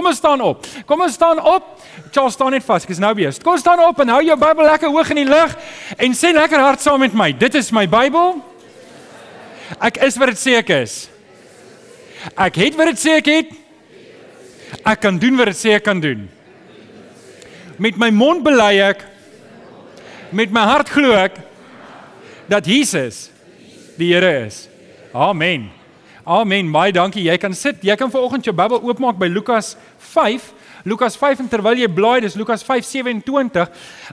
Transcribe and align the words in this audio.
Kom 0.00 0.08
ons 0.08 0.16
staan 0.16 0.40
op. 0.40 0.64
Kom 0.88 1.02
ons 1.04 1.12
staan 1.12 1.40
op. 1.44 1.64
Charles 2.08 2.32
staan 2.32 2.54
net 2.56 2.64
vas. 2.64 2.86
Ek 2.86 2.92
is 2.94 3.00
nou 3.02 3.10
besig. 3.18 3.42
Kom 3.44 3.52
ons 3.52 3.60
staan 3.60 3.82
op 3.84 3.98
en 4.00 4.08
hou 4.14 4.20
jou 4.24 4.36
Bybel 4.40 4.64
lekker 4.64 4.88
hoog 4.94 5.10
in 5.12 5.18
die 5.20 5.28
lug 5.28 5.52
en 6.00 6.14
sê 6.16 6.30
lekker 6.32 6.62
hard 6.64 6.80
saam 6.80 7.02
met 7.04 7.12
my. 7.12 7.26
Dit 7.36 7.58
is 7.60 7.68
my 7.76 7.82
Bybel. 7.84 8.38
Ek 9.76 9.98
is 10.06 10.16
wat 10.16 10.32
dit 10.32 10.40
sê 10.40 10.54
ek 10.56 10.72
is. 10.78 10.94
Ek 12.32 12.56
het 12.62 12.78
wat 12.80 12.88
dit 12.94 13.02
sê 13.02 13.18
ek 13.20 13.28
het. 13.28 13.50
Ek 14.88 15.02
kan 15.04 15.18
doen 15.20 15.36
wat 15.36 15.52
dit 15.52 15.60
sê 15.60 15.74
ek 15.76 15.84
kan 15.84 16.00
doen. 16.00 16.22
Met 17.76 18.00
my 18.00 18.08
mond 18.08 18.40
bely 18.46 18.78
ek 18.86 19.04
met 20.32 20.54
my 20.54 20.64
hart 20.64 20.88
glo 20.94 21.12
ek 21.18 21.36
dat 22.48 22.64
Jesus 22.64 23.26
die 24.00 24.14
Here 24.14 24.32
is. 24.46 24.64
Amen. 25.12 25.68
Amen. 26.24 26.72
Baie 26.72 26.92
dankie. 26.92 27.24
Jy 27.24 27.36
kan 27.40 27.54
sit. 27.56 27.80
Jy 27.82 27.96
kan 27.96 28.10
vanoggend 28.12 28.44
jou 28.44 28.54
Bybel 28.56 28.82
oopmaak 28.84 29.18
by 29.20 29.28
Lukas 29.32 29.76
5. 30.12 30.52
Lukas 30.84 31.16
5 31.16 31.38
en 31.38 31.48
terwyl 31.48 31.76
jy 31.82 31.88
blaai, 31.92 32.20
dis 32.24 32.34
Lukas 32.34 32.64
5:27. 32.64 33.68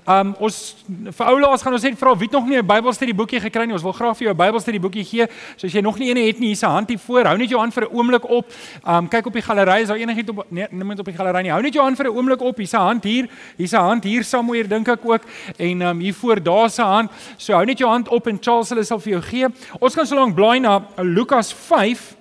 Um 0.06 0.34
ons 0.44 0.58
vir 0.88 1.30
ou 1.32 1.40
laas 1.40 1.64
gaan 1.64 1.74
ons 1.74 1.84
net 1.84 1.98
vra 2.00 2.16
wie 2.16 2.28
het 2.28 2.36
nog 2.36 2.48
nie 2.48 2.58
'n 2.58 2.66
Bybelstudie 2.66 3.16
boekie 3.16 3.40
gekry 3.40 3.66
nie. 3.66 3.74
Ons 3.74 3.84
wil 3.84 3.94
graag 3.94 4.18
vir 4.18 4.28
jou 4.28 4.34
'n 4.34 4.38
Bybelstudie 4.38 4.80
boekie 4.80 5.04
gee. 5.04 5.28
So 5.56 5.68
as 5.68 5.74
jy 5.74 5.82
nog 5.82 5.98
nie 6.00 6.10
een 6.10 6.28
het 6.28 6.40
nie, 6.40 6.48
hier's 6.48 6.64
'n 6.64 6.70
hand 6.70 6.90
hier 6.90 7.00
voor. 7.00 7.26
Hou 7.26 7.38
net 7.38 7.50
jou 7.50 7.60
hand 7.60 7.74
vir 7.74 7.84
'n 7.84 7.94
oomblik 7.94 8.30
op. 8.30 8.46
Um 8.86 9.08
kyk 9.08 9.26
op 9.26 9.34
die 9.34 9.42
galery, 9.42 9.82
is 9.82 9.88
daar 9.88 9.98
enigiets 9.98 10.30
op 10.30 10.46
nee, 10.50 10.68
nie 10.72 10.84
net 10.84 11.00
op 11.00 11.06
die 11.06 11.16
galery 11.16 11.42
nie. 11.42 11.52
Hou 11.52 11.62
net 11.62 11.74
jou 11.74 11.84
hand 11.84 11.98
vir 11.98 12.06
'n 12.06 12.16
oomblik 12.16 12.42
op. 12.42 12.58
Hier's 12.58 12.74
'n 12.74 12.78
hand 12.78 13.04
hier. 13.04 13.28
Hier's 13.58 13.74
'n 13.74 13.80
hand 13.80 14.04
hier 14.04 14.24
somewhere 14.24 14.68
dink 14.68 14.88
ek 14.88 15.00
ook. 15.04 15.22
En 15.58 15.82
um 15.82 16.00
hier 16.00 16.14
voor 16.14 16.44
daar's 16.44 16.78
'n 16.78 16.84
hand. 16.84 17.12
So 17.38 17.54
hou 17.54 17.66
net 17.66 17.78
jou 17.78 17.90
hand 17.90 18.10
op 18.10 18.28
en 18.28 18.38
Charles 18.42 18.70
hulle 18.70 18.84
sal 18.84 19.00
vir 19.00 19.12
jou 19.12 19.22
gee. 19.22 19.48
Ons 19.80 19.94
gaan 19.94 20.06
so 20.06 20.16
lank 20.16 20.36
blaai 20.36 20.60
na 20.60 20.86
Lukas 20.98 21.54
5. 21.54 22.16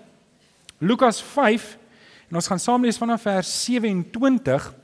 Lukas 0.78 1.22
5 1.22 1.78
En 2.28 2.38
ons 2.40 2.46
gaan 2.46 2.60
saam 2.60 2.82
lees 2.82 2.98
vanaf 2.98 3.22
vers 3.22 3.50
27. 3.64 4.74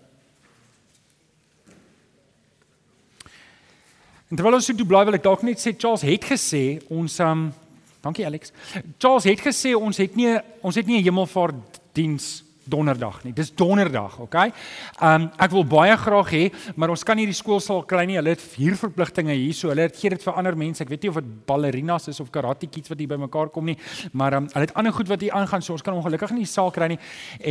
En 4.29 4.37
terwyl 4.37 4.55
ons 4.57 4.65
so 4.65 4.77
toe 4.77 4.87
bly 4.89 5.03
wil 5.05 5.19
ek 5.19 5.27
dalk 5.27 5.43
net 5.45 5.61
sê 5.61 5.75
Charles 5.77 6.07
het 6.07 6.25
gesê 6.25 6.65
ons 6.89 7.19
um 7.21 7.51
dankie 8.03 8.25
Alex. 8.27 8.55
Charles 8.99 9.27
het 9.29 9.43
gesê 9.45 9.75
ons 9.77 9.99
het 10.01 10.17
nie 10.17 10.39
ons 10.63 10.79
het 10.79 10.87
nie 10.87 11.01
'n 11.01 11.05
hemelvaartdiens 11.05 12.45
donderdag 12.65 13.23
nie. 13.25 13.33
Dis 13.35 13.51
donderdag, 13.55 14.19
okay? 14.23 14.53
Um 15.03 15.29
ek 15.43 15.53
wil 15.55 15.65
baie 15.67 15.97
graag 15.99 16.31
hê, 16.35 16.43
maar 16.77 16.93
ons 16.95 17.03
kan 17.07 17.19
nie 17.19 17.27
die 17.27 17.37
skool 17.37 17.61
sal 17.63 17.83
kry 17.89 18.05
nie. 18.09 18.19
Hulle 18.21 18.35
het 18.35 18.45
vier 18.55 18.77
verpligtinge 18.79 19.35
hier, 19.35 19.55
so 19.57 19.73
hulle 19.73 19.89
het 19.89 19.99
gee 19.99 20.13
dit 20.15 20.23
vir 20.23 20.39
ander 20.39 20.57
mense. 20.59 20.83
Ek 20.85 20.93
weet 20.93 21.07
nie 21.07 21.13
of 21.13 21.21
dit 21.21 21.31
ballerinas 21.49 22.09
is 22.13 22.21
of 22.23 22.31
karate 22.35 22.69
kids 22.71 22.93
wat 22.93 23.03
hier 23.03 23.11
bymekaar 23.11 23.53
kom 23.55 23.71
nie, 23.71 23.77
maar 24.13 24.39
um 24.39 24.49
hulle 24.53 24.67
het 24.69 24.75
ander 24.79 24.95
goed 24.95 25.11
wat 25.11 25.25
hier 25.25 25.35
aangaan, 25.39 25.65
so 25.65 25.75
ons 25.77 25.85
kan 25.85 25.97
ongelukkig 25.99 26.35
nie 26.37 26.47
die 26.47 26.53
saal 26.53 26.73
kry 26.75 26.93
nie. 26.95 27.01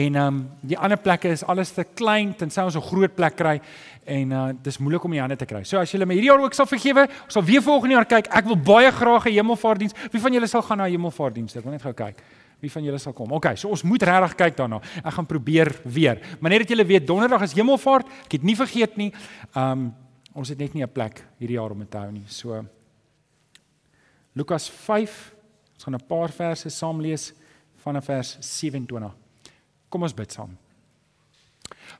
En 0.03 0.19
um 0.23 0.41
die 0.61 0.79
ander 0.79 0.99
plekke 1.01 1.31
is 1.31 1.43
alles 1.43 1.73
te 1.75 1.85
klein 1.85 2.35
tensy 2.37 2.63
ons 2.63 2.75
'n 2.75 2.87
groot 2.89 3.15
plek 3.15 3.35
kry 3.35 3.59
en 4.05 4.31
uh 4.31 4.49
dis 4.63 4.77
moeilik 4.77 5.03
om 5.03 5.11
die 5.11 5.21
hande 5.21 5.35
te 5.35 5.45
kry. 5.45 5.63
So 5.63 5.77
as 5.77 5.91
julle 5.91 6.05
my 6.05 6.13
hierdie 6.13 6.31
jaar 6.31 6.41
ook 6.41 6.53
sal 6.53 6.65
vergewe, 6.65 7.07
ons 7.25 7.33
sal 7.33 7.43
weer 7.43 7.61
volgende 7.61 7.95
jaar 7.95 8.05
kyk. 8.05 8.27
Ek 8.31 8.45
wil 8.45 8.57
baie 8.57 8.91
graag 8.91 9.25
'n 9.25 9.33
hemelvaartdiens. 9.33 9.93
Wie 10.11 10.21
van 10.21 10.33
julle 10.33 10.47
sal 10.47 10.61
gaan 10.61 10.77
na 10.77 10.85
hemelvaartdiens? 10.85 11.55
Ek 11.55 11.63
wil 11.63 11.71
net 11.71 11.81
gou 11.81 11.93
kyk 11.93 12.17
wie 12.61 12.71
van 12.71 12.83
julle 12.85 12.99
sal 13.01 13.13
kom. 13.13 13.31
OK, 13.31 13.51
so 13.57 13.69
ons 13.73 13.83
moet 13.83 14.03
regtig 14.03 14.35
kyk 14.39 14.57
daarna. 14.57 14.79
Ek 15.03 15.13
gaan 15.13 15.25
probeer 15.29 15.71
weer. 15.83 16.21
Maar 16.39 16.53
net 16.53 16.63
dat 16.65 16.69
julle 16.75 16.85
weet, 16.85 17.07
donderdag 17.07 17.41
is 17.47 17.55
hemelvaart. 17.57 18.07
Ek 18.25 18.37
het 18.37 18.43
nie 18.47 18.55
vergeet 18.55 18.97
nie. 19.01 19.11
Um 19.57 19.91
ons 20.31 20.47
het 20.47 20.57
net 20.57 20.73
nie 20.73 20.83
'n 20.83 20.87
plek 20.87 21.25
hierdie 21.39 21.57
jaar 21.57 21.71
om 21.71 21.85
te 21.85 21.97
hou 21.97 22.11
nie. 22.11 22.23
So 22.27 22.63
Lukas 24.33 24.69
5. 24.69 25.33
Ons 25.75 25.83
gaan 25.83 25.95
'n 25.95 26.07
paar 26.07 26.31
verse 26.31 26.69
saam 26.69 27.01
lees 27.01 27.33
vanaf 27.83 28.05
vers 28.05 28.37
27. 28.39 29.11
Kom 29.89 30.03
ons 30.03 30.13
bid 30.13 30.31
saam. 30.31 30.57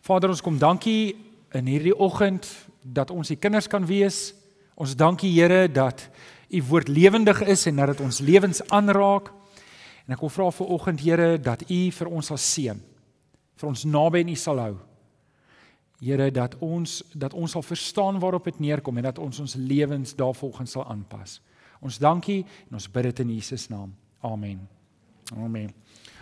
Vader, 0.02 0.30
ons 0.30 0.42
kom 0.42 0.58
dankie 0.58 1.16
in 1.52 1.66
hierdie 1.66 1.98
oggend 1.98 2.48
dat 2.82 3.12
ons 3.12 3.28
die 3.28 3.39
kinders 3.39 3.67
kan 3.67 3.86
wees. 3.86 4.34
Ons 4.76 4.95
dankie 4.95 5.32
Here 5.32 5.67
dat 5.72 6.09
u 6.50 6.64
woord 6.64 6.88
lewendig 6.88 7.42
is 7.42 7.66
en 7.66 7.76
dat 7.76 7.88
dit 7.88 8.00
ons 8.00 8.20
lewens 8.20 8.61
aanraak. 8.70 9.32
En 10.08 10.16
ek 10.16 10.23
wil 10.23 10.34
vra 10.34 10.50
vir 10.52 10.72
oggend 10.78 11.04
Here 11.04 11.36
dat 11.42 11.66
U 11.70 11.82
vir 11.98 12.10
ons 12.10 12.32
sal 12.32 12.39
seën. 12.42 12.80
Vir 13.62 13.70
ons 13.70 13.86
naby 13.86 14.23
en 14.23 14.34
U 14.34 14.38
sal 14.39 14.62
hou. 14.64 14.76
Here 16.02 16.32
dat 16.34 16.58
ons 16.66 17.02
dat 17.14 17.34
ons 17.38 17.52
sal 17.54 17.66
verstaan 17.66 18.20
waarop 18.20 18.50
dit 18.50 18.60
neerkom 18.60 18.98
en 18.98 19.10
dat 19.12 19.20
ons 19.22 19.39
ons 19.39 19.56
lewens 19.56 20.16
daarvolgens 20.17 20.78
sal 20.78 20.88
aanpas. 20.89 21.39
Ons 21.82 22.00
dankie 22.02 22.42
en 22.70 22.78
ons 22.80 22.89
bid 22.89 23.10
dit 23.10 23.20
in 23.26 23.36
Jesus 23.38 23.67
naam. 23.70 23.94
Amen. 24.22 24.67
Amen. 25.38 25.70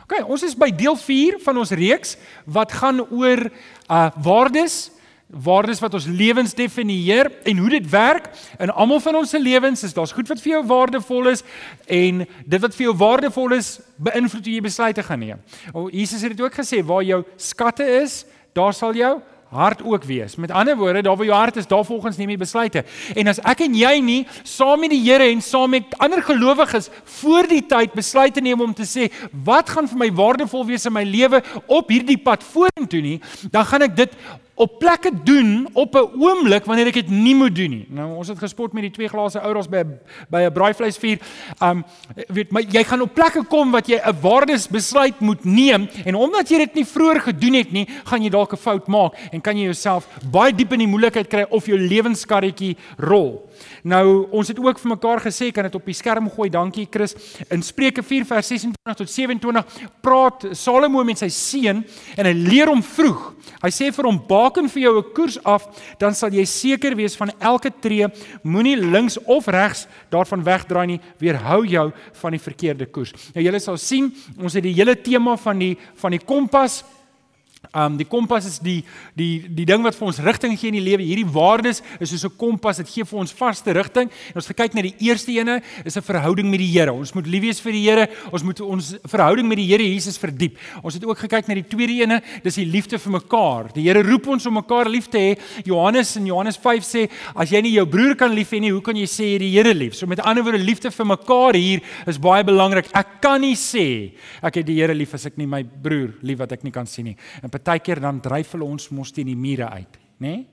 OK, 0.04 0.24
ons 0.26 0.44
is 0.44 0.56
by 0.58 0.72
deel 0.74 0.98
4 0.98 1.40
van 1.44 1.60
ons 1.62 1.72
reeks 1.76 2.16
wat 2.50 2.74
gaan 2.82 3.04
oor 3.08 3.46
uh 3.88 4.08
waardes 4.24 4.90
waardes 5.30 5.80
wat 5.80 5.94
ons 5.94 6.08
lewens 6.10 6.56
definieer 6.58 7.30
en 7.46 7.58
hoe 7.58 7.70
dit 7.70 7.90
werk 7.90 8.32
in 8.58 8.72
almal 8.74 9.00
van 9.00 9.20
ons 9.22 9.30
se 9.30 9.40
lewens 9.40 9.84
is 9.86 9.94
daar's 9.94 10.14
goed 10.16 10.28
wat 10.28 10.42
vir 10.42 10.56
jou 10.56 10.64
waardevol 10.72 11.30
is 11.30 11.44
en 11.86 12.24
dit 12.26 12.62
wat 12.62 12.76
vir 12.76 12.88
jou 12.88 12.96
waardevol 12.98 13.54
is 13.60 13.76
beïnvloed 14.02 14.50
hoe 14.50 14.56
jy 14.56 14.64
besluite 14.66 15.06
gaan 15.06 15.22
neem. 15.22 15.44
O 15.74 15.90
Jesus 15.94 16.26
het 16.26 16.34
dit 16.34 16.42
ook 16.42 16.58
gesê 16.58 16.82
waar 16.82 17.06
jou 17.06 17.22
skatte 17.38 17.86
is, 18.02 18.24
daar 18.58 18.74
sal 18.74 18.98
jou 18.98 19.20
hart 19.50 19.82
ook 19.82 20.04
wees. 20.04 20.36
Met 20.36 20.52
ander 20.52 20.78
woorde, 20.78 21.02
daar 21.02 21.18
waar 21.18 21.26
jou 21.26 21.38
hart 21.38 21.56
is, 21.56 21.68
daar 21.68 21.86
volgens 21.86 22.18
neem 22.18 22.30
jy 22.30 22.38
besluite. 22.38 22.84
En 23.18 23.30
as 23.32 23.40
ek 23.42 23.64
en 23.66 23.78
jy 23.78 23.94
nie 24.06 24.20
saam 24.44 24.82
met 24.82 24.94
die 24.94 25.02
Here 25.02 25.30
en 25.30 25.42
saam 25.42 25.74
met 25.74 25.96
ander 25.98 26.22
gelowiges 26.26 26.90
voor 27.22 27.50
die 27.50 27.64
tyd 27.66 27.94
besluite 27.98 28.42
neem 28.46 28.62
om 28.62 28.74
te 28.74 28.86
sê 28.86 29.10
wat 29.46 29.70
gaan 29.74 29.90
vir 29.90 30.04
my 30.06 30.12
waardevol 30.14 30.68
wees 30.70 30.86
in 30.86 30.94
my 30.94 31.06
lewe 31.06 31.42
op 31.66 31.90
hierdie 31.90 32.20
pad 32.22 32.46
vorentoe 32.46 33.02
nie, 33.02 33.18
dan 33.50 33.66
gaan 33.66 33.90
ek 33.90 33.98
dit 33.98 34.14
op 34.60 34.80
plekke 34.80 35.12
doen 35.24 35.68
op 35.74 35.96
'n 35.96 36.10
oomblik 36.20 36.66
wanneer 36.66 36.88
ek 36.88 36.94
dit 36.94 37.10
nie 37.10 37.36
moet 37.36 37.56
doen 37.56 37.70
nie. 37.70 37.86
Nou 37.90 38.16
ons 38.16 38.28
het 38.28 38.40
gespot 38.40 38.74
met 38.74 38.84
die 38.84 38.92
twee 38.92 39.08
glase 39.08 39.40
ouros 39.40 39.70
by 39.70 39.84
by 40.30 40.42
'n 40.42 40.54
braaivleisvuur. 40.54 41.20
Um 41.62 41.86
weet 42.28 42.52
my 42.52 42.66
jy 42.70 42.84
gaan 42.84 43.02
op 43.02 43.14
plekke 43.14 43.44
kom 43.44 43.72
wat 43.72 43.88
jy 43.88 44.00
'n 44.04 44.20
waardesbesluit 44.22 45.20
moet 45.20 45.46
neem 45.46 45.88
en 46.06 46.16
omdat 46.16 46.50
jy 46.50 46.58
dit 46.58 46.74
nie 46.74 46.86
vroeër 46.86 47.22
gedoen 47.22 47.54
het 47.54 47.72
nie, 47.72 47.88
gaan 48.04 48.22
jy 48.24 48.30
dalk 48.30 48.54
'n 48.54 48.58
fout 48.58 48.88
maak 48.88 49.14
en 49.32 49.42
kan 49.42 49.58
jy 49.58 49.64
jouself 49.64 50.08
baie 50.32 50.54
diep 50.54 50.74
in 50.74 50.80
die 50.80 50.88
moeilikheid 50.88 51.28
kry 51.28 51.46
of 51.50 51.66
jou 51.66 51.78
lewenskarretjie 51.78 52.78
rol. 52.98 53.49
Nou 53.84 54.28
ons 54.32 54.48
het 54.48 54.60
ook 54.60 54.80
vir 54.80 54.92
mekaar 54.94 55.22
gesê 55.24 55.52
kan 55.54 55.68
dit 55.68 55.76
op 55.76 55.86
die 55.86 55.94
skerm 55.98 56.30
gooi. 56.30 56.50
Dankie 56.50 56.88
Chris. 56.92 57.16
In 57.50 57.64
Spreuke 57.64 58.04
4 58.04 58.26
vers 58.26 58.48
26 58.48 58.98
tot 59.00 59.10
27 59.10 59.80
praat 60.02 60.46
Salomo 60.58 61.04
met 61.04 61.22
sy 61.22 61.30
seun 61.34 61.84
en 62.18 62.26
hy 62.26 62.34
leer 62.34 62.72
hom 62.72 62.84
vroeg. 62.84 63.34
Hy 63.64 63.72
sê 63.74 63.90
vir 63.96 64.06
hom: 64.06 64.20
"Baken 64.28 64.70
vir 64.70 64.82
jou 64.84 64.98
'n 65.00 65.14
koers 65.14 65.38
af, 65.44 65.68
dan 66.00 66.14
sal 66.14 66.30
jy 66.30 66.46
seker 66.46 66.96
wees 66.96 67.16
van 67.16 67.32
elke 67.40 67.72
tree. 67.82 68.08
Moenie 68.44 68.78
links 68.78 69.18
of 69.26 69.48
regs 69.48 69.88
daarvan 70.10 70.44
wegdraai 70.44 70.88
nie. 70.88 71.02
Weerhou 71.20 71.66
jou 71.66 71.92
van 72.14 72.32
die 72.32 72.40
verkeerde 72.40 72.86
koers." 72.86 73.14
Nou 73.34 73.44
julle 73.44 73.60
sal 73.60 73.78
sien, 73.78 74.14
ons 74.40 74.54
het 74.54 74.64
die 74.64 74.74
hele 74.74 74.96
tema 74.96 75.36
van 75.38 75.60
die 75.60 75.78
van 75.96 76.12
die 76.12 76.26
kompas 76.26 76.84
Um 77.70 78.00
die 78.00 78.08
kompas 78.10 78.48
is 78.50 78.58
die 78.58 78.80
die 79.14 79.46
die 79.46 79.66
ding 79.70 79.84
wat 79.86 79.94
vir 79.94 80.08
ons 80.10 80.20
rigting 80.26 80.56
gee 80.58 80.72
in 80.72 80.80
die 80.80 80.86
lewe. 80.86 81.06
Hierdie 81.06 81.28
waardes 81.30 81.84
is 82.00 82.10
soos 82.10 82.26
'n 82.26 82.38
kompas, 82.38 82.78
dit 82.78 82.90
gee 82.90 83.06
vir 83.06 83.20
ons 83.20 83.32
vaste 83.32 83.72
rigting. 83.72 84.10
En 84.10 84.36
ons 84.36 84.48
kyk 84.48 84.74
na 84.74 84.82
die 84.82 84.96
eerste 85.00 85.32
ene, 85.32 85.62
is 85.86 85.96
'n 85.96 86.02
verhouding 86.02 86.50
met 86.50 86.60
die 86.60 86.72
Here. 86.72 86.92
Ons 86.92 87.14
moet 87.14 87.28
lief 87.28 87.42
wees 87.42 87.60
vir 87.62 87.72
die 87.72 87.84
Here. 87.86 88.10
Ons 88.32 88.44
moet 88.44 88.60
ons 88.62 88.96
verhouding 89.06 89.48
met 89.48 89.58
die 89.58 89.68
Here 89.68 89.84
Jesus 89.84 90.18
verdiep. 90.18 90.58
Ons 90.84 90.96
het 90.96 91.06
ook 91.06 91.18
gekyk 91.18 91.48
na 91.48 91.54
die 91.54 91.68
tweede 91.68 91.94
ene, 92.02 92.22
dis 92.44 92.56
die 92.56 92.66
liefde 92.66 92.98
vir 92.98 93.12
mekaar. 93.12 93.72
Die 93.74 93.84
Here 93.84 94.02
roep 94.02 94.28
ons 94.28 94.46
om 94.48 94.54
mekaar 94.54 94.90
lief 94.90 95.08
te 95.08 95.18
hê. 95.18 95.40
Johannes 95.64 96.16
in 96.16 96.26
Johannes 96.26 96.58
5 96.58 96.84
sê, 96.84 97.10
as 97.36 97.50
jy 97.52 97.62
nie 97.62 97.74
jou 97.74 97.86
broer 97.86 98.16
kan 98.16 98.34
lief 98.34 98.50
hê 98.52 98.60
nie, 98.60 98.72
hoe 98.72 98.82
kan 98.82 98.96
jy 98.96 99.06
sê 99.06 99.34
jy 99.34 99.40
die 99.40 99.52
Here 99.52 99.74
lief? 99.74 99.94
So 99.94 100.08
met 100.08 100.20
ander 100.20 100.44
woorde, 100.44 100.58
liefde 100.58 100.90
vir 100.92 101.06
mekaar 101.06 101.54
hier 101.54 101.82
is 102.08 102.18
baie 102.18 102.44
belangrik. 102.44 102.90
Ek 102.96 103.22
kan 103.22 103.42
nie 103.42 103.56
sê 103.56 104.14
ek 104.42 104.56
het 104.56 104.66
die 104.66 104.80
Here 104.80 104.94
lief 104.94 105.14
as 105.14 105.26
ek 105.26 105.38
nie 105.38 105.46
my 105.46 105.64
broer 105.64 106.16
lief 106.24 106.40
wat 106.40 106.52
ek 106.52 106.64
nie 106.64 106.72
kan 106.72 106.88
sien 106.88 107.06
nie. 107.06 107.18
En 107.44 107.50
partykeer 107.60 108.00
dan 108.02 108.22
dryf 108.24 108.52
hulle 108.56 108.66
ons 108.66 108.90
mos 108.90 109.12
teen 109.12 109.28
die 109.30 109.38
mure 109.38 109.70
uit, 109.70 110.00
nê? 110.18 110.30
Nee? 110.30 110.48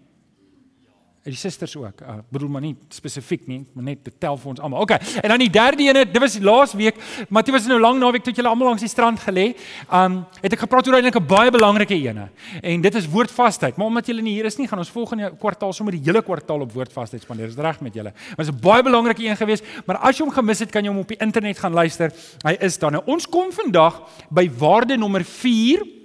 Die 1.27 1.35
susters 1.35 1.73
ook. 1.75 1.89
Ek 1.99 2.03
uh, 2.07 2.21
bedoel 2.31 2.51
maar 2.55 2.63
nie 2.63 2.77
spesifiek 2.95 3.49
nie, 3.51 3.65
maar 3.75 3.89
net 3.89 4.05
te 4.07 4.13
tel 4.15 4.37
vir 4.39 4.51
ons 4.53 4.61
almal. 4.63 4.85
OK. 4.85 4.93
En 5.25 5.33
dan 5.33 5.43
die 5.43 5.51
derde 5.51 5.83
ene, 5.83 6.05
dit 6.07 6.23
was 6.23 6.37
laas 6.39 6.75
week, 6.79 7.01
maar 7.27 7.43
dit 7.43 7.55
was 7.55 7.67
nou 7.67 7.81
lank 7.83 7.99
naweek 7.99 8.23
tot 8.29 8.39
julle 8.39 8.53
almal 8.53 8.71
langs 8.71 8.85
die 8.85 8.91
strand 8.91 9.19
gelê. 9.25 9.49
Um 9.91 10.21
het 10.39 10.55
ek 10.55 10.63
gepraat 10.63 10.87
oor 10.87 10.99
eintlik 11.01 11.19
'n 11.19 11.27
baie 11.27 11.51
belangrike 11.51 11.99
ene. 11.99 12.29
En 12.63 12.81
dit 12.81 12.95
is 12.95 13.11
woordvastheid. 13.11 13.77
Maar 13.77 13.87
omdat 13.87 14.07
julle 14.07 14.23
nie 14.23 14.37
hier 14.39 14.47
is 14.47 14.59
nie, 14.59 14.69
gaan 14.69 14.79
ons 14.79 14.91
volgende 14.91 15.33
kwartaal 15.35 15.73
sommer 15.73 15.99
die 15.99 16.05
hele 16.05 16.23
kwartaal 16.23 16.61
op 16.61 16.73
woordvastheid 16.73 17.23
spandeer. 17.23 17.49
Is 17.49 17.59
reg 17.59 17.81
met 17.81 17.95
julle? 17.95 18.13
Maar 18.15 18.47
dit 18.47 18.47
is 18.47 18.55
'n 18.55 18.63
baie 18.63 18.83
belangrike 18.83 19.27
een 19.27 19.37
geweest, 19.37 19.65
maar 19.87 19.97
as 19.97 20.19
jy 20.19 20.25
hom 20.25 20.33
gemis 20.33 20.59
het, 20.59 20.71
kan 20.71 20.85
jy 20.85 20.91
hom 20.91 20.99
op 20.99 21.09
die 21.09 21.19
internet 21.19 21.59
gaan 21.59 21.73
luister. 21.73 22.13
Hy 22.45 22.57
is 22.61 22.79
dan. 22.79 22.93
Nou, 22.93 23.03
ons 23.07 23.27
kom 23.27 23.51
vandag 23.51 24.03
by 24.31 24.51
waarde 24.59 24.97
nommer 24.97 25.25
4 25.25 25.97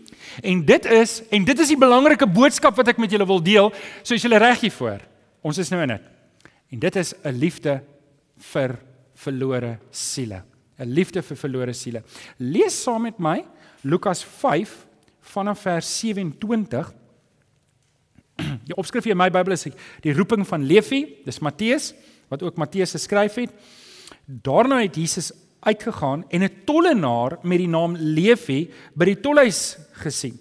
En 0.44 0.66
dit 0.66 0.86
is 0.86 1.22
en 1.30 1.46
dit 1.46 1.60
is 1.60 1.68
die 1.68 1.80
belangrike 1.80 2.28
boodskap 2.28 2.76
wat 2.76 2.88
ek 2.94 2.98
met 2.98 3.12
julle 3.12 3.28
wil 3.28 3.44
deel. 3.44 3.72
So 4.04 4.16
as 4.16 4.24
julle 4.24 4.40
reg 4.42 4.64
hiervoor. 4.64 5.02
Ons 5.42 5.58
is 5.58 5.70
nou 5.70 5.82
in 5.82 5.96
dit. 5.96 6.08
En 6.72 6.80
dit 6.80 6.96
is 6.96 7.14
'n 7.24 7.36
liefde 7.36 7.82
vir 8.38 8.78
verlore 9.16 9.78
siele. 9.92 10.44
'n 10.80 10.90
Liefde 10.90 11.22
vir 11.22 11.38
verlore 11.38 11.74
siele. 11.74 12.04
Lees 12.38 12.84
saam 12.84 13.02
met 13.02 13.20
my 13.20 13.44
Lukas 13.84 14.24
5 14.24 14.88
vanaf 15.22 15.60
vers 15.60 16.00
27. 16.00 16.94
Die 18.68 18.76
opskrif 18.76 19.06
in 19.06 19.18
my 19.18 19.30
Bybel 19.30 19.54
is 19.54 19.68
die 20.02 20.14
roeping 20.14 20.48
van 20.48 20.64
Levi, 20.64 21.06
dis 21.26 21.40
Matteus 21.40 21.94
wat 22.32 22.44
ook 22.44 22.56
Matteus 22.56 22.92
geskryf 22.96 23.36
het. 23.36 23.52
Daarna 24.26 24.82
het 24.82 24.96
Jesus 24.96 25.34
uitgegaan 25.60 26.24
en 26.30 26.44
'n 26.44 26.64
tollenaar 26.66 27.38
met 27.42 27.58
die 27.58 27.68
naam 27.68 27.96
Levi 27.96 28.72
by 28.96 29.06
die 29.06 29.20
tolhuis 29.20 29.78
gesien. 30.02 30.40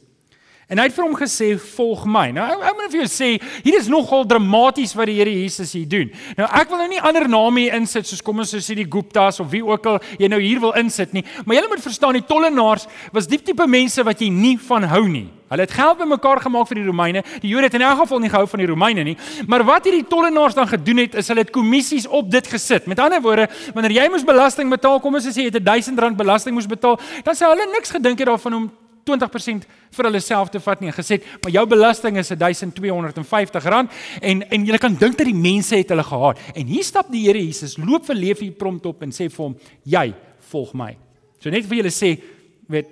En 0.71 0.79
hy 0.79 0.85
het 0.87 0.95
vir 0.95 1.03
hom 1.03 1.17
gesê 1.19 1.49
volg 1.59 2.05
my. 2.07 2.29
Nou 2.31 2.45
ek 2.47 2.77
moet 2.79 2.93
vir 2.93 3.01
jou 3.01 3.09
sê, 3.11 3.31
hier 3.65 3.75
is 3.81 3.89
nogal 3.91 4.23
dramaties 4.31 4.93
wat 4.95 5.11
die 5.11 5.17
Here 5.19 5.33
Jesus 5.35 5.73
hier 5.75 5.89
doen. 5.91 6.13
Nou 6.39 6.47
ek 6.47 6.71
wil 6.71 6.79
nou 6.85 6.87
nie 6.93 7.01
ander 7.03 7.27
name 7.27 7.65
hier 7.65 7.75
insit 7.81 8.07
soos 8.07 8.23
kom 8.23 8.39
ons 8.45 8.55
sê 8.55 8.77
die 8.79 8.87
Guptas 8.87 9.43
of 9.43 9.51
wie 9.51 9.65
ook 9.67 9.89
al 9.91 9.99
jy 10.21 10.31
nou 10.31 10.39
hier 10.39 10.63
wil 10.63 10.77
insit 10.79 11.11
nie, 11.17 11.25
maar 11.43 11.59
jy 11.59 11.67
moet 11.73 11.83
verstaan 11.83 12.15
die 12.15 12.27
tollenaars 12.29 12.87
was 13.11 13.27
diep 13.27 13.43
tipe 13.49 13.67
mense 13.67 14.05
wat 14.07 14.23
jy 14.23 14.31
nie 14.31 14.55
van 14.69 14.87
hou 14.93 15.03
nie. 15.11 15.27
Hulle 15.51 15.65
het 15.67 15.73
geld 15.75 15.99
bymekaar 15.99 16.39
gemaak 16.45 16.69
vir 16.71 16.79
die 16.79 16.87
Romeine. 16.87 17.25
Die 17.43 17.51
Jode 17.51 17.67
het 17.67 17.75
in 17.75 17.83
elk 17.83 18.05
geval 18.05 18.21
nie 18.23 18.31
gehou 18.31 18.47
van 18.47 18.61
die 18.63 18.69
Romeine 18.71 19.03
nie. 19.09 19.17
Maar 19.51 19.65
wat 19.67 19.89
hierdie 19.89 20.07
tollenaars 20.07 20.55
dan 20.55 20.69
gedoen 20.71 21.03
het, 21.03 21.17
is 21.19 21.27
hulle 21.33 21.43
het 21.43 21.51
kommissies 21.51 22.07
op 22.07 22.29
dit 22.31 22.47
gesit. 22.47 22.87
Met 22.87 23.03
ander 23.03 23.19
woorde, 23.25 23.49
wanneer 23.75 23.97
jy 23.97 24.05
moes 24.15 24.23
belasting 24.23 24.71
betaal, 24.71 25.01
kom 25.03 25.19
ons 25.19 25.27
sê 25.27 25.35
jy 25.35 25.49
het 25.51 25.59
1000 25.59 25.99
rand 25.99 26.15
belasting 26.15 26.55
moes 26.55 26.71
betaal, 26.71 27.01
dan 27.27 27.35
sê 27.35 27.51
hulle 27.51 27.67
niks 27.75 27.91
gedink 27.91 28.23
het 28.23 28.31
daarvan 28.31 28.61
om 28.61 28.71
20% 29.05 29.67
vir 29.91 30.05
hulle 30.05 30.21
self 30.21 30.51
te 30.51 30.61
vat 30.61 30.81
nie 30.81 30.91
en 30.91 30.95
gesê, 30.95 31.23
"Maar 31.43 31.53
jou 31.53 31.67
belasting 31.67 32.19
is 32.19 32.31
1250 32.31 33.65
rand." 33.65 33.91
En 34.21 34.43
en 34.51 34.67
jy 34.67 34.79
kan 34.79 34.95
dink 34.95 35.17
dat 35.19 35.27
die 35.27 35.35
mense 35.35 35.77
het 35.77 35.89
hulle 35.89 36.03
gehaat. 36.03 36.39
En 36.55 36.67
hier 36.67 36.85
stap 36.85 37.11
die 37.11 37.27
Here 37.27 37.39
Jesus, 37.39 37.77
loop 37.77 38.05
vir 38.07 38.15
Levi 38.15 38.51
prompt 38.51 38.87
op 38.87 39.03
en 39.03 39.11
sê 39.11 39.31
vir 39.31 39.45
hom, 39.45 39.57
"Jy 39.85 40.15
volg 40.51 40.75
my." 40.75 40.97
So 41.39 41.51
net 41.51 41.67
vir 41.67 41.77
julle 41.77 41.91
sê, 41.91 42.21
weet 42.69 42.87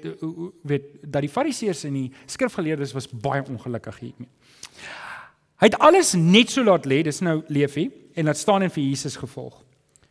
weet 0.63 0.83
dat 1.03 1.21
die 1.21 1.31
fariseërs 1.31 1.85
en 1.85 1.93
die 1.93 2.13
skrifgeleerdes 2.27 2.93
was 2.93 3.09
baie 3.09 3.43
ongelukkig 3.43 3.99
hiermee. 3.99 4.29
Hy 5.59 5.67
het 5.67 5.79
alles 5.79 6.15
net 6.15 6.51
so 6.51 6.63
laat 6.63 6.87
lê, 6.87 7.03
dis 7.03 7.21
nou 7.21 7.43
Levi 7.49 7.91
en 8.15 8.25
laat 8.25 8.39
staan 8.39 8.63
en 8.63 8.71
vir 8.71 8.85
Jesus 8.85 9.17
gevolg. 9.17 9.65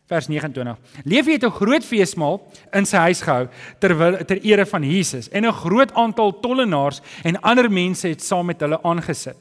Vers 0.07 0.27
29. 0.27 0.77
Levi 1.03 1.31
het 1.31 1.43
'n 1.43 1.51
groot 1.51 1.83
feesmaal 1.83 2.39
in 2.71 2.85
sy 2.85 2.97
huis 2.97 3.21
gehou 3.21 3.47
terwyl 3.79 4.25
ter 4.25 4.39
ere 4.41 4.65
van 4.65 4.83
Jesus 4.83 5.29
en 5.29 5.45
'n 5.45 5.51
groot 5.51 5.93
aantal 5.93 6.39
tollenaars 6.39 7.01
en 7.23 7.41
ander 7.41 7.71
mense 7.71 8.07
het 8.07 8.23
saam 8.23 8.45
met 8.45 8.59
hulle 8.59 8.83
aangesit. 8.83 9.35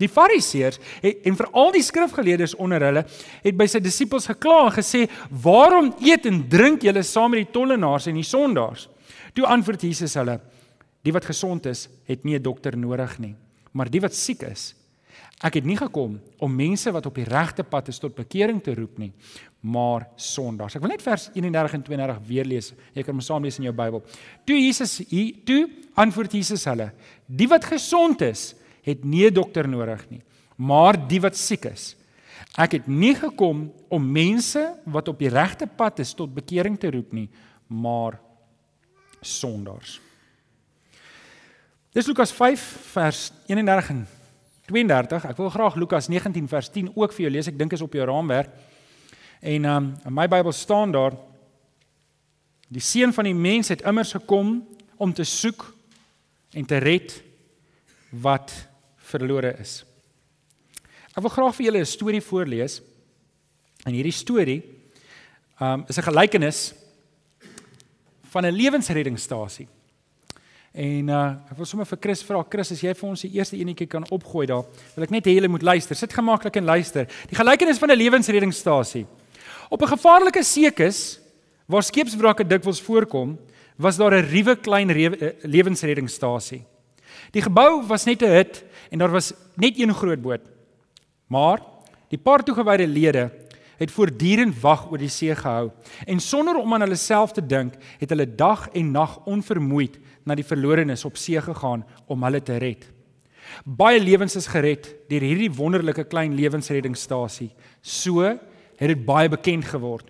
Die 0.00 0.08
Fariseërs 0.08 0.78
en 1.24 1.36
veral 1.36 1.72
die 1.72 1.82
skrifgeleerdes 1.82 2.54
onder 2.54 2.80
hulle 2.80 3.04
het 3.42 3.56
by 3.56 3.66
sy 3.66 3.80
disippels 3.80 4.26
gekla 4.26 4.64
en 4.64 4.72
gesê: 4.72 5.08
"Waarom 5.30 5.94
eet 6.00 6.26
en 6.26 6.48
drink 6.48 6.82
julle 6.82 7.02
saam 7.02 7.30
met 7.30 7.44
die 7.44 7.52
tollenaars 7.52 8.06
en 8.06 8.14
die 8.14 8.22
sondaars?" 8.22 8.88
Toe 9.34 9.46
antwoord 9.46 9.82
Jesus 9.82 10.14
hulle: 10.14 10.40
"Die 11.02 11.12
wat 11.12 11.24
gesond 11.24 11.66
is, 11.66 11.88
het 12.04 12.24
nie 12.24 12.34
'n 12.38 12.42
dokter 12.42 12.76
nodig 12.76 13.18
nie, 13.18 13.34
maar 13.72 13.90
die 13.90 14.00
wat 14.00 14.14
siek 14.14 14.42
is. 14.42 14.74
Ek 15.40 15.56
het 15.56 15.64
nie 15.64 15.78
gekom 15.78 16.18
om 16.44 16.52
mense 16.52 16.90
wat 16.92 17.06
op 17.08 17.16
die 17.16 17.24
regte 17.24 17.64
pad 17.64 17.88
is 17.88 18.00
tot 18.00 18.12
bekering 18.16 18.58
te 18.60 18.74
roep 18.76 18.98
nie, 19.00 19.08
maar 19.64 20.04
sondaars. 20.20 20.76
Ek 20.76 20.84
wil 20.84 20.92
net 20.92 21.04
vers 21.04 21.30
31 21.32 21.76
en 21.78 21.84
32 21.86 22.18
weer 22.28 22.48
lees. 22.48 22.72
Jy 22.92 23.04
kan 23.06 23.16
hom 23.16 23.24
saam 23.24 23.46
lees 23.48 23.56
in 23.60 23.64
jou 23.64 23.72
Bybel. 23.76 24.02
Toe 24.44 24.58
Jesus 24.60 24.98
hier 25.08 25.38
toe 25.48 25.62
antwoord 25.96 26.36
Jesus 26.36 26.66
hulle: 26.68 26.90
Die 27.24 27.48
wat 27.48 27.64
gesond 27.64 28.20
is, 28.28 28.52
het 28.84 29.04
nie 29.04 29.26
'n 29.30 29.34
dokter 29.34 29.68
nodig 29.68 30.04
nie, 30.10 30.22
maar 30.56 30.96
die 31.08 31.20
wat 31.20 31.36
siek 31.36 31.64
is. 31.64 31.96
Ek 32.58 32.72
het 32.72 32.86
nie 32.86 33.14
gekom 33.14 33.72
om 33.88 34.12
mense 34.12 34.60
wat 34.84 35.08
op 35.08 35.18
die 35.18 35.28
regte 35.28 35.66
pad 35.66 36.00
is 36.00 36.14
tot 36.14 36.34
bekering 36.34 36.78
te 36.78 36.90
roep 36.90 37.12
nie, 37.12 37.28
maar 37.68 38.20
sondaars. 39.20 40.00
Dis 41.92 42.06
Lukas 42.06 42.32
5 42.32 42.60
vers 42.92 43.32
31 43.46 43.90
en 43.90 44.06
32. 44.70 45.26
Ek 45.32 45.38
wil 45.40 45.50
graag 45.50 45.78
Lukas 45.80 46.08
19 46.08 46.46
vers 46.48 46.70
10 46.70 46.92
ook 46.94 47.14
vir 47.16 47.26
jou 47.26 47.32
lees. 47.34 47.50
Ek 47.50 47.58
dink 47.58 47.74
is 47.74 47.82
op 47.82 47.94
jou 47.96 48.06
raamwerk. 48.06 48.52
En 49.40 49.66
um, 49.66 49.90
in 50.06 50.14
my 50.14 50.28
Bybel 50.30 50.54
staan 50.54 50.92
daar 50.94 51.16
die 52.70 52.82
seun 52.84 53.12
van 53.16 53.26
die 53.26 53.34
mens 53.34 53.72
het 53.72 53.82
immers 53.88 54.12
gekom 54.14 54.60
om 55.00 55.14
te 55.16 55.26
soek 55.26 55.64
en 56.54 56.66
te 56.66 56.78
red 56.78 57.16
wat 58.22 58.52
verlore 59.10 59.56
is. 59.58 59.80
Ek 61.10 61.24
wil 61.24 61.32
graag 61.34 61.56
vir 61.56 61.66
julle 61.66 61.82
'n 61.82 61.90
storie 61.90 62.22
voorlees. 62.22 62.80
En 63.86 63.92
hierdie 63.92 64.14
storie 64.14 64.62
um 65.60 65.84
is 65.88 65.98
'n 65.98 66.08
gelykenis 66.08 66.74
van 68.30 68.46
'n 68.46 68.54
lewensreddingsstasie. 68.54 69.68
En 70.70 71.08
uh 71.10 71.22
ek 71.50 71.56
wil 71.58 71.66
sommer 71.66 71.86
vir 71.88 71.98
Chris 71.98 72.20
vra, 72.22 72.44
Chris, 72.46 72.70
as 72.70 72.82
jy 72.82 72.92
vir 72.94 73.08
ons 73.08 73.24
die 73.26 73.32
eerste 73.34 73.56
enetjie 73.58 73.88
kan 73.90 74.04
opgooi 74.14 74.46
daar, 74.46 74.62
wil 74.94 75.06
ek 75.06 75.10
net 75.10 75.26
hê 75.26 75.34
julle 75.34 75.50
moet 75.50 75.64
luister. 75.66 75.98
Sit 75.98 76.14
gemaklik 76.14 76.60
en 76.60 76.68
luister. 76.68 77.08
Die 77.26 77.38
gelykenis 77.38 77.78
van 77.82 77.90
'n 77.90 77.98
lewensreddingsstasie. 77.98 79.06
Op 79.68 79.82
'n 79.82 79.92
gevaarlike 79.96 80.42
seekus 80.42 81.18
waar 81.66 81.82
skeepswrakke 81.82 82.46
dikwels 82.46 82.80
voorkom, 82.80 83.38
was 83.76 83.96
daar 83.96 84.14
'n 84.14 84.30
ruwe 84.30 84.56
klein 84.56 84.90
eh, 84.90 85.32
lewensreddingsstasie. 85.42 86.62
Die 87.32 87.42
gebou 87.42 87.82
was 87.86 88.04
net 88.04 88.22
'n 88.22 88.30
hut 88.30 88.64
en 88.90 88.98
daar 88.98 89.10
was 89.10 89.32
net 89.56 89.78
een 89.78 89.94
groot 89.94 90.22
boot. 90.22 90.42
Maar 91.26 91.60
die 92.08 92.18
paar 92.18 92.44
toegewyde 92.44 92.86
lede 92.86 93.30
het 93.78 93.90
voortdurend 93.90 94.60
wag 94.60 94.90
oor 94.90 94.98
die 94.98 95.08
see 95.08 95.34
gehou 95.34 95.70
en 96.06 96.20
sonder 96.20 96.56
om 96.56 96.74
aan 96.74 96.80
hulle 96.80 96.96
self 96.96 97.32
te 97.32 97.46
dink, 97.46 97.74
het 97.98 98.10
hulle 98.10 98.34
dag 98.34 98.68
en 98.72 98.90
nag 98.90 99.24
onvermoeid 99.24 99.98
na 100.24 100.36
die 100.38 100.46
verlorenes 100.46 101.04
op 101.08 101.18
see 101.20 101.40
gegaan 101.40 101.84
om 102.06 102.24
hulle 102.26 102.42
te 102.42 102.58
red. 102.60 102.86
Baie 103.64 104.00
lewens 104.00 104.36
is 104.36 104.48
gered 104.50 104.86
deur 105.10 105.24
hierdie 105.24 105.50
wonderlike 105.52 106.04
klein 106.10 106.36
lewensreddingsstasie. 106.38 107.50
So 107.82 108.22
het 108.24 108.88
dit 108.88 109.04
baie 109.04 109.28
bekend 109.28 109.66
geword. 109.68 110.08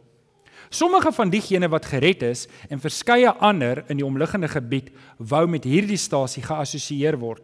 Sommige 0.71 1.11
van 1.13 1.31
diegene 1.31 1.69
wat 1.69 1.89
gered 1.91 2.23
is 2.23 2.47
en 2.71 2.83
verskeie 2.83 3.31
ander 3.43 3.83
in 3.91 3.99
die 3.99 4.07
omliggende 4.07 4.49
gebied 4.49 4.93
wou 5.19 5.47
met 5.51 5.67
hierdie 5.67 5.99
stasie 5.99 6.45
geassosieer 6.47 7.19
word 7.19 7.43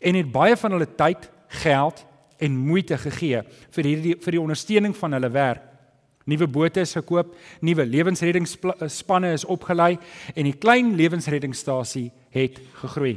en 0.00 0.16
het 0.18 0.28
baie 0.32 0.56
van 0.56 0.72
hulle 0.74 0.88
tyd, 0.98 1.28
geld 1.62 2.02
en 2.42 2.58
moeite 2.58 2.98
gegee 3.00 3.40
vir 3.72 3.88
hierdie 3.88 4.14
vir 4.20 4.36
die 4.36 4.42
ondersteuning 4.42 4.96
van 4.96 5.16
hulle 5.16 5.30
werk. 5.32 5.62
Nuwe 6.26 6.48
bote 6.50 6.82
is 6.82 6.96
gekoop, 6.96 7.34
nuwe 7.62 7.86
lewensreddingsspanne 7.86 9.32
is 9.32 9.46
opgelei 9.46 9.94
en 10.34 10.48
die 10.48 10.56
klein 10.58 10.96
lewensreddingsstasie 10.98 12.10
het 12.34 12.58
gegroei. 12.82 13.16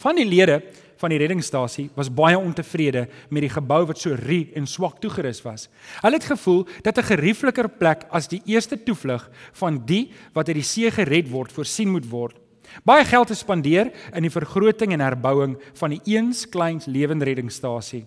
Van 0.00 0.16
die 0.16 0.24
lede 0.24 0.62
van 1.00 1.12
die 1.12 1.18
reddingsstasie 1.20 1.88
was 1.96 2.10
baie 2.12 2.38
ontevrede 2.38 3.06
met 3.32 3.44
die 3.46 3.52
gebou 3.52 3.82
wat 3.88 4.00
so 4.00 4.16
rie 4.20 4.50
en 4.56 4.68
swak 4.68 5.00
toegerus 5.00 5.40
was. 5.46 5.68
Hulle 6.02 6.18
het 6.20 6.28
gevoel 6.28 6.66
dat 6.82 6.98
'n 6.98 7.10
geriefliker 7.12 7.68
plek 7.68 8.04
as 8.10 8.28
die 8.28 8.42
eerste 8.44 8.76
toevlug 8.82 9.30
van 9.52 9.82
die 9.86 10.12
wat 10.34 10.48
uit 10.48 10.56
die 10.56 10.64
see 10.64 10.90
gered 10.90 11.30
word 11.30 11.52
voorsien 11.52 11.88
moet 11.88 12.08
word. 12.08 12.36
Baie 12.84 13.04
geld 13.04 13.30
is 13.30 13.38
spandeer 13.38 13.90
in 14.14 14.22
die 14.22 14.30
vergroting 14.30 14.92
en 14.92 15.00
herbouing 15.00 15.58
van 15.74 15.90
die 15.90 16.00
eens 16.04 16.48
kleins 16.48 16.86
lewenreddingsstasie. 16.86 18.06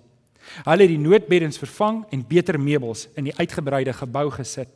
Hulle 0.63 0.81
het 0.81 0.89
die 0.89 0.99
noodbeddens 0.99 1.57
vervang 1.57 2.05
en 2.09 2.27
beter 2.27 2.59
meubels 2.59 3.07
in 3.15 3.23
die 3.23 3.37
uitgebreide 3.37 3.93
gebou 3.93 4.29
gesit. 4.31 4.69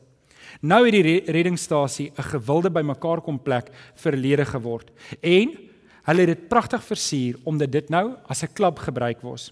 Nou 0.62 0.86
het 0.86 0.94
die 0.94 1.24
reddingsstasie 1.26 2.12
'n 2.18 2.24
gewilde 2.24 2.70
bymekaar 2.70 3.22
kom 3.22 3.40
plek 3.40 3.70
verlede 3.96 4.46
geword 4.46 4.92
en 5.22 5.68
Hulle 6.08 6.24
het 6.24 6.32
dit 6.32 6.48
pragtig 6.48 6.84
versier 6.88 7.36
omdat 7.44 7.72
dit 7.72 7.90
nou 7.90 8.16
as 8.32 8.44
'n 8.44 8.54
klub 8.54 8.80
gebruik 8.80 9.22
word. 9.22 9.52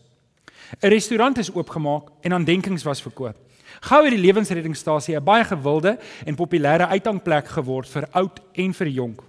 'n 0.81 0.87
Restaurant 0.87 1.37
is 1.37 1.51
oopgemaak 1.51 2.07
en 2.21 2.33
aandenkings 2.33 2.83
was 2.83 3.01
verkoop. 3.01 3.35
Gou 3.81 4.03
het 4.03 4.13
die 4.13 4.25
lewensreddingsstasie 4.25 5.15
'n 5.15 5.23
baie 5.23 5.43
gewilde 5.43 5.99
en 6.25 6.35
populêre 6.35 6.87
uithangplek 6.87 7.47
geword 7.47 7.89
vir 7.89 8.07
oud 8.11 8.39
en 8.53 8.73
vir 8.73 8.87
jonk. 8.87 9.21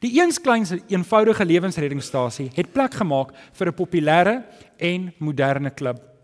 Die 0.00 0.20
eens 0.20 0.40
kleinste 0.40 0.82
eenvoudige 0.88 1.44
lewensreddingsstasie 1.44 2.50
het 2.54 2.72
plek 2.72 2.94
gemaak 2.94 3.32
vir 3.52 3.68
'n 3.68 3.74
populêre 3.74 4.44
en 4.76 5.14
moderne 5.18 5.70
klub. 5.70 6.15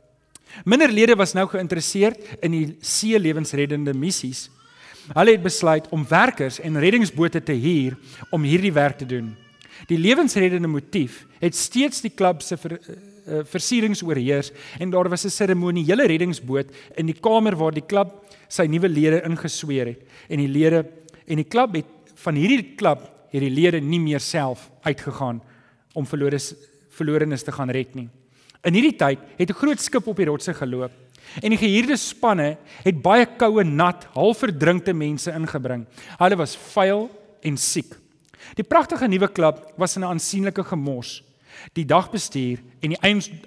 Minder 0.65 0.93
lede 0.93 1.17
was 1.17 1.33
nou 1.35 1.47
geïnteresseerd 1.49 2.19
in 2.45 2.55
die 2.55 2.67
see 2.81 3.19
lewensreddende 3.19 3.95
missies. 3.95 4.49
Hulle 5.13 5.35
het 5.35 5.43
besluit 5.43 5.89
om 5.91 6.05
werkers 6.09 6.61
en 6.63 6.79
reddingsbote 6.79 7.43
te 7.43 7.55
huur 7.59 7.97
om 8.31 8.45
hierdie 8.47 8.73
werk 8.73 9.01
te 9.01 9.09
doen. 9.09 9.33
Die 9.91 9.99
lewensreddende 9.99 10.71
motief 10.71 11.25
het 11.41 11.57
steeds 11.59 12.05
die 12.05 12.13
klub 12.15 12.43
se 12.43 12.57
ver, 12.61 12.77
uh, 12.79 13.41
versierings 13.49 14.03
oorheers 14.07 14.53
en 14.79 14.91
daar 14.91 15.09
was 15.09 15.25
'n 15.25 15.31
seremoniële 15.31 16.07
reddingsboot 16.07 16.71
in 16.97 17.07
die 17.07 17.19
kamer 17.21 17.57
waar 17.57 17.73
die 17.73 17.87
klub 17.87 18.23
sy 18.49 18.67
nuwe 18.67 18.89
lede 18.89 19.23
ingesweer 19.25 19.87
het 19.87 20.01
en 20.29 20.39
die 20.39 20.49
lede 20.49 20.87
en 21.27 21.37
die 21.37 21.49
klub 21.49 21.75
het 21.75 21.87
van 22.15 22.35
hierdie 22.35 22.75
klub 22.77 23.11
hierdie 23.31 23.51
lede 23.51 23.81
nie 23.81 24.01
meer 24.01 24.21
self 24.21 24.71
uitgegaan 24.83 25.43
om 25.95 26.07
verlore 26.07 26.39
verlorenes 26.91 27.43
te 27.43 27.53
gaan 27.53 27.71
red 27.71 27.95
nie. 27.95 28.09
In 28.63 28.77
hierdie 28.79 28.95
tyd 28.95 29.19
het 29.39 29.51
'n 29.51 29.59
groot 29.59 29.81
skip 29.81 30.07
op 30.07 30.17
die 30.17 30.27
rotse 30.27 30.55
geloop 30.55 30.93
en 31.43 31.51
die 31.51 31.59
gehuurde 31.59 31.97
spanne 31.97 32.57
het 32.85 33.03
baie 33.03 33.27
koue, 33.27 33.65
nat, 33.65 34.05
half 34.15 34.39
verdrinkte 34.39 34.93
mense 34.93 35.33
ingebring. 35.33 35.87
Hulle 36.19 36.37
was 36.37 36.57
vuil 36.57 37.11
en 37.43 37.57
siek. 37.57 37.97
Die 38.55 38.63
pragtige 38.65 39.09
nuwe 39.09 39.29
klub 39.29 39.73
was 39.77 39.97
in 39.97 40.03
'n 40.03 40.13
aansienlike 40.15 40.65
gemors. 40.65 41.23
Die 41.73 41.85
dagbestuur 41.85 42.59
en 42.81 42.91
die 42.91 42.99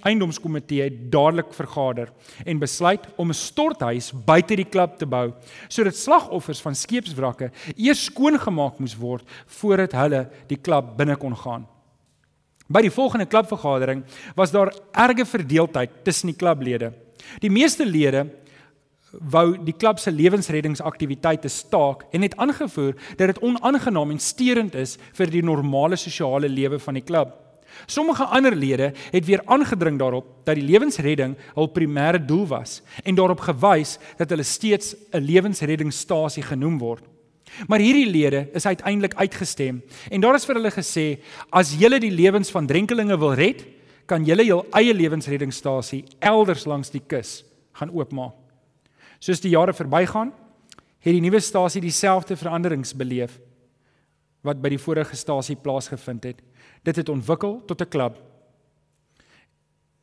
eiendomskomitee 0.03 0.84
het 0.84 1.12
dadelik 1.12 1.53
vergader 1.53 2.12
en 2.45 2.60
besluit 2.60 3.07
om 3.15 3.29
'n 3.29 3.34
storthuis 3.34 4.12
buite 4.25 4.55
die 4.55 4.69
klub 4.69 4.98
te 4.98 5.05
bou 5.05 5.34
sodat 5.67 5.95
slagoffers 5.95 6.62
van 6.62 6.75
skeepswrakke 6.75 7.51
eers 7.75 8.03
skoongemaak 8.03 8.79
moes 8.79 8.98
word 8.98 9.24
voordat 9.45 9.91
hulle 9.91 10.29
die 10.48 10.57
klub 10.62 10.98
binne 10.98 11.15
kon 11.15 11.36
gaan. 11.36 11.67
By 12.67 12.81
die 12.81 12.93
volgende 12.93 13.27
klubvergadering 13.29 14.03
was 14.36 14.51
daar 14.51 14.74
erge 14.91 15.25
verdeeldheid 15.25 16.01
tussen 16.03 16.31
die 16.31 16.38
klublede. 16.38 16.93
Die 17.39 17.51
meeste 17.53 17.86
lede 17.86 18.25
wou 19.31 19.55
die 19.63 19.75
klub 19.77 20.00
se 20.00 20.12
lewensreddingsaktiwiteite 20.12 21.50
staak 21.50 22.03
en 22.12 22.25
het 22.25 22.36
aangevoer 22.38 22.95
dat 23.15 23.27
dit 23.27 23.41
onaangenaam 23.45 24.12
en 24.12 24.19
steurend 24.19 24.75
is 24.75 24.98
vir 25.13 25.31
die 25.31 25.43
normale 25.45 25.95
sosiale 25.95 26.50
lewe 26.50 26.79
van 26.79 26.98
die 26.98 27.05
klub. 27.05 27.34
Sommige 27.86 28.24
ander 28.24 28.55
lede 28.55 28.93
het 29.12 29.25
weer 29.25 29.41
aangedring 29.45 30.00
daarop 30.00 30.45
dat 30.48 30.55
die 30.55 30.65
lewensredding 30.65 31.36
hul 31.55 31.69
primêre 31.75 32.22
doel 32.25 32.48
was 32.48 32.81
en 33.03 33.15
daarop 33.15 33.43
gewys 33.45 33.98
dat 34.17 34.29
hulle 34.29 34.43
steeds 34.43 34.95
'n 35.13 35.22
lewensreddingsstasie 35.22 36.43
genoem 36.43 36.77
word. 36.79 37.03
Maar 37.67 37.79
hierdie 37.79 38.09
lede 38.09 38.50
is 38.53 38.65
uiteindelik 38.65 39.15
uitgestem 39.15 39.81
en 40.12 40.21
daar 40.21 40.35
is 40.35 40.45
vir 40.45 40.59
hulle 40.59 40.71
gesê 40.71 41.05
as 41.50 41.75
julle 41.79 42.00
die 42.00 42.12
lewens 42.12 42.51
van 42.51 42.67
drenkelinge 42.67 43.17
wil 43.17 43.33
red, 43.33 43.65
kan 44.05 44.25
julle 44.25 44.45
jul 44.45 44.65
eie 44.77 44.93
lewensreddingsstasie 44.93 46.03
elders 46.19 46.65
langs 46.65 46.91
die 46.93 47.01
kus 47.01 47.43
gaan 47.74 47.91
oopmaak. 47.91 48.35
Soos 49.19 49.41
die 49.41 49.55
jare 49.55 49.74
verbygaan, 49.74 50.33
het 51.05 51.13
die 51.13 51.24
nuwe 51.24 51.39
stasie 51.41 51.81
dieselfde 51.81 52.38
veranderings 52.38 52.93
beleef 52.97 53.39
wat 54.45 54.59
by 54.62 54.69
die 54.69 54.81
vorige 54.81 55.17
stasie 55.17 55.55
plaasgevind 55.57 56.27
het. 56.27 56.41
Dit 56.85 57.00
het 57.01 57.09
ontwikkel 57.09 57.63
tot 57.65 57.81
'n 57.81 57.89
klub. 57.89 58.21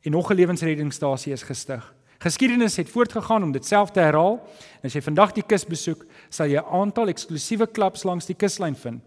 En 0.03 0.11
nog 0.11 0.31
'n 0.31 0.35
lewensreddingsstasie 0.35 1.33
is 1.33 1.43
gestig. 1.43 1.93
Geskiedenis 2.23 2.77
het 2.79 2.89
voortgegaan 2.89 3.43
om 3.43 3.51
dit 3.51 3.65
self 3.65 3.91
te 3.91 3.99
herhaal. 3.99 4.37
En 4.79 4.87
as 4.87 4.95
jy 4.95 5.01
vandag 5.03 5.33
die 5.35 5.43
kus 5.43 5.65
besoek, 5.67 6.05
sal 6.29 6.47
jy 6.47 6.61
'n 6.61 6.71
aantal 6.81 7.11
eksklusiewe 7.11 7.67
klubs 7.67 8.03
langs 8.03 8.25
die 8.25 8.35
kuslyn 8.35 8.75
vind. 8.75 9.01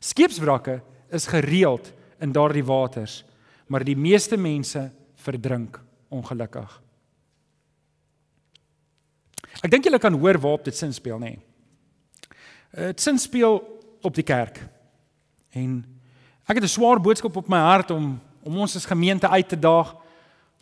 Skeepswrakke 0.00 0.82
is 1.10 1.26
gereeld 1.26 1.92
in 2.20 2.32
daardie 2.32 2.64
waters, 2.64 3.24
maar 3.66 3.84
die 3.84 3.96
meeste 3.96 4.36
mense 4.36 4.90
verdrink 5.14 5.80
ongelukkig. 6.08 6.80
Ek 9.62 9.70
dink 9.70 9.84
julle 9.84 9.98
kan 9.98 10.14
hoor 10.14 10.38
waarop 10.38 10.64
dit 10.64 10.76
sin 10.76 10.92
speel, 10.92 11.18
nê? 11.18 11.20
Nee. 11.20 11.38
Dit 12.86 13.00
sin 13.00 13.18
speel 13.18 13.80
op 14.02 14.14
die 14.14 14.24
kerk. 14.24 14.68
En 15.50 16.00
Ek 16.50 16.56
het 16.58 16.64
'n 16.64 16.68
swaar 16.68 17.00
boodskap 17.00 17.36
op 17.36 17.48
my 17.48 17.58
hart 17.58 17.90
om 17.90 18.20
om 18.42 18.58
ons 18.58 18.76
as 18.76 18.84
gemeente 18.84 19.28
uit 19.28 19.48
te 19.48 19.58
daag 19.58 19.96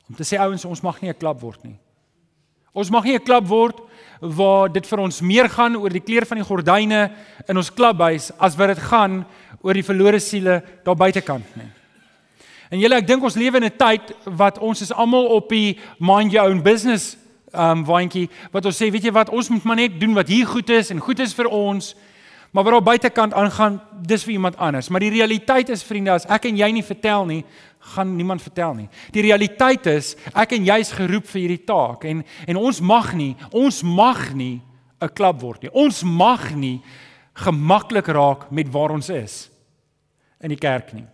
om 0.08 0.14
te 0.14 0.24
sê 0.24 0.38
ouens 0.38 0.64
ons 0.64 0.80
mag 0.80 1.00
nie 1.00 1.10
'n 1.10 1.16
klub 1.16 1.40
word 1.40 1.62
nie. 1.64 1.78
Ons 2.72 2.90
mag 2.90 3.04
nie 3.04 3.14
'n 3.14 3.24
klub 3.24 3.46
word 3.46 3.80
waar 4.20 4.68
dit 4.72 4.86
vir 4.86 4.98
ons 4.98 5.20
meer 5.20 5.48
gaan 5.48 5.76
oor 5.76 5.90
die 5.90 6.04
kleur 6.04 6.26
van 6.26 6.38
die 6.38 6.44
gordyne 6.44 7.10
in 7.48 7.56
ons 7.56 7.70
klubhuis 7.70 8.32
as 8.38 8.56
wat 8.56 8.68
dit 8.68 8.78
gaan 8.78 9.24
oor 9.62 9.74
die 9.74 9.82
verlore 9.86 10.20
siele 10.20 10.62
daar 10.84 10.96
buitekant 10.96 11.56
nie. 11.56 11.70
En 12.70 12.78
julle 12.78 12.96
ek 12.96 13.06
dink 13.06 13.22
ons 13.24 13.36
lewe 13.36 13.56
in 13.56 13.64
'n 13.64 13.76
tyd 13.76 14.14
wat 14.24 14.58
ons 14.58 14.82
is 14.82 14.92
almal 14.92 15.26
op 15.26 15.48
die 15.48 15.78
mind 15.98 16.32
your 16.32 16.48
own 16.50 16.62
business 16.62 17.16
um 17.54 17.84
waantjie 17.84 18.28
wat 18.52 18.66
ons 18.66 18.76
sê 18.76 18.90
weet 18.90 19.04
jy 19.04 19.12
wat 19.12 19.30
ons 19.30 19.48
moet 19.48 19.64
maar 19.64 19.76
net 19.76 20.00
doen 20.00 20.14
wat 20.14 20.28
hier 20.28 20.46
goed 20.46 20.68
is 20.70 20.90
en 20.90 21.00
goed 21.00 21.18
is 21.20 21.32
vir 21.32 21.48
ons 21.48 21.94
Maar 22.50 22.64
wat 22.64 22.74
op 22.74 22.84
buitekant 22.84 23.32
aangaan, 23.32 23.80
dis 24.06 24.22
vir 24.24 24.32
iemand 24.32 24.56
anders. 24.56 24.88
Maar 24.88 25.00
die 25.00 25.10
realiteit 25.10 25.68
is 25.68 25.82
vriende, 25.82 26.10
as 26.10 26.24
ek 26.24 26.48
en 26.48 26.56
jy 26.56 26.70
nie 26.72 26.84
vertel 26.84 27.26
nie, 27.28 27.42
gaan 27.94 28.16
niemand 28.16 28.42
vertel 28.42 28.74
nie. 28.74 28.88
Die 29.12 29.24
realiteit 29.24 29.86
is 29.86 30.14
ek 30.34 30.54
en 30.56 30.64
jy 30.68 30.78
is 30.84 30.94
geroep 30.96 31.26
vir 31.32 31.40
hierdie 31.42 31.64
taak 31.68 32.04
en 32.08 32.24
en 32.46 32.60
ons 32.60 32.80
mag 32.80 33.12
nie, 33.18 33.34
ons 33.52 33.82
mag 33.82 34.34
nie 34.34 34.60
'n 35.00 35.14
klub 35.14 35.40
word 35.40 35.62
nie. 35.62 35.72
Ons 35.72 36.02
mag 36.02 36.54
nie 36.54 36.80
gemaklik 37.34 38.08
raak 38.08 38.50
met 38.50 38.68
waar 38.72 38.90
ons 38.90 39.08
is 39.08 39.50
in 40.42 40.48
die 40.48 40.58
kerk 40.58 40.92
nie. 40.92 41.06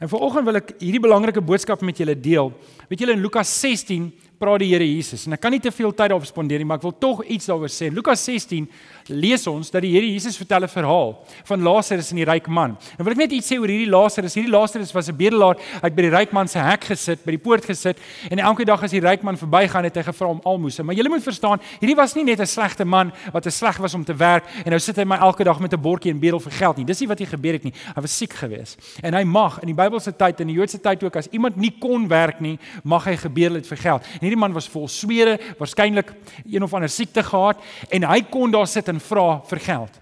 En 0.00 0.08
vanoggend 0.08 0.44
wil 0.44 0.58
ek 0.60 0.74
hierdie 0.76 1.00
belangrike 1.00 1.40
boodskap 1.40 1.80
met 1.80 1.96
julle 1.96 2.14
deel. 2.20 2.50
Weet 2.88 3.00
julle 3.00 3.14
in 3.16 3.22
Lukas 3.24 3.48
16 3.62 4.10
praat 4.36 4.60
die 4.60 4.68
Here 4.68 4.84
Jesus 4.84 5.24
en 5.26 5.32
ek 5.32 5.40
kan 5.40 5.54
nie 5.54 5.62
te 5.62 5.72
veel 5.72 5.94
tyd 5.94 6.10
daarop 6.12 6.26
spandeer 6.28 6.60
nie, 6.60 6.68
maar 6.68 6.76
ek 6.76 6.84
wil 6.84 6.96
tog 7.00 7.22
iets 7.24 7.48
daaroor 7.48 7.72
sê. 7.72 7.88
Lukas 7.88 8.24
16 8.28 8.66
lees 9.08 9.46
ons 9.46 9.70
dat 9.70 9.82
die 9.82 9.92
Here 9.92 10.06
Jesus 10.06 10.36
vertel 10.36 10.62
'n 10.62 10.68
verhaal 10.68 11.24
van 11.44 11.62
Lazarus 11.62 12.10
en 12.10 12.16
die 12.16 12.24
ryk 12.24 12.46
man. 12.48 12.76
En 12.98 13.04
wil 13.04 13.12
ek 13.12 13.18
net 13.18 13.32
iets 13.32 13.52
sê 13.52 13.58
oor 13.58 13.68
hierdie 13.68 13.90
Lazarus. 13.90 14.34
Hierdie 14.34 14.52
Lazarus 14.52 14.92
was 14.92 15.08
'n 15.08 15.16
bedelaar. 15.16 15.56
Hy 15.56 15.82
het 15.82 15.94
by 15.94 16.02
die 16.02 16.10
ryk 16.10 16.32
man 16.32 16.48
se 16.48 16.58
hek 16.58 16.84
gesit, 16.84 17.24
by 17.24 17.30
die 17.30 17.38
poort 17.38 17.64
gesit 17.64 17.98
en 18.30 18.38
elke 18.38 18.64
dag 18.64 18.82
as 18.82 18.90
die 18.90 19.00
ryk 19.00 19.22
man 19.22 19.36
verbygaan 19.36 19.84
het 19.84 19.94
hy 19.96 20.02
gevra 20.02 20.26
om 20.26 20.40
almoses. 20.44 20.84
Maar 20.84 20.94
jy 20.94 21.08
moet 21.08 21.22
verstaan, 21.22 21.60
hierdie 21.80 21.96
was 21.96 22.14
nie 22.14 22.24
net 22.24 22.40
'n 22.40 22.46
slegte 22.46 22.84
man 22.84 23.12
wat 23.32 23.42
te 23.42 23.50
sleg 23.50 23.76
was 23.78 23.94
om 23.94 24.04
te 24.04 24.14
werk 24.14 24.44
en 24.64 24.70
nou 24.70 24.78
sit 24.78 24.96
hy 24.96 25.04
my 25.04 25.16
elke 25.16 25.44
dag 25.44 25.60
met 25.60 25.72
'n 25.72 25.80
bordjie 25.80 26.10
en 26.10 26.18
bedel 26.18 26.40
vir 26.40 26.52
geld 26.52 26.76
nie. 26.76 26.84
Dis 26.84 27.00
nie 27.00 27.08
wat 27.08 27.18
hier 27.18 27.28
gebeur 27.28 27.52
het 27.52 27.64
nie. 27.64 27.72
Hy 27.94 28.00
was 28.00 28.16
siek 28.16 28.32
geweest. 28.32 28.78
En 29.02 29.14
hy 29.14 29.24
mag 29.24 29.60
in 29.60 29.66
die 29.66 29.74
Bybelse 29.74 30.16
tyd 30.16 30.40
en 30.40 30.46
die 30.46 30.56
Joodse 30.56 30.80
tyd 30.80 31.02
ook 31.02 31.16
as 31.16 31.28
iemand 31.30 31.56
nie 31.56 31.74
kon 31.78 32.08
werk 32.08 32.40
nie, 32.40 32.58
mag 32.84 33.04
hy 33.04 33.16
gebedel 33.16 33.54
het 33.54 33.66
vir 33.66 33.76
geld. 33.76 34.02
En 34.02 34.20
hierdie 34.20 34.38
man 34.38 34.52
was 34.52 34.68
vol 34.68 34.88
swere, 34.88 35.38
waarskynlik 35.58 36.12
een 36.44 36.62
of 36.62 36.74
ander 36.74 36.88
siekte 36.88 37.22
gehad 37.22 37.56
en 37.90 38.02
hy 38.02 38.20
kon 38.30 38.50
daar 38.50 38.66
sit 38.66 38.88
en 38.88 38.95
vra 39.00 39.40
vir 39.48 39.60
geld. 39.60 40.00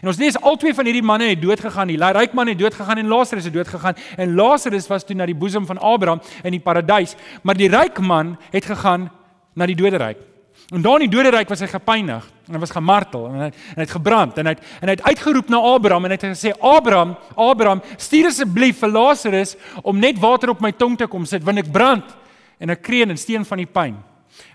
En 0.00 0.08
ons 0.08 0.18
lees 0.20 0.38
albei 0.40 0.72
van 0.76 0.88
hierdie 0.88 1.04
manne 1.04 1.28
het 1.32 1.40
dood 1.42 1.60
gegaan. 1.60 1.90
Die 1.90 1.98
ryk 1.98 2.32
man 2.36 2.48
het 2.48 2.58
dood 2.58 2.74
gegaan 2.74 3.02
en 3.02 3.10
Lazarus 3.10 3.48
het 3.48 3.54
dood 3.54 3.68
gegaan. 3.68 3.96
En 4.16 4.34
Lazarus 4.34 4.88
was 4.88 5.04
toe 5.04 5.16
na 5.16 5.26
die 5.26 5.36
boesem 5.36 5.66
van 5.66 5.78
Abraham 5.78 6.20
in 6.44 6.56
die 6.56 6.62
paradys, 6.62 7.16
maar 7.42 7.58
die 7.58 7.68
ryk 7.68 8.00
man 8.00 8.36
het 8.50 8.64
gegaan 8.64 9.10
na 9.54 9.66
die 9.66 9.76
doderyk. 9.76 10.26
En 10.70 10.82
daar 10.82 11.00
in 11.00 11.08
die 11.08 11.16
doderyk 11.16 11.48
was 11.50 11.62
hy 11.64 11.66
gepynig 11.66 12.26
en 12.46 12.54
hy 12.54 12.60
was 12.62 12.72
gemartel 12.74 13.24
en 13.26 13.38
hy, 13.40 13.48
en 13.50 13.78
hy 13.80 13.84
het 13.84 13.94
gebrand 13.94 14.36
en 14.38 14.46
hy 14.46 14.52
het, 14.54 14.68
en 14.78 14.90
hy 14.90 14.94
het 14.94 15.02
uitgeroep 15.08 15.48
na 15.50 15.58
Abraham 15.72 16.06
en 16.06 16.12
hy 16.12 16.18
het 16.18 16.26
gesê 16.28 16.52
Abraham, 16.62 17.16
Abraham, 17.34 17.82
stuur 17.98 18.28
asseblief 18.30 18.78
vir 18.82 18.92
Lazarus 18.94 19.56
om 19.82 19.98
net 19.98 20.20
water 20.22 20.52
op 20.54 20.62
my 20.62 20.70
tong 20.78 20.94
te 20.98 21.08
kom 21.10 21.26
sit 21.26 21.42
want 21.46 21.62
ek 21.62 21.72
brand 21.74 22.14
en 22.62 22.74
ek 22.74 22.84
kreun 22.86 23.10
en 23.10 23.18
steen 23.18 23.46
van 23.48 23.62
die 23.62 23.66
pyn. 23.66 23.96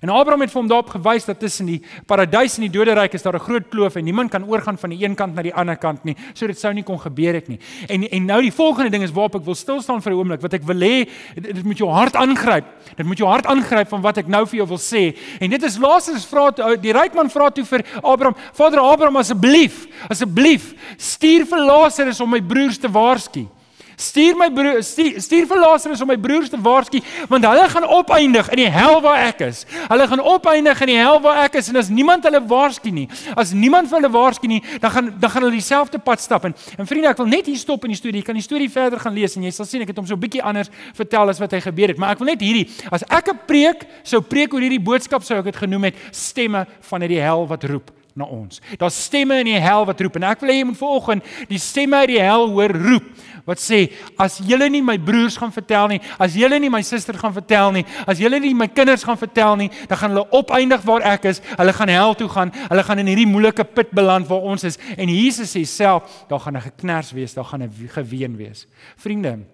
En 0.02 0.10
Abraham 0.10 0.42
het 0.42 0.52
vir 0.52 0.62
hom 0.62 0.68
daarop 0.70 0.90
gewys 0.90 1.26
dat 1.26 1.40
tussen 1.40 1.66
die 1.66 1.82
paradys 2.08 2.58
en 2.58 2.68
die 2.68 2.74
doderyk 2.74 3.14
is 3.14 3.24
daar 3.24 3.36
'n 3.36 3.40
groot 3.40 3.70
kloof 3.70 3.96
en 3.96 4.04
niemand 4.04 4.32
kan 4.32 4.46
oorgaan 4.46 4.78
van 4.78 4.90
die 4.90 5.04
een 5.04 5.16
kant 5.16 5.36
na 5.36 5.42
die 5.42 5.54
ander 5.54 5.78
kant 5.78 6.04
nie. 6.04 6.16
So 6.34 6.48
dit 6.48 6.60
sou 6.60 6.74
nie 6.74 6.84
kon 6.84 7.00
gebeur 7.00 7.34
het 7.34 7.48
nie. 7.48 7.60
En 7.88 8.10
en 8.10 8.26
nou 8.26 8.42
die 8.42 8.52
volgende 8.52 8.90
ding 8.90 9.04
is 9.04 9.12
waarop 9.12 9.36
ek 9.36 9.46
wil 9.46 9.56
stil 9.56 9.82
staan 9.82 10.02
vir 10.02 10.12
'n 10.12 10.16
oomblik 10.16 10.42
wat 10.42 10.54
ek 10.54 10.64
wil 10.64 10.80
hê 10.80 11.08
dit 11.36 11.64
moet 11.64 11.78
jou 11.78 11.90
hart 11.90 12.16
aangryp. 12.16 12.66
Dit 12.96 13.06
moet 13.06 13.18
jou 13.18 13.30
hart 13.30 13.46
aangryp 13.46 13.88
van 13.88 14.02
wat 14.02 14.18
ek 14.18 14.28
nou 14.28 14.46
vir 14.46 14.58
jou 14.58 14.68
wil 14.68 14.78
sê. 14.78 15.18
En 15.40 15.50
dit 15.50 15.64
is 15.64 15.78
Lazarus 15.78 16.26
vra 16.26 16.52
die 16.76 16.94
ryk 16.94 17.14
man 17.14 17.30
vra 17.30 17.50
toe 17.50 17.66
vir 17.66 17.84
Abraham, 18.04 18.36
Vader 18.54 18.80
Abraham 18.80 19.18
asseblief, 19.18 19.88
asseblief 20.10 20.74
stuur 20.98 21.46
vir 21.46 21.66
Lazarus 21.66 22.22
om 22.22 22.30
my 22.30 22.42
broers 22.42 22.78
te 22.78 22.88
waarsku. 22.92 23.48
Stuur 23.96 24.36
my 24.38 24.50
broer 24.52 24.82
stuur, 24.84 25.20
stuur 25.22 25.48
vir 25.48 25.62
Lazarus 25.62 26.02
om 26.04 26.10
my 26.12 26.18
broers 26.20 26.50
te 26.52 26.60
waarsku 26.62 27.00
want 27.30 27.46
hulle 27.48 27.68
gaan 27.72 27.88
opeindig 27.98 28.50
in 28.54 28.62
die 28.64 28.70
hel 28.72 29.00
waar 29.04 29.22
ek 29.28 29.42
is. 29.48 29.64
Hulle 29.88 30.08
gaan 30.12 30.22
opeindig 30.22 30.82
in 30.86 30.92
die 30.92 30.98
hel 31.00 31.20
waar 31.24 31.44
ek 31.46 31.60
is 31.62 31.70
en 31.72 31.80
as 31.80 31.90
niemand 31.90 32.28
hulle 32.28 32.42
waarsku 32.48 32.92
nie, 32.94 33.08
as 33.36 33.54
niemand 33.56 33.90
vir 33.92 34.02
hulle 34.02 34.12
waarsku 34.12 34.50
nie, 34.52 34.62
dan 34.84 34.92
gaan 34.92 35.12
dan 35.20 35.32
gaan 35.32 35.48
hulle 35.48 35.56
dieselfde 35.56 36.00
pad 36.04 36.22
stap 36.24 36.46
en 36.50 36.56
en 36.78 36.88
vriende, 36.88 37.10
ek 37.14 37.22
wil 37.24 37.32
net 37.32 37.48
hier 37.50 37.60
stop 37.60 37.86
in 37.88 37.94
die 37.96 38.00
storie. 38.00 38.20
Jy 38.20 38.28
kan 38.28 38.40
die 38.40 38.46
storie 38.46 38.70
verder 38.72 39.00
gaan 39.00 39.16
lees 39.16 39.36
en 39.38 39.44
jy 39.48 39.54
sal 39.56 39.68
sien 39.70 39.84
ek 39.86 39.94
het 39.94 40.00
hom 40.02 40.08
so 40.08 40.16
'n 40.16 40.24
bietjie 40.24 40.44
anders 40.44 40.70
vertel 40.94 41.30
as 41.30 41.40
wat 41.40 41.52
hy 41.52 41.62
gebeur 41.62 41.94
het, 41.94 41.98
maar 41.98 42.12
ek 42.12 42.20
wil 42.20 42.28
net 42.28 42.42
hierdie 42.42 42.68
as 42.92 43.04
ek 43.10 43.30
'n 43.30 43.40
preek 43.48 43.86
sou 44.04 44.22
preek 44.22 44.54
oor 44.54 44.62
hierdie 44.62 44.84
boodskap 44.84 45.24
sou 45.24 45.40
ek 45.40 45.46
dit 45.46 45.56
genoem 45.56 45.84
het 45.92 45.96
stemme 46.12 46.66
van 46.90 47.02
uit 47.02 47.10
die 47.10 47.22
hel 47.22 47.48
wat 47.48 47.64
roep 47.64 47.92
na 48.16 48.24
ons. 48.24 48.62
Daar's 48.80 49.04
stemme 49.04 49.42
in 49.44 49.50
die 49.50 49.60
hel 49.60 49.86
wat 49.86 50.00
roep 50.02 50.16
en 50.16 50.24
ek 50.24 50.44
wil 50.44 50.52
hê 50.54 50.62
jy 50.62 50.68
moet 50.70 50.80
vanoggend 50.80 51.32
die 51.50 51.60
stemme 51.60 52.00
uit 52.06 52.14
die 52.14 52.22
hel 52.24 52.48
hoor 52.56 52.72
roep 52.72 53.10
wat 53.46 53.62
sê 53.62 53.92
as 54.18 54.40
julle 54.42 54.68
nie 54.74 54.82
my 54.82 54.98
broers 54.98 55.38
gaan 55.38 55.54
vertel 55.54 55.88
nie, 55.94 56.00
as 56.20 56.34
julle 56.38 56.58
nie 56.60 56.70
my 56.74 56.82
suster 56.86 57.18
gaan 57.18 57.34
vertel 57.34 57.72
nie, 57.76 57.86
as 58.10 58.20
julle 58.22 58.40
nie 58.42 58.54
my 58.58 58.68
kinders 58.68 59.06
gaan 59.06 59.20
vertel 59.22 59.56
nie, 59.62 59.70
dan 59.90 60.00
gaan 60.02 60.16
hulle 60.16 60.26
opeindig 60.36 60.82
waar 60.86 61.06
ek 61.14 61.30
is. 61.30 61.42
Hulle 61.54 61.74
gaan 61.78 61.94
hel 61.94 62.16
toe 62.18 62.30
gaan. 62.30 62.54
Hulle 62.56 62.84
gaan 62.84 63.04
in 63.04 63.12
hierdie 63.12 63.30
moeilike 63.30 63.68
put 63.78 63.94
beland 63.96 64.28
waar 64.30 64.50
ons 64.54 64.66
is. 64.68 64.80
En 64.98 65.12
Jesus 65.12 65.54
sê 65.54 65.66
self, 65.70 66.26
daar 66.30 66.40
gaan 66.40 66.58
'n 66.58 66.62
geknars 66.62 67.12
wees, 67.12 67.34
daar 67.34 67.46
gaan 67.46 67.64
'n 67.64 67.90
geween 67.94 68.38
wees. 68.38 68.68
Vriende, 68.98 69.46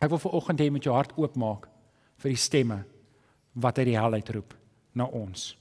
ek 0.00 0.08
wil 0.08 0.18
vir 0.18 0.32
oggend 0.32 0.60
hê 0.60 0.70
met 0.70 0.84
jou 0.84 0.94
hart 0.94 1.12
oopmaak 1.16 1.68
vir 2.18 2.30
die 2.30 2.36
stemme 2.36 2.84
wat 3.54 3.78
uit 3.78 3.86
die 3.86 3.98
hel 3.98 4.12
uitroep 4.12 4.54
na 4.94 5.04
ons. 5.04 5.56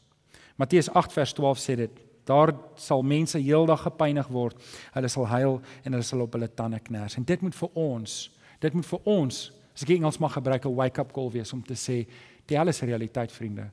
Matteus 0.56 0.90
8 0.90 1.14
vers 1.14 1.34
12 1.34 1.60
sê 1.60 1.76
dit 1.76 1.92
Daar 2.28 2.52
sal 2.76 3.06
mense 3.08 3.40
heeldag 3.40 3.86
gepynig 3.88 4.28
word. 4.28 4.60
Hulle 4.94 5.10
sal 5.12 5.28
huil 5.32 5.62
en 5.84 5.96
hulle 5.96 6.04
sal 6.06 6.26
op 6.26 6.36
hulle 6.36 6.50
tande 6.52 6.80
kners. 6.84 7.16
En 7.18 7.24
dit 7.24 7.42
moet 7.42 7.56
vir 7.56 7.80
ons, 7.80 8.18
dit 8.60 8.74
moet 8.74 8.90
vir 8.92 9.08
ons, 9.08 9.40
as 9.74 9.86
ek 9.86 9.96
Engels 9.96 10.20
mag 10.20 10.34
gebruik, 10.34 10.66
'n 10.66 10.76
wake-up 10.76 11.14
call 11.14 11.32
wees 11.32 11.54
om 11.54 11.64
te 11.64 11.76
sê, 11.76 12.06
die 12.46 12.60
alles 12.60 12.82
is 12.82 12.88
realiteit, 12.90 13.32
vriende. 13.32 13.70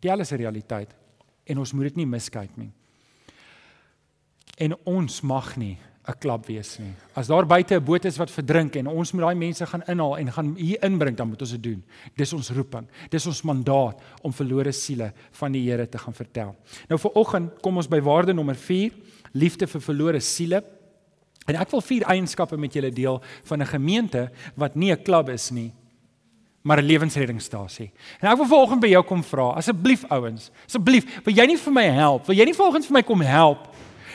Die 0.00 0.10
alles 0.10 0.32
is 0.32 0.38
realiteit 0.38 0.94
en 1.44 1.58
ons 1.58 1.72
moet 1.72 1.84
dit 1.90 1.96
nie 1.96 2.06
miskyk 2.06 2.56
nie. 2.56 2.70
En 4.58 4.74
ons 4.84 5.20
mag 5.20 5.56
nie 5.56 5.78
'n 6.02 6.18
klap 6.18 6.46
wees 6.46 6.78
nie. 6.78 6.92
As 7.14 7.28
daar 7.30 7.46
buite 7.46 7.74
'n 7.74 7.84
boot 7.84 8.04
is 8.04 8.16
wat 8.16 8.30
verdrink 8.30 8.76
en 8.76 8.86
ons 8.86 9.12
moet 9.12 9.22
daai 9.22 9.34
mense 9.34 9.66
gaan 9.66 9.82
inhaal 9.86 10.18
en 10.18 10.32
gaan 10.32 10.54
hier 10.56 10.82
inbring, 10.82 11.16
dan 11.16 11.28
moet 11.28 11.40
ons 11.40 11.50
dit 11.50 11.62
doen. 11.62 11.82
Dis 12.16 12.32
ons 12.32 12.50
roeping. 12.50 12.86
Dis 13.10 13.26
ons 13.26 13.42
mandaat 13.42 14.00
om 14.22 14.32
verlore 14.32 14.72
siele 14.72 15.12
van 15.30 15.52
die 15.52 15.70
Here 15.70 15.88
te 15.88 15.98
gaan 15.98 16.14
vertel. 16.14 16.56
Nou 16.88 16.98
vir 16.98 17.10
oggend 17.14 17.60
kom 17.60 17.76
ons 17.76 17.88
by 17.88 18.00
waarde 18.00 18.32
nommer 18.32 18.54
4, 18.54 18.90
liefde 19.32 19.66
vir 19.66 19.80
verlore 19.80 20.20
siele. 20.20 20.64
En 21.46 21.54
ek 21.54 21.70
wil 21.70 21.80
vier 21.80 22.02
eienskappe 22.02 22.56
met 22.56 22.72
julle 22.72 22.90
deel 22.90 23.22
van 23.44 23.60
'n 23.60 23.66
gemeente 23.66 24.30
wat 24.56 24.74
nie 24.74 24.90
'n 24.90 25.02
klub 25.02 25.28
is 25.28 25.50
nie, 25.50 25.72
maar 26.62 26.78
'n 26.78 26.86
lewensreddingsstasie. 26.86 27.92
En 28.20 28.28
ek 28.28 28.36
wil 28.36 28.46
vanoggend 28.46 28.80
by 28.80 28.88
jou 28.88 29.02
kom 29.02 29.22
vra, 29.22 29.54
asseblief 29.54 30.04
ouens, 30.10 30.50
asseblief, 30.66 31.24
wil 31.24 31.34
jy 31.34 31.46
nie 31.46 31.58
vir 31.58 31.72
my 31.72 31.84
help? 31.84 32.26
Wil 32.26 32.36
jy 32.36 32.44
nie 32.44 32.54
volgens 32.54 32.86
vir 32.86 32.92
my 32.92 33.02
kom 33.02 33.20
help 33.20 33.68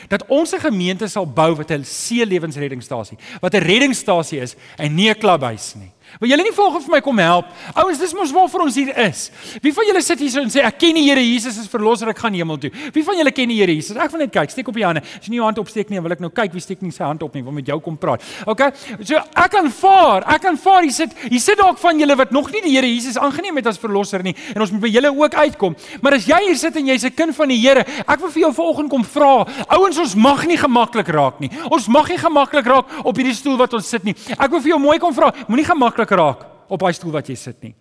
dat 0.08 0.24
ons 0.26 0.52
'n 0.52 0.60
gemeente 0.60 1.08
sal 1.08 1.26
bou 1.26 1.54
wat 1.54 1.70
'n 1.70 1.84
see 1.84 2.26
lewensreddingsstasie, 2.26 3.18
wat 3.40 3.54
'n 3.54 3.62
reddingsstasie 3.62 4.40
is 4.40 4.56
en 4.76 4.94
nie 4.94 5.10
'n 5.10 5.18
klubhuis 5.18 5.74
nie. 5.74 5.90
Wil 6.18 6.32
julle 6.32 6.42
nie 6.42 6.54
volgens 6.56 6.86
vir 6.88 6.96
my 6.96 7.00
kom 7.04 7.20
help? 7.22 7.50
Ouens, 7.76 7.98
dis 8.00 8.14
mos 8.16 8.32
waarvoor 8.34 8.64
ons 8.64 8.76
hier 8.80 8.90
is. 9.04 9.28
Wie 9.62 9.72
van 9.76 9.86
julle 9.86 10.00
sit 10.02 10.22
hier 10.22 10.32
so 10.32 10.42
en 10.42 10.50
sê 10.52 10.64
ek 10.66 10.78
ken 10.80 10.96
die 10.98 11.04
Here 11.08 11.22
Jesus 11.22 11.58
as 11.60 11.68
verlosser, 11.70 12.10
ek 12.10 12.22
gaan 12.24 12.34
hemel 12.34 12.58
toe. 12.60 12.70
Wie 12.94 13.04
van 13.06 13.18
julle 13.20 13.32
ken 13.36 13.52
die 13.52 13.58
Here 13.60 13.74
Jesus? 13.74 13.96
Ek 14.00 14.10
wil 14.14 14.24
net 14.24 14.32
kyk, 14.34 14.50
steek 14.50 14.70
op 14.72 14.78
die 14.78 14.86
hande. 14.86 15.02
As 15.04 15.28
jy 15.28 15.34
nie 15.34 15.40
jou 15.40 15.46
hand 15.46 15.60
opsteek 15.62 15.92
nie, 15.92 16.00
wil 16.02 16.16
ek 16.16 16.24
nou 16.24 16.30
kyk 16.34 16.56
wie 16.56 16.64
steek 16.64 16.82
nie 16.82 16.90
sy 16.94 17.04
hand 17.06 17.22
op 17.22 17.36
nie, 17.36 17.44
wil 17.46 17.54
met 17.54 17.68
jou 17.68 17.78
kom 17.84 17.98
praat. 18.00 18.24
OK? 18.48 18.64
So 19.04 19.20
ek 19.20 19.52
kan 19.54 19.70
vaar, 19.78 20.26
ek 20.34 20.42
kan 20.46 20.58
vaar. 20.58 20.88
Hier 20.88 20.96
sit 20.96 21.14
hier 21.28 21.42
sit 21.44 21.60
dalk 21.60 21.78
van 21.82 22.00
julle 22.00 22.16
wat 22.18 22.34
nog 22.34 22.50
nie 22.54 22.64
die 22.64 22.74
Here 22.74 22.88
Jesus 22.88 23.20
aangeneem 23.20 23.60
het 23.60 23.70
as 23.70 23.80
verlosser 23.80 24.24
nie 24.24 24.34
en 24.54 24.64
ons 24.64 24.72
moet 24.74 24.84
by 24.86 24.92
julle 24.92 25.12
ook 25.12 25.38
uitkom. 25.38 25.76
Maar 26.02 26.18
as 26.18 26.26
jy 26.28 26.40
hier 26.48 26.58
sit 26.58 26.76
en 26.80 26.90
jy's 26.90 27.04
'n 27.04 27.14
kind 27.14 27.36
van 27.36 27.48
die 27.48 27.60
Here, 27.60 27.84
ek 28.06 28.20
wil 28.20 28.30
vir 28.30 28.42
jou 28.42 28.52
vanoggend 28.52 28.90
kom 28.90 29.04
vra. 29.04 29.46
Ouens, 29.68 29.98
ons 29.98 30.14
mag 30.14 30.46
nie 30.46 30.56
gemaklik 30.56 31.08
raak 31.08 31.40
nie. 31.40 31.50
Ons 31.70 31.88
mag 31.88 32.08
nie 32.08 32.18
gemaklik 32.18 32.66
raak 32.66 32.86
op 33.04 33.16
hierdie 33.16 33.34
stoel 33.34 33.56
wat 33.56 33.74
ons 33.74 33.86
sit 33.86 34.04
nie. 34.04 34.14
Ek 34.38 34.50
wil 34.50 34.60
vir 34.60 34.70
jou 34.70 34.78
mooi 34.78 34.98
kom 34.98 35.14
vra. 35.14 35.32
Moenie 35.48 35.64
gemaklik 35.64 35.97
maklik 35.98 36.18
raak 36.18 36.46
op 36.68 36.80
daai 36.80 36.94
stoel 36.94 37.12
wat 37.16 37.28
jy 37.28 37.36
sit 37.38 37.62
nie. 37.64 37.74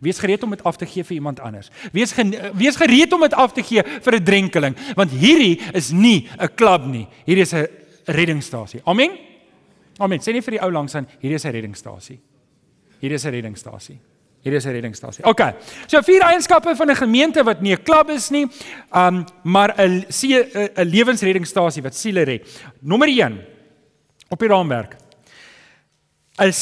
Wees 0.00 0.18
gereed 0.18 0.42
om 0.42 0.50
dit 0.50 0.62
af 0.64 0.78
te 0.80 0.86
gee 0.88 1.04
vir 1.04 1.18
iemand 1.18 1.40
anders. 1.40 1.70
Wees 1.92 2.12
ge, 2.16 2.24
wees 2.56 2.76
gereed 2.76 3.12
om 3.12 3.20
dit 3.20 3.34
af 3.34 3.52
te 3.52 3.62
gee 3.62 3.82
vir 3.82 4.14
'n 4.14 4.24
drenkeling, 4.24 4.76
want 4.96 5.10
hierdie 5.10 5.60
is 5.74 5.90
nie 5.92 6.28
'n 6.38 6.48
klub 6.54 6.86
nie. 6.86 7.06
Hierdie 7.26 7.42
is 7.42 7.52
'n 7.52 7.66
reddingsstasie. 8.06 8.80
Amen. 8.84 9.18
Amen. 9.98 10.18
Sê 10.20 10.32
net 10.32 10.44
vir 10.44 10.52
die 10.52 10.62
ou 10.62 10.70
langs 10.70 10.94
aan, 10.94 11.06
hierdie 11.20 11.34
is 11.34 11.44
'n 11.44 11.52
reddingsstasie. 11.52 12.20
Hierdie 13.00 13.14
is 13.14 13.24
'n 13.24 13.30
reddingsstasie. 13.30 13.98
Hierdie 14.42 14.56
is 14.56 14.66
'n 14.66 14.72
reddingsstasie. 14.72 15.24
OK. 15.24 15.54
So 15.86 16.00
vier 16.02 16.22
eienskappe 16.22 16.76
van 16.76 16.90
'n 16.90 16.96
gemeente 16.96 17.44
wat 17.44 17.60
nie 17.60 17.72
'n 17.72 17.82
klub 17.82 18.08
is 18.10 18.30
nie, 18.30 18.46
um 18.94 19.26
maar 19.44 19.74
'n 19.78 20.06
'n 20.08 20.88
lewensreddingsstasie 20.88 21.82
wat 21.82 21.94
siele 21.94 22.22
red. 22.22 22.48
Nommer 22.80 23.08
1 23.08 23.40
op 24.28 24.38
die 24.38 24.48
raamwerk. 24.48 24.96
'n 26.38 26.52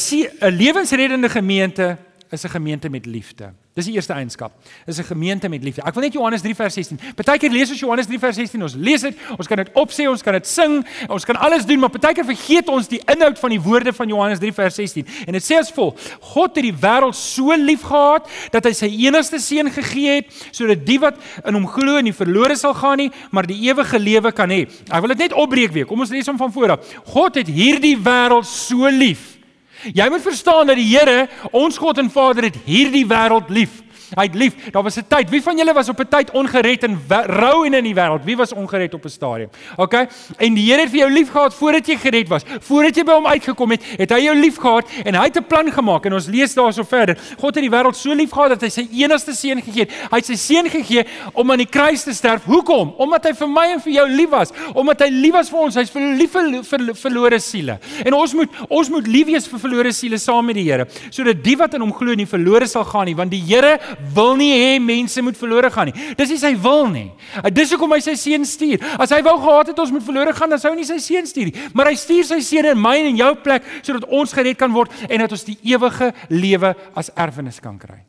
'n 0.40 0.56
lewensreddende 0.56 1.28
gemeente 1.28 1.96
is 2.30 2.42
'n 2.42 2.48
gemeente 2.48 2.88
met 2.88 3.06
liefde. 3.06 3.52
Dis 3.74 3.84
die 3.84 3.94
eerste 3.94 4.12
eienskap. 4.12 4.52
Dis 4.86 4.98
'n 4.98 5.02
gemeente 5.02 5.48
met 5.48 5.62
liefde. 5.62 5.82
Ek 5.82 5.94
wil 5.94 6.02
net 6.02 6.12
Johannes 6.12 6.40
3 6.40 6.54
vers 6.54 6.74
16. 6.74 6.98
Partykeer 7.14 7.50
lees 7.50 7.70
ons 7.70 7.80
Johannes 7.80 8.06
3 8.06 8.18
vers 8.18 8.36
16. 8.36 8.62
Ons 8.62 8.74
lees 8.74 9.00
dit, 9.00 9.16
ons 9.38 9.46
kan 9.46 9.56
dit 9.56 9.70
opsê, 9.72 10.08
ons 10.08 10.22
kan 10.22 10.32
dit 10.32 10.46
sing, 10.46 10.86
ons 11.08 11.24
kan 11.24 11.36
alles 11.36 11.66
doen, 11.66 11.78
maar 11.78 11.90
partykeer 11.90 12.24
vergeet 12.24 12.68
ons 12.68 12.88
die 12.88 13.00
inhoud 13.04 13.38
van 13.38 13.50
die 13.50 13.60
woorde 13.60 13.92
van 13.92 14.08
Johannes 14.08 14.38
3 14.38 14.52
vers 14.52 14.74
16. 14.74 15.06
En 15.26 15.32
dit 15.32 15.42
sê 15.52 15.58
as 15.58 15.72
volg: 15.72 15.94
God 16.20 16.54
het 16.54 16.64
die 16.64 16.74
wêreld 16.74 17.14
so 17.14 17.56
liefgehad 17.56 18.28
dat 18.50 18.64
hy 18.64 18.72
sy 18.72 18.86
enigste 18.86 19.38
seun 19.38 19.70
gegee 19.70 20.14
het 20.14 20.48
sodat 20.50 20.86
die 20.86 20.98
wat 20.98 21.16
in 21.44 21.54
hom 21.54 21.66
glo 21.66 22.00
nie 22.00 22.12
verlore 22.12 22.56
sal 22.56 22.74
gaan 22.74 22.96
nie, 22.96 23.10
maar 23.30 23.46
die 23.46 23.70
ewige 23.70 23.98
lewe 23.98 24.32
kan 24.32 24.50
hê. 24.50 24.68
Ek 24.90 25.00
wil 25.00 25.08
dit 25.08 25.18
net 25.18 25.32
opbreek 25.32 25.72
weer. 25.72 25.86
Kom 25.86 26.00
ons 26.00 26.10
lees 26.10 26.26
hom 26.26 26.38
van 26.38 26.52
voor 26.52 26.70
af. 26.70 26.94
God 27.04 27.34
het 27.34 27.46
hierdie 27.46 27.96
wêreld 27.96 28.46
so 28.46 28.88
lief 28.88 29.39
Jy 29.88 30.08
moet 30.12 30.22
verstaan 30.22 30.68
dat 30.68 30.76
die 30.76 30.88
Here, 30.90 31.28
ons 31.56 31.78
God 31.80 31.98
en 31.98 32.10
Vader 32.12 32.50
het 32.50 32.58
hierdie 32.66 33.06
wêreld 33.08 33.48
lief. 33.48 33.80
Hy 34.14 34.26
het 34.26 34.34
lief. 34.34 34.70
Daar 34.72 34.82
was 34.82 34.96
'n 34.96 35.04
tyd. 35.08 35.30
Wie 35.30 35.42
van 35.42 35.56
julle 35.56 35.72
was 35.72 35.88
op 35.88 36.00
'n 36.00 36.08
tyd 36.08 36.30
ongered 36.30 36.84
en 36.84 37.00
rou 37.26 37.66
en 37.66 37.74
in 37.74 37.84
die 37.84 37.94
wêreld? 37.94 38.24
Wie 38.24 38.36
was 38.36 38.52
ongered 38.52 38.94
op 38.94 39.04
'n 39.04 39.08
stadium? 39.08 39.50
OK? 39.76 39.94
En 40.36 40.54
die 40.54 40.70
Here 40.70 40.80
het 40.80 40.90
vir 40.90 40.98
jou 40.98 41.10
lief 41.10 41.30
gehad 41.30 41.54
voordat 41.54 41.86
jy 41.86 41.96
gered 41.96 42.28
was. 42.28 42.42
Voordat 42.60 42.96
jy 42.96 43.04
by 43.04 43.12
hom 43.12 43.26
uitgekom 43.26 43.70
het, 43.70 43.82
het 43.96 44.10
hy 44.10 44.20
jou 44.20 44.36
lief 44.36 44.56
gehad 44.56 44.86
en 45.04 45.14
hy 45.14 45.24
het 45.24 45.36
'n 45.36 45.46
plan 45.46 45.72
gemaak 45.72 46.04
en 46.06 46.12
ons 46.12 46.26
lees 46.26 46.54
daarso 46.54 46.82
verder. 46.82 47.18
God 47.38 47.54
het 47.54 47.64
die 47.64 47.70
wêreld 47.70 47.96
so 47.96 48.14
lief 48.14 48.30
gehad 48.30 48.48
dat 48.48 48.60
hy 48.60 48.68
sy 48.68 48.88
enigste 48.92 49.32
seun 49.32 49.62
gegee 49.62 49.80
het. 49.80 49.90
Hy 50.10 50.16
het 50.16 50.26
sy 50.26 50.36
seun 50.36 50.70
gegee 50.70 51.06
om 51.32 51.50
aan 51.50 51.58
die 51.58 51.66
kruis 51.66 52.02
te 52.02 52.12
sterf. 52.12 52.44
Hoekom? 52.44 52.94
Omdat 52.96 53.24
hy 53.24 53.32
vir 53.34 53.48
my 53.48 53.66
en 53.72 53.80
vir 53.80 53.92
jou 53.92 54.08
lief 54.08 54.30
was. 54.30 54.52
Omdat 54.74 55.00
hy 55.00 55.08
lief 55.08 55.32
was 55.32 55.50
vir 55.50 55.58
ons. 55.58 55.74
Hy's 55.74 55.90
vir 55.90 56.02
lief 56.16 56.30
vir, 56.30 56.62
vir 56.64 56.94
verlore 56.94 57.38
siele. 57.38 57.78
En 58.04 58.14
ons 58.14 58.34
moet 58.34 58.48
ons 58.68 58.88
moet 58.88 59.06
lief 59.06 59.26
wees 59.26 59.48
vir 59.48 59.58
verlore 59.58 59.92
siele 59.92 60.18
saam 60.18 60.46
met 60.46 60.58
die 60.58 60.66
Here, 60.70 60.86
sodat 61.10 61.42
die 61.44 61.56
wat 61.56 61.74
in 61.74 61.80
hom 61.80 61.92
glo 61.96 62.14
nie 62.14 62.28
verlore 62.28 62.68
sal 62.70 62.84
gaan 62.84 63.08
nie, 63.08 63.16
want 63.18 63.32
die 63.32 63.42
Here 63.42 63.78
wil 64.14 64.36
nie 64.38 64.50
hê 64.52 64.78
mense 64.82 65.22
moet 65.22 65.38
verlore 65.38 65.70
gaan 65.72 65.90
nie. 65.90 66.14
Dis 66.18 66.32
nie 66.32 66.38
sy 66.40 66.52
wil 66.60 66.86
nie. 66.90 67.08
Dis 67.54 67.72
hoekom 67.74 67.94
hy 67.94 68.00
sy 68.04 68.14
seun 68.18 68.46
stuur. 68.48 68.82
As 69.00 69.12
hy 69.14 69.20
wou 69.26 69.36
gehad 69.42 69.72
het 69.72 69.82
ons 69.82 69.92
moet 69.94 70.04
verlore 70.04 70.34
gaan, 70.36 70.52
dan 70.52 70.62
sou 70.62 70.72
hy 70.72 70.80
nie 70.80 70.88
sy 70.88 70.98
seun 71.02 71.28
stuur 71.28 71.50
nie. 71.50 71.66
Maar 71.76 71.92
hy 71.92 71.96
stuur 72.00 72.28
sy 72.28 72.40
seun 72.44 72.70
in 72.72 72.80
my 72.80 72.96
en 73.00 73.10
in 73.12 73.20
jou 73.20 73.32
plek 73.44 73.66
sodat 73.80 74.06
ons 74.06 74.36
gered 74.36 74.58
kan 74.60 74.72
word 74.74 74.94
en 75.08 75.24
dat 75.24 75.34
ons 75.36 75.46
die 75.48 75.58
ewige 75.72 76.12
lewe 76.32 76.74
as 76.98 77.12
erfenis 77.16 77.60
kan 77.62 77.78
kry. 77.80 78.02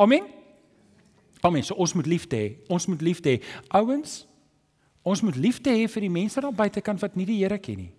Amen. 0.00 0.26
Amen. 1.44 1.64
So 1.66 1.76
ons 1.80 1.94
moet 1.96 2.08
liefde 2.10 2.36
hê. 2.36 2.50
Ons 2.72 2.88
moet 2.90 3.02
liefde 3.04 3.36
hê. 3.36 3.40
Ouens, 3.80 4.20
ons 5.02 5.24
moet 5.24 5.36
liefde 5.40 5.72
hê 5.72 5.88
vir 5.88 6.06
die 6.06 6.12
mense 6.12 6.40
daar 6.40 6.54
buitekant 6.54 7.00
wat 7.02 7.16
nie 7.16 7.28
die 7.28 7.40
Here 7.42 7.58
ken 7.60 7.86
nie. 7.86 7.92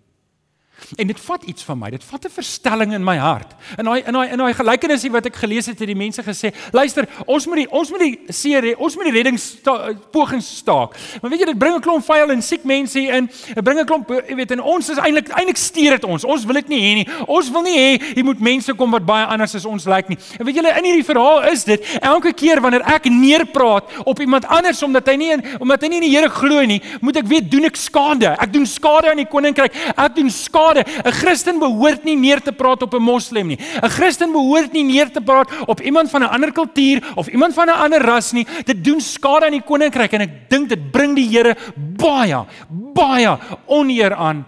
En 0.96 1.08
dit 1.08 1.20
vat 1.20 1.44
iets 1.44 1.64
van 1.64 1.80
my. 1.80 1.90
Dit 1.90 2.04
vat 2.04 2.26
'n 2.26 2.30
verstelling 2.30 2.94
in 2.94 3.04
my 3.04 3.18
hart. 3.18 3.52
In 3.78 3.86
daai 3.86 4.04
in 4.06 4.14
daai 4.14 4.30
in 4.32 4.38
daai 4.38 4.54
gelykenisie 4.54 5.12
wat 5.12 5.26
ek 5.26 5.36
gelees 5.36 5.66
het, 5.66 5.80
het 5.80 5.88
die 5.88 5.96
mense 5.96 6.24
gesê, 6.24 6.54
"Luister, 6.72 7.08
ons 7.26 7.46
moet 7.46 7.56
die 7.56 7.72
ons 7.72 7.90
moet 7.90 8.00
die 8.00 8.20
seer, 8.28 8.78
ons 8.78 8.96
moet 8.96 9.06
die 9.06 9.14
reddingspogings 9.14 10.58
staak." 10.58 10.96
Maar 11.22 11.32
weet 11.32 11.40
jy, 11.40 11.46
dit 11.46 11.58
bring 11.58 11.76
'n 11.76 11.82
klomp 11.82 12.06
vuil 12.06 12.32
en 12.32 12.42
siek 12.42 12.64
mense 12.64 13.00
in. 13.00 13.30
Dit 13.54 13.64
bring 13.64 13.80
'n 13.80 13.86
klomp, 13.86 14.10
jy 14.10 14.36
weet, 14.36 14.52
en 14.52 14.62
ons 14.62 14.90
is 14.90 14.98
eintlik 14.98 15.30
eintlik 15.30 15.58
steur 15.58 15.90
dit 15.90 16.04
ons. 16.04 16.24
Ons 16.24 16.46
wil 16.46 16.54
dit 16.54 16.68
nie 16.68 16.80
hê 16.80 16.94
nie. 16.96 17.08
Ons 17.28 17.52
wil 17.52 17.62
nie 17.62 17.78
hê 17.78 18.16
jy 18.16 18.24
moet 18.24 18.40
mense 18.40 18.74
kom 18.74 18.92
wat 18.92 19.06
baie 19.06 19.26
anders 19.26 19.56
as 19.56 19.66
ons 19.66 19.86
lyk 19.86 20.10
nie. 20.10 20.18
En 20.40 20.46
weet 20.46 20.56
julle, 20.56 20.78
in 20.78 20.84
hierdie 20.84 21.06
verhaal 21.06 21.44
is 21.52 21.64
dit 21.64 21.82
elke 22.02 22.34
keer 22.34 22.62
wanneer 22.62 22.82
ek 22.82 23.06
neerpraat 23.06 23.84
op 24.06 24.20
iemand 24.20 24.46
anders 24.46 24.84
omdat 24.84 25.08
hy 25.08 25.16
nie 25.16 25.32
omdat 25.60 25.82
hy 25.82 25.88
nie 25.88 25.96
in 25.98 26.02
die 26.02 26.12
Here 26.12 26.30
glo 26.30 26.66
nie, 26.66 26.82
moet 27.02 27.18
ek 27.18 27.26
weet 27.26 27.52
doen 27.52 27.66
ek 27.66 27.76
skade. 27.76 28.36
Ek 28.40 28.52
doen 28.54 28.66
skade 28.66 29.10
aan 29.10 29.18
die 29.18 29.26
koninkryk. 29.26 29.74
Ek 29.96 30.16
doen 30.16 30.30
skade 30.30 30.71
skade. 30.72 31.04
'n 31.06 31.12
Christen 31.12 31.60
behoort 31.60 32.04
nie 32.04 32.16
neer 32.16 32.42
te 32.42 32.52
praat 32.52 32.82
op 32.82 32.94
'n 32.94 33.02
moslem 33.02 33.48
nie. 33.48 33.58
'n 33.58 33.90
Christen 33.90 34.32
behoort 34.32 34.72
nie 34.74 34.84
neer 34.84 35.12
te 35.12 35.22
praat 35.22 35.50
op 35.68 35.82
iemand 35.82 36.10
van 36.10 36.24
'n 36.24 36.30
ander 36.30 36.52
kultuur 36.52 37.14
of 37.16 37.28
iemand 37.28 37.54
van 37.54 37.68
'n 37.68 37.82
ander 37.84 38.02
ras 38.02 38.32
nie. 38.32 38.48
Dit 38.66 38.84
doen 38.84 39.02
skade 39.02 39.46
aan 39.46 39.52
die 39.52 39.62
koninkryk 39.62 40.12
en 40.14 40.22
ek 40.22 40.50
dink 40.50 40.70
dit 40.70 40.92
bring 40.92 41.16
die 41.16 41.30
Here 41.32 41.56
baie 41.76 42.46
baie 42.94 43.38
oneer 43.66 44.14
aan 44.16 44.46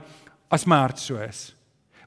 as 0.49 0.65
my 0.65 0.75
hart 0.75 0.99
so 0.99 1.15
is. 1.15 1.55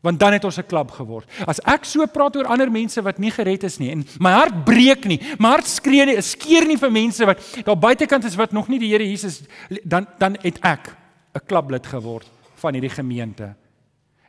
Want 0.02 0.20
dan 0.20 0.32
het 0.32 0.44
ons 0.44 0.58
'n 0.58 0.66
klub 0.66 0.90
geword. 0.90 1.26
As 1.46 1.60
ek 1.64 1.84
so 1.84 2.06
praat 2.06 2.36
oor 2.36 2.46
ander 2.46 2.70
mense 2.70 3.02
wat 3.02 3.18
nie 3.18 3.30
gered 3.30 3.64
is 3.64 3.78
nie 3.78 3.90
en 3.90 4.04
my 4.18 4.30
hart 4.30 4.64
breek 4.64 5.04
nie, 5.04 5.20
my 5.38 5.48
hart 5.48 5.66
skree 5.66 6.04
nie, 6.04 6.20
skeer 6.20 6.66
nie 6.66 6.76
vir 6.76 6.90
mense 6.90 7.24
wat 7.24 7.38
daar 7.64 7.78
buitekant 7.78 8.24
is 8.24 8.36
wat 8.36 8.52
nog 8.52 8.68
nie 8.68 8.78
die 8.78 8.90
Here 8.90 9.08
Jesus 9.08 9.42
dan 9.84 10.06
dan 10.18 10.36
het 10.42 10.58
ek 10.62 10.96
'n 11.34 11.46
klublid 11.46 11.86
geword 11.86 12.26
van 12.54 12.72
hierdie 12.74 12.90
gemeente. 12.90 13.54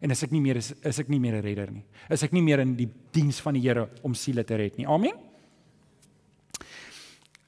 En 0.01 0.13
as 0.13 0.23
ek 0.23 0.33
nie 0.33 0.41
meer 0.41 0.59
is, 0.59 0.71
is 0.85 0.99
ek 1.01 1.09
nie 1.09 1.19
meer 1.19 1.37
'n 1.39 1.43
redder 1.43 1.71
nie. 1.71 1.83
Is 2.09 2.23
ek 2.23 2.31
nie 2.31 2.41
meer 2.41 2.59
in 2.59 2.75
die 2.75 2.89
diens 3.11 3.39
van 3.41 3.53
die 3.53 3.61
Here 3.61 3.89
om 4.03 4.13
siele 4.13 4.43
te 4.43 4.55
red 4.55 4.77
nie. 4.77 4.87
Amen. 4.87 5.13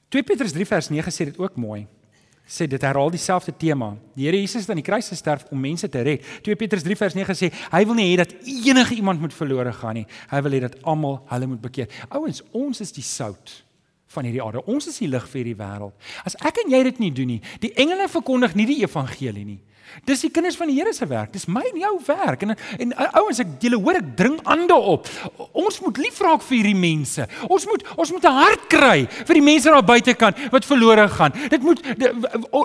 2 0.08 0.22
Petrus 0.22 0.52
3 0.52 0.66
vers 0.66 0.88
9 0.90 1.10
sê 1.10 1.24
dit 1.24 1.38
ook 1.38 1.56
mooi. 1.56 1.86
Sê 2.50 2.66
dit 2.66 2.82
herhaal 2.82 3.10
dieselfde 3.10 3.52
tema. 3.56 3.96
Die 4.16 4.26
Here 4.26 4.36
Jesus 4.36 4.62
het 4.62 4.70
aan 4.70 4.82
die 4.82 4.82
kruis 4.82 5.08
gesterf 5.08 5.44
om 5.50 5.60
mense 5.60 5.88
te 5.88 6.02
red. 6.02 6.24
2 6.42 6.56
Petrus 6.56 6.82
3 6.82 6.96
vers 6.96 7.14
9 7.14 7.34
sê 7.34 7.52
hy 7.70 7.84
wil 7.84 7.94
nie 7.94 8.10
hê 8.10 8.16
dat 8.16 8.34
enige 8.42 8.94
iemand 8.94 9.20
moet 9.20 9.34
verlore 9.34 9.72
gaan 9.72 9.94
nie. 9.94 10.06
Hy 10.30 10.42
wil 10.42 10.52
hê 10.52 10.60
dat 10.60 10.82
almal 10.82 11.20
hulle 11.30 11.46
moet 11.46 11.62
bekeer. 11.62 11.88
Ouens, 12.10 12.42
ons 12.50 12.80
is 12.80 12.90
die 12.92 13.06
sout 13.06 13.64
van 14.10 14.26
hierdie 14.26 14.42
aarde. 14.42 14.64
Ons 14.66 14.88
is 14.90 14.98
die 14.98 15.08
lig 15.08 15.26
vir 15.30 15.44
hierdie 15.44 15.58
wêreld. 15.58 15.94
As 16.26 16.34
ek 16.42 16.64
en 16.64 16.74
jy 16.74 16.82
dit 16.90 16.98
nie 16.98 17.12
doen 17.14 17.36
nie, 17.36 17.40
die 17.62 17.70
engele 17.78 18.08
verkondig 18.10 18.56
nie 18.58 18.66
die 18.66 18.80
evangelie 18.82 19.46
nie. 19.46 19.60
Dis 20.08 20.22
die 20.24 20.30
kinders 20.30 20.56
van 20.56 20.70
die 20.70 20.76
Here 20.78 20.92
se 20.96 21.06
werk. 21.06 21.32
Dis 21.34 21.46
my 21.50 21.62
en 21.72 21.80
jou 21.80 21.92
werk. 22.06 22.42
En 22.42 22.54
en 22.54 22.94
ouens, 23.20 23.40
ek 23.42 23.56
julle 23.62 23.78
hoor 23.80 23.98
ek 24.00 24.12
dring 24.18 24.38
ander 24.44 24.76
op. 24.76 25.08
Ons 25.52 25.80
moet 25.84 25.98
lief 26.00 26.20
raak 26.24 26.44
vir 26.46 26.56
hierdie 26.58 26.78
mense. 26.78 27.26
Ons 27.48 27.66
moet 27.68 27.84
ons 27.96 28.12
moet 28.12 28.24
'n 28.24 28.38
hart 28.40 28.68
kry 28.68 29.06
vir 29.08 29.34
die 29.34 29.44
mense 29.44 29.70
daar 29.70 29.82
buitekant 29.82 30.36
wat 30.50 30.64
verlore 30.64 31.08
gaan. 31.08 31.32
Dit 31.48 31.62
moet 31.62 31.80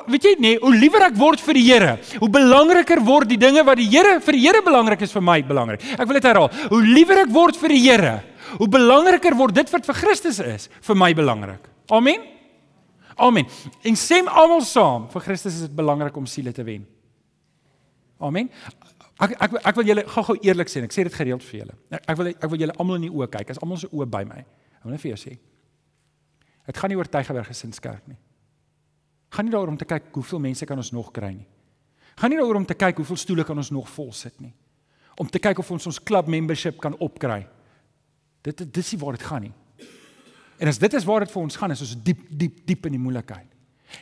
weet 0.07 0.23
jy 0.23 0.35
nee, 0.39 0.59
hoe 0.59 0.75
liewer 0.75 1.01
ek 1.01 1.15
word 1.15 1.41
vir 1.41 1.53
die 1.53 1.65
Here, 1.65 1.97
hoe 2.19 2.29
belangriker 2.29 3.01
word 3.01 3.29
die 3.29 3.38
dinge 3.38 3.63
wat 3.65 3.77
die 3.77 3.89
Here 3.89 4.19
vir 4.19 4.33
die 4.33 4.43
Here 4.45 4.61
belangrik 4.61 5.01
is 5.01 5.11
vir 5.11 5.21
my 5.21 5.41
belangrik. 5.41 5.81
Ek 5.97 6.07
wil 6.07 6.19
dit 6.19 6.23
herhaal. 6.23 6.51
Hoe 6.69 6.81
liewer 6.81 7.23
ek 7.25 7.33
word 7.33 7.57
vir 7.57 7.69
die 7.69 7.83
Here, 7.89 8.23
hoe 8.57 8.67
belangriker 8.67 9.35
word 9.35 9.55
dit 9.55 9.71
wat 9.71 9.85
vir 9.85 9.95
Christus 9.95 10.39
is 10.39 10.69
vir 10.81 10.95
my 10.95 11.13
belangrik. 11.13 11.61
Amen. 11.91 12.21
Amen. 13.15 13.47
En 13.81 13.95
sê 13.95 14.19
almal 14.27 14.61
saam, 14.67 15.07
vir 15.11 15.23
Christus 15.23 15.53
is 15.55 15.67
dit 15.67 15.75
belangrik 15.75 16.15
om 16.17 16.25
siele 16.27 16.51
te 16.51 16.63
wen. 16.67 16.83
Amen. 18.19 18.49
Ek 19.19 19.36
ek 19.39 19.58
ek 19.62 19.75
wil 19.80 19.88
julle 19.88 20.04
gou-gou 20.12 20.36
eerlik 20.43 20.71
sê 20.71 20.82
en 20.82 20.88
ek 20.88 20.95
sê 20.95 21.04
dit 21.08 21.15
gereeld 21.15 21.43
vir 21.43 21.60
julle. 21.62 21.75
Ek, 21.89 22.04
ek 22.12 22.17
wil 22.19 22.30
ek 22.32 22.47
wil 22.51 22.62
julle 22.63 22.75
almal 22.80 22.99
in 22.99 23.08
die 23.08 23.13
oë 23.15 23.28
kyk. 23.32 23.51
As 23.56 23.62
almal 23.63 23.80
se 23.80 23.89
oë 23.91 24.08
by 24.12 24.23
my. 24.28 24.41
Ek 24.80 24.86
wil 24.88 24.95
net 24.95 25.04
vir 25.04 25.13
jou 25.13 25.19
sê. 25.23 25.36
Dit 26.65 26.80
gaan 26.80 26.91
nie 26.91 26.97
oor 26.99 27.10
Tygerberg 27.12 27.51
gesinskerk 27.51 28.08
nie. 28.10 28.17
Gaan 29.36 29.47
nie 29.47 29.54
daaroor 29.54 29.73
om 29.73 29.80
te 29.80 29.88
kyk 29.88 30.13
hoeveel 30.15 30.41
mense 30.47 30.67
kan 30.67 30.80
ons 30.80 30.91
nog 30.95 31.12
kry 31.15 31.34
nie. 31.36 31.47
Gaan 32.15 32.32
nie 32.32 32.39
daaroor 32.39 32.62
om 32.62 32.67
te 32.67 32.78
kyk 32.78 33.01
hoeveel 33.01 33.19
stoele 33.19 33.45
kan 33.47 33.60
ons 33.60 33.71
nog 33.75 33.89
vol 33.91 34.13
sit 34.15 34.39
nie. 34.41 34.54
Om 35.19 35.30
te 35.32 35.39
kyk 35.39 35.60
of 35.60 35.71
ons 35.71 35.88
ons 35.91 35.99
club 36.04 36.28
membership 36.32 36.80
kan 36.84 36.95
opkry. 37.04 37.43
Dit 38.45 38.63
dis 38.73 38.93
nie 38.93 39.01
waar 39.01 39.17
dit 39.17 39.25
gaan 39.28 39.47
nie. 39.47 39.54
En 40.60 40.71
as 40.71 40.80
dit 40.80 40.93
is 40.95 41.08
waar 41.08 41.25
dit 41.25 41.32
vir 41.32 41.41
ons 41.41 41.58
gaan, 41.60 41.73
is 41.75 41.84
ons 41.84 41.95
diep 42.04 42.23
diep 42.30 42.63
diep 42.67 42.88
in 42.88 42.95
die 42.95 43.01
moeilikheid. 43.01 43.47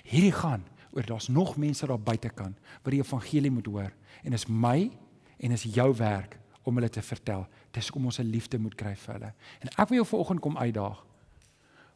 Hierdie 0.05 0.33
gaan 0.35 0.65
oor 0.93 1.05
daar's 1.05 1.29
nog 1.29 1.55
mense 1.57 1.87
daar 1.89 2.01
buitekant 2.01 2.57
wat 2.83 2.91
die 2.93 3.01
evangelie 3.01 3.51
moet 3.51 3.65
hoor 3.65 3.91
en 4.23 4.33
is 4.33 4.47
my 4.47 4.91
en 5.39 5.51
is 5.51 5.63
jou 5.63 5.89
werk 5.99 6.37
om 6.63 6.75
hulle 6.79 6.89
te 6.89 7.01
vertel. 7.03 7.45
Dis 7.75 7.89
kom 7.91 8.05
ons 8.05 8.19
'n 8.19 8.31
liefde 8.31 8.57
moet 8.57 8.75
kry 8.75 8.95
vir 8.95 9.13
hulle. 9.13 9.33
En 9.61 9.69
ek 9.77 9.89
wil 9.89 9.97
jou 9.97 10.05
vanoggend 10.05 10.41
kom 10.41 10.57
uitdaag. 10.57 11.03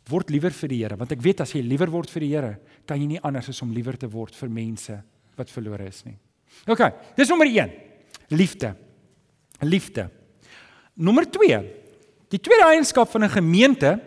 Word 0.09 0.29
liewer 0.29 0.51
vir 0.51 0.69
die 0.69 0.83
Here, 0.83 0.95
want 0.95 1.11
ek 1.11 1.21
weet 1.21 1.41
as 1.41 1.51
jy 1.51 1.61
liewer 1.61 1.89
word 1.89 2.09
vir 2.09 2.19
die 2.19 2.35
Here, 2.35 2.59
kan 2.85 2.99
jy 2.99 3.07
nie 3.07 3.21
anders 3.21 3.49
as 3.49 3.61
om 3.61 3.73
liewer 3.73 3.97
te 3.97 4.07
word 4.07 4.35
vir 4.35 4.49
mense 4.49 5.03
wat 5.35 5.49
verlore 5.49 5.87
is 5.87 6.05
nie. 6.05 6.17
OK, 6.67 6.81
dis 7.15 7.29
nommer 7.29 7.47
1. 7.47 7.71
Liefde. 8.29 8.75
Liefde. 9.61 10.09
Nommer 10.95 11.25
2. 11.25 11.59
Die 12.29 12.39
tweede 12.39 12.67
eienskap 12.67 13.09
van 13.09 13.23
'n 13.23 13.29
gemeente 13.29 13.99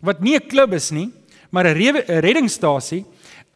wat 0.00 0.20
nie 0.20 0.36
'n 0.36 0.48
klub 0.48 0.72
is 0.72 0.90
nie, 0.90 1.12
maar 1.50 1.66
'n 1.66 1.74
reddingsstasie 2.20 3.04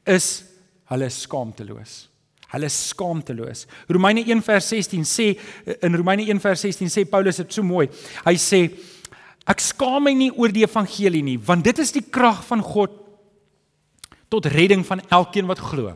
is 0.07 0.45
hulle 0.87 1.11
skaamteloos. 1.11 2.09
Hulle 2.53 2.69
skaamteloos. 2.73 3.67
Romeine 3.93 4.25
1 4.25 4.45
vers 4.47 4.71
16 4.73 5.05
sê 5.05 5.27
in 5.85 5.97
Romeine 5.97 6.25
1 6.25 6.41
vers 6.41 6.65
16 6.65 6.93
sê 6.93 7.05
Paulus 7.09 7.41
dit 7.43 7.53
so 7.53 7.65
mooi. 7.67 7.89
Hy 8.25 8.37
sê 8.41 8.63
ek 9.49 9.65
skaam 9.65 10.05
my 10.09 10.15
nie 10.17 10.31
oor 10.33 10.53
die 10.53 10.65
evangelie 10.65 11.25
nie, 11.25 11.39
want 11.41 11.65
dit 11.65 11.79
is 11.81 11.93
die 11.93 12.05
krag 12.05 12.41
van 12.49 12.65
God 12.65 12.97
tot 14.29 14.49
redding 14.53 14.85
van 14.85 15.01
elkeen 15.13 15.49
wat 15.49 15.61
glo. 15.65 15.95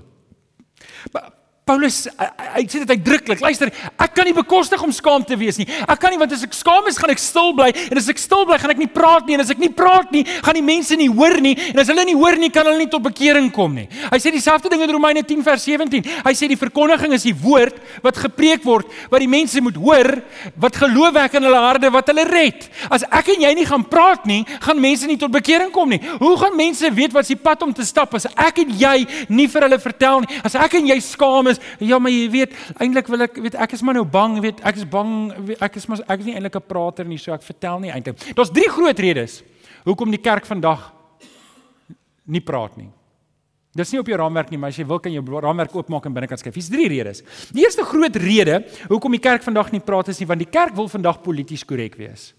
Paulus 1.62 2.08
hy 2.56 2.64
sê 2.66 2.80
dit 2.82 2.90
uitdruklik. 2.90 3.38
Luister, 3.38 3.70
ek 3.70 4.16
kan 4.16 4.26
nie 4.26 4.34
bekostig 4.34 4.80
om 4.82 4.90
skaam 4.90 5.22
te 5.22 5.36
wees 5.38 5.60
nie. 5.60 5.66
Ek 5.86 6.00
kan 6.02 6.10
nie 6.10 6.18
want 6.18 6.32
as 6.34 6.42
ek 6.42 6.56
skaam 6.58 6.88
is, 6.90 6.96
gaan 6.98 7.12
ek 7.14 7.20
stil 7.22 7.52
bly 7.54 7.68
en 7.70 8.00
as 8.00 8.08
ek 8.10 8.18
stil 8.18 8.42
bly, 8.48 8.56
gaan 8.58 8.72
ek 8.74 8.80
nie 8.82 8.88
praat 8.90 9.28
nie 9.28 9.36
en 9.36 9.44
as 9.44 9.52
ek 9.54 9.60
nie 9.62 9.70
praat 9.70 10.10
nie, 10.10 10.24
gaan 10.42 10.58
die 10.58 10.64
mense 10.66 10.98
nie 10.98 11.06
hoor 11.06 11.36
nie 11.44 11.52
en 11.68 11.78
as 11.78 11.92
hulle 11.92 12.02
nie 12.08 12.16
hoor 12.18 12.34
nie, 12.40 12.50
kan 12.50 12.66
hulle 12.66 12.80
nie 12.80 12.90
tot 12.90 13.04
bekering 13.04 13.46
kom 13.54 13.76
nie. 13.78 13.86
Hy 14.10 14.18
sê 14.18 14.32
dieselfde 14.34 14.72
ding 14.72 14.82
in 14.82 14.90
Romeine 14.90 15.22
10 15.22 15.44
vers 15.46 15.68
17. 15.68 16.08
Hy 16.26 16.32
sê 16.34 16.48
die 16.50 16.58
verkondiging 16.58 17.14
is 17.14 17.28
die 17.28 17.36
woord 17.44 17.78
wat 18.02 18.18
gepreek 18.24 18.66
word 18.66 18.90
wat 19.12 19.22
die 19.22 19.30
mense 19.30 19.62
moet 19.62 19.78
hoor, 19.78 20.10
wat 20.58 20.80
geloof 20.82 21.14
wek 21.14 21.38
in 21.38 21.46
hulle 21.46 21.62
harte 21.62 21.92
wat 21.94 22.10
hulle 22.10 22.26
red. 22.26 22.66
As 22.90 23.06
ek 23.06 23.36
en 23.36 23.46
jy 23.46 23.54
nie 23.60 23.68
gaan 23.70 23.86
praat 23.86 24.26
nie, 24.26 24.40
gaan 24.66 24.82
mense 24.82 25.06
nie 25.06 25.18
tot 25.20 25.30
bekering 25.30 25.70
kom 25.70 25.94
nie. 25.94 26.02
Hoe 26.18 26.34
gaan 26.42 26.58
mense 26.58 26.90
weet 26.90 27.14
wat 27.14 27.30
se 27.30 27.38
pad 27.38 27.62
om 27.62 27.70
te 27.70 27.86
stap 27.86 28.18
as 28.18 28.26
ek 28.34 28.64
en 28.66 28.76
jy 28.82 28.96
nie 29.30 29.46
vir 29.46 29.68
hulle 29.68 29.78
vertel 29.86 30.26
nie? 30.26 30.42
As 30.42 30.58
ek 30.58 30.80
en 30.82 30.90
jy 30.90 30.98
skaam 31.06 31.51
is, 31.51 31.51
ja, 31.78 31.98
maar 31.98 32.10
jy 32.12 32.30
weet, 32.30 32.56
eintlik 32.78 33.10
wil 33.12 33.26
ek 33.26 33.36
weet 33.36 33.54
ek 33.54 33.72
is 33.72 33.82
maar 33.82 33.94
nou 33.94 34.04
bang, 34.04 34.40
weet 34.40 34.60
ek 34.64 34.76
is 34.76 34.88
bang, 34.88 35.12
ek 35.58 35.76
is 35.76 35.86
maar 35.88 36.02
ek 36.06 36.20
is 36.20 36.26
nie 36.26 36.34
eintlik 36.34 36.56
'n 36.56 36.66
prater 36.68 37.04
nie, 37.04 37.18
so 37.18 37.32
ek 37.32 37.42
vertel 37.42 37.80
nie 37.80 37.90
eintlik. 37.90 38.18
Daar's 38.34 38.50
drie 38.50 38.68
groot 38.68 38.98
redes 38.98 39.42
hoekom 39.84 40.10
die 40.10 40.22
kerk 40.22 40.46
vandag 40.46 40.92
nie 42.24 42.40
praat 42.40 42.76
nie. 42.76 42.90
Dis 43.72 43.90
nie 43.92 44.00
op 44.02 44.08
jou 44.08 44.16
raamwerk 44.20 44.50
nie, 44.52 44.58
maar 44.60 44.68
as 44.68 44.76
jy 44.76 44.84
wil 44.84 45.00
kan 45.00 45.12
jy 45.12 45.22
jou 45.22 45.40
raamwerk 45.40 45.72
oopmaak 45.74 46.04
en 46.04 46.12
binnekant 46.12 46.42
skryf. 46.42 46.58
Hier's 46.58 46.68
drie 46.68 46.90
redes. 46.92 47.22
Die 47.56 47.64
eerste 47.64 47.84
groot 47.88 48.16
rede 48.20 48.60
hoekom 48.90 49.16
die 49.16 49.22
kerk 49.22 49.42
vandag 49.42 49.72
nie 49.72 49.80
praat 49.80 50.08
is 50.12 50.20
nie, 50.20 50.28
want 50.28 50.44
die 50.44 50.50
kerk 50.50 50.76
wil 50.76 50.90
vandag 50.92 51.22
polities 51.24 51.64
korrek 51.64 51.96
wees. 51.96 52.34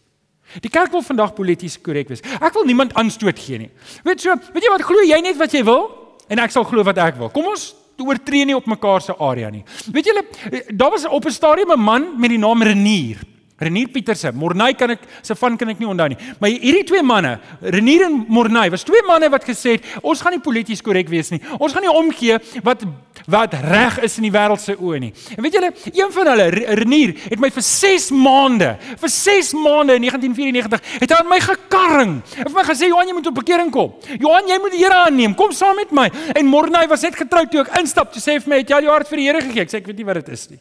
Die 0.62 0.70
kerk 0.70 0.92
wil 0.94 1.02
vandag 1.02 1.34
polities 1.34 1.80
korrek 1.82 2.12
wees. 2.12 2.22
Ek 2.38 2.54
wil 2.54 2.68
niemand 2.70 2.94
aanstoot 3.00 3.40
gee 3.40 3.64
nie. 3.64 3.72
Weet 4.06 4.22
so, 4.22 4.36
weet 4.54 4.68
jy 4.68 4.74
wat 4.76 4.86
glo 4.86 5.06
jy 5.08 5.20
net 5.26 5.40
wat 5.40 5.56
jy 5.58 5.64
wil 5.66 5.88
en 6.30 6.44
ek 6.44 6.54
sal 6.54 6.68
glo 6.70 6.86
wat 6.86 7.02
ek 7.02 7.18
wil. 7.18 7.32
Kom 7.34 7.50
ons 7.50 7.72
oortree 7.98 8.46
nie 8.46 8.56
op 8.56 8.66
mekaar 8.66 9.02
se 9.02 9.16
area 9.18 9.50
nie. 9.50 9.64
Weet 9.92 10.06
julle, 10.06 10.26
daar 10.74 10.90
was 10.90 11.08
op 11.08 11.26
'n 11.26 11.32
stadium 11.32 11.72
'n 11.72 11.80
man 11.80 12.20
met 12.20 12.30
die 12.30 12.40
naam 12.40 12.64
Renier. 12.64 13.33
Renier 13.62 13.88
Pieterse, 13.94 14.32
Morney 14.34 14.74
kan 14.74 14.96
ek 14.96 15.04
se 15.22 15.36
van 15.38 15.56
kan 15.58 15.70
ek 15.70 15.80
nie 15.82 15.88
onthou 15.88 16.10
nie. 16.10 16.18
Maar 16.42 16.56
hierdie 16.58 16.84
twee 16.90 17.04
manne, 17.06 17.36
Renier 17.62 18.08
en 18.08 18.16
Morney, 18.28 18.72
was 18.74 18.86
twee 18.88 19.04
manne 19.08 19.30
wat 19.30 19.46
gesê 19.46 19.78
het, 19.78 19.90
ons 20.02 20.22
gaan 20.24 20.34
nie 20.34 20.42
polities 20.44 20.82
korrek 20.82 21.12
wees 21.12 21.30
nie. 21.30 21.40
Ons 21.60 21.76
gaan 21.76 21.86
nie 21.86 21.94
omgee 21.94 22.40
wat 22.66 22.86
wat 23.30 23.54
reg 23.62 24.00
is 24.04 24.18
in 24.20 24.26
die 24.26 24.34
wêreld 24.34 24.60
se 24.60 24.74
oë 24.76 24.98
nie. 25.00 25.12
En 25.38 25.46
weet 25.46 25.54
julle, 25.56 25.70
een 25.94 26.10
van 26.12 26.30
hulle, 26.34 26.48
Renier, 26.82 27.14
het 27.30 27.40
my 27.40 27.48
vir 27.54 27.64
6 27.64 28.10
maande, 28.18 28.74
vir 29.00 29.14
6 29.14 29.54
maande 29.56 29.96
in 30.00 30.04
1994, 30.10 30.98
het 31.04 31.14
hy 31.14 31.20
aan 31.22 31.30
my 31.30 31.40
gekarring. 31.46 32.18
Hy 32.34 32.42
het 32.42 32.58
my 32.58 32.66
gesê, 32.68 32.90
"Johan, 32.90 33.08
jy 33.08 33.14
moet 33.14 33.28
op 33.28 33.36
bekering 33.36 33.72
kom. 33.72 33.94
Johan, 34.20 34.48
jy 34.48 34.60
moet 34.60 34.72
die 34.72 34.84
Here 34.84 35.06
aanneem. 35.06 35.36
Kom 35.36 35.52
saam 35.52 35.76
met 35.76 35.92
my." 35.92 36.10
En 36.36 36.46
Morney 36.46 36.88
was 36.88 37.02
net 37.02 37.16
getroud 37.16 37.52
toe 37.52 37.62
ek 37.62 37.80
instap, 37.80 38.12
toe 38.12 38.22
sê 38.22 38.34
hy 38.34 38.40
vir 38.40 38.50
my, 38.50 38.58
"Het 38.58 38.70
jy 38.70 38.76
al 38.76 38.82
jou 38.82 38.92
hart 38.92 39.08
vir 39.08 39.18
die 39.18 39.26
Here 39.26 39.42
gegee?" 39.42 39.62
Ek 39.62 39.70
sê, 39.70 39.76
"Ek 39.76 39.86
weet 39.86 39.98
nie 39.98 40.06
wat 40.06 40.16
dit 40.16 40.30
is 40.30 40.50
nie." 40.50 40.60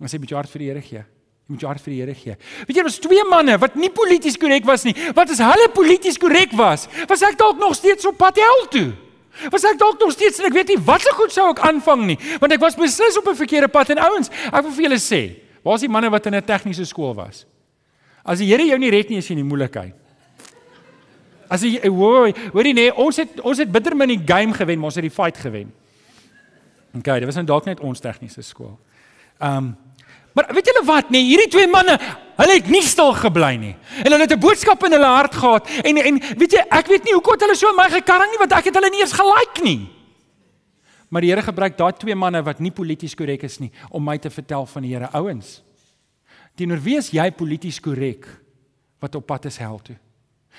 Hy 0.00 0.06
sê, 0.06 0.18
"Moet 0.18 0.28
jou 0.28 0.36
hart 0.36 0.50
vir 0.50 0.58
die 0.58 0.68
Here 0.68 0.80
gee." 0.80 1.19
Jy 1.50 1.56
moet 1.56 1.62
jou 1.64 1.70
hart 1.72 1.82
vir 1.82 1.90
die 1.90 1.98
Here 1.98 2.12
gee. 2.14 2.34
Weet 2.68 2.76
jy, 2.78 2.82
ons 2.86 2.98
twee 3.02 3.22
manne 3.26 3.56
wat 3.58 3.74
nie 3.74 3.88
polities 3.90 4.36
korrek 4.38 4.62
was 4.68 4.84
nie. 4.86 4.94
Wat 5.16 5.32
as 5.34 5.40
hulle 5.42 5.66
polities 5.74 6.14
korrek 6.22 6.52
was? 6.54 6.84
Was 7.10 7.24
ek 7.26 7.34
dalk 7.40 7.58
nog 7.58 7.74
steeds 7.74 8.06
op 8.06 8.20
pad 8.20 8.38
hel 8.38 8.68
toe? 8.70 8.92
Was 9.50 9.66
ek 9.66 9.80
dalk 9.80 9.98
nog 9.98 10.12
steeds 10.14 10.38
en 10.38 10.46
ek 10.46 10.54
weet 10.54 10.70
nie 10.70 10.78
wat 10.86 11.02
se 11.02 11.10
goed 11.18 11.34
sou 11.34 11.48
ek 11.50 11.64
aanvang 11.66 12.04
nie, 12.12 12.18
want 12.38 12.54
ek 12.54 12.62
was 12.62 12.78
beslis 12.78 13.18
op 13.18 13.26
'n 13.26 13.34
verkeerde 13.34 13.66
pad 13.66 13.90
en 13.90 13.98
ouens, 13.98 14.30
ek 14.30 14.62
wil 14.62 14.70
vir 14.70 14.84
julle 14.86 15.00
sê, 15.02 15.42
waar's 15.64 15.80
die 15.80 15.90
manne 15.90 16.10
wat 16.10 16.26
in 16.26 16.34
'n 16.34 16.42
tegniese 16.42 16.86
skool 16.86 17.14
was? 17.14 17.46
As 18.24 18.38
die 18.38 18.46
Here 18.46 18.62
jou 18.62 18.78
nie 18.78 18.90
red 18.90 19.10
nie, 19.10 19.18
is 19.18 19.26
jy 19.26 19.32
in 19.32 19.42
die 19.42 19.50
moeilikheid. 19.56 19.94
As 21.50 21.62
jy 21.62 21.80
hoor, 21.88 22.30
hoorie 22.52 22.74
nee, 22.74 22.94
ons 22.94 23.16
het 23.16 23.40
ons 23.40 23.58
het 23.58 23.72
bitter 23.72 23.96
min 23.96 24.08
die 24.08 24.22
game 24.26 24.52
gewen, 24.52 24.78
maar 24.78 24.92
ons 24.92 24.94
het 24.94 25.02
die 25.02 25.10
fight 25.10 25.36
gewen. 25.36 25.72
OK, 26.94 27.04
dit 27.04 27.24
was 27.24 27.34
nou 27.34 27.44
dalk 27.44 27.64
net 27.64 27.80
ons 27.80 28.00
tegniese 28.00 28.42
skool. 28.42 28.78
Um 29.40 29.76
Maar 30.34 30.50
weet 30.54 30.66
julle 30.70 30.84
wat, 30.86 31.10
nee, 31.10 31.24
hierdie 31.26 31.50
twee 31.50 31.66
manne, 31.70 31.96
hulle 32.40 32.56
het 32.56 32.68
nie 32.70 32.82
stil 32.86 33.12
gebly 33.18 33.54
nie. 33.60 33.72
En 34.04 34.12
hulle 34.12 34.24
het 34.24 34.32
'n 34.32 34.40
boodskap 34.40 34.84
in 34.84 34.92
hulle 34.92 35.06
hart 35.06 35.34
gehad 35.34 35.68
en 35.82 35.96
en 35.96 36.20
weet 36.38 36.52
jy, 36.52 36.62
ek 36.70 36.86
weet 36.86 37.04
nie 37.04 37.12
hoekom 37.12 37.32
het 37.32 37.40
hulle 37.40 37.56
so 37.56 37.72
my 37.74 37.88
gekarring 37.90 38.30
nie 38.30 38.38
want 38.38 38.52
ek 38.52 38.64
het 38.64 38.74
hulle 38.74 38.90
nie 38.90 39.00
eens 39.00 39.12
gelike 39.12 39.62
nie. 39.62 39.88
Maar 41.08 41.20
die 41.20 41.30
Here 41.30 41.42
gebruik 41.42 41.76
daai 41.76 41.92
twee 41.92 42.14
manne 42.14 42.42
wat 42.42 42.60
nie 42.60 42.70
polities 42.70 43.14
korrek 43.14 43.42
is 43.42 43.58
nie 43.58 43.72
om 43.90 44.04
my 44.04 44.18
te 44.18 44.30
vertel 44.30 44.66
van 44.66 44.82
die 44.82 44.94
Here 44.94 45.10
ouens. 45.12 45.62
Teenoor 46.54 46.78
wie 46.78 46.96
is 46.96 47.10
jy 47.10 47.30
polities 47.30 47.80
korrek 47.80 48.26
wat 49.00 49.14
op 49.14 49.26
pad 49.26 49.44
is 49.44 49.58
hel 49.58 49.78
toe? 49.82 49.96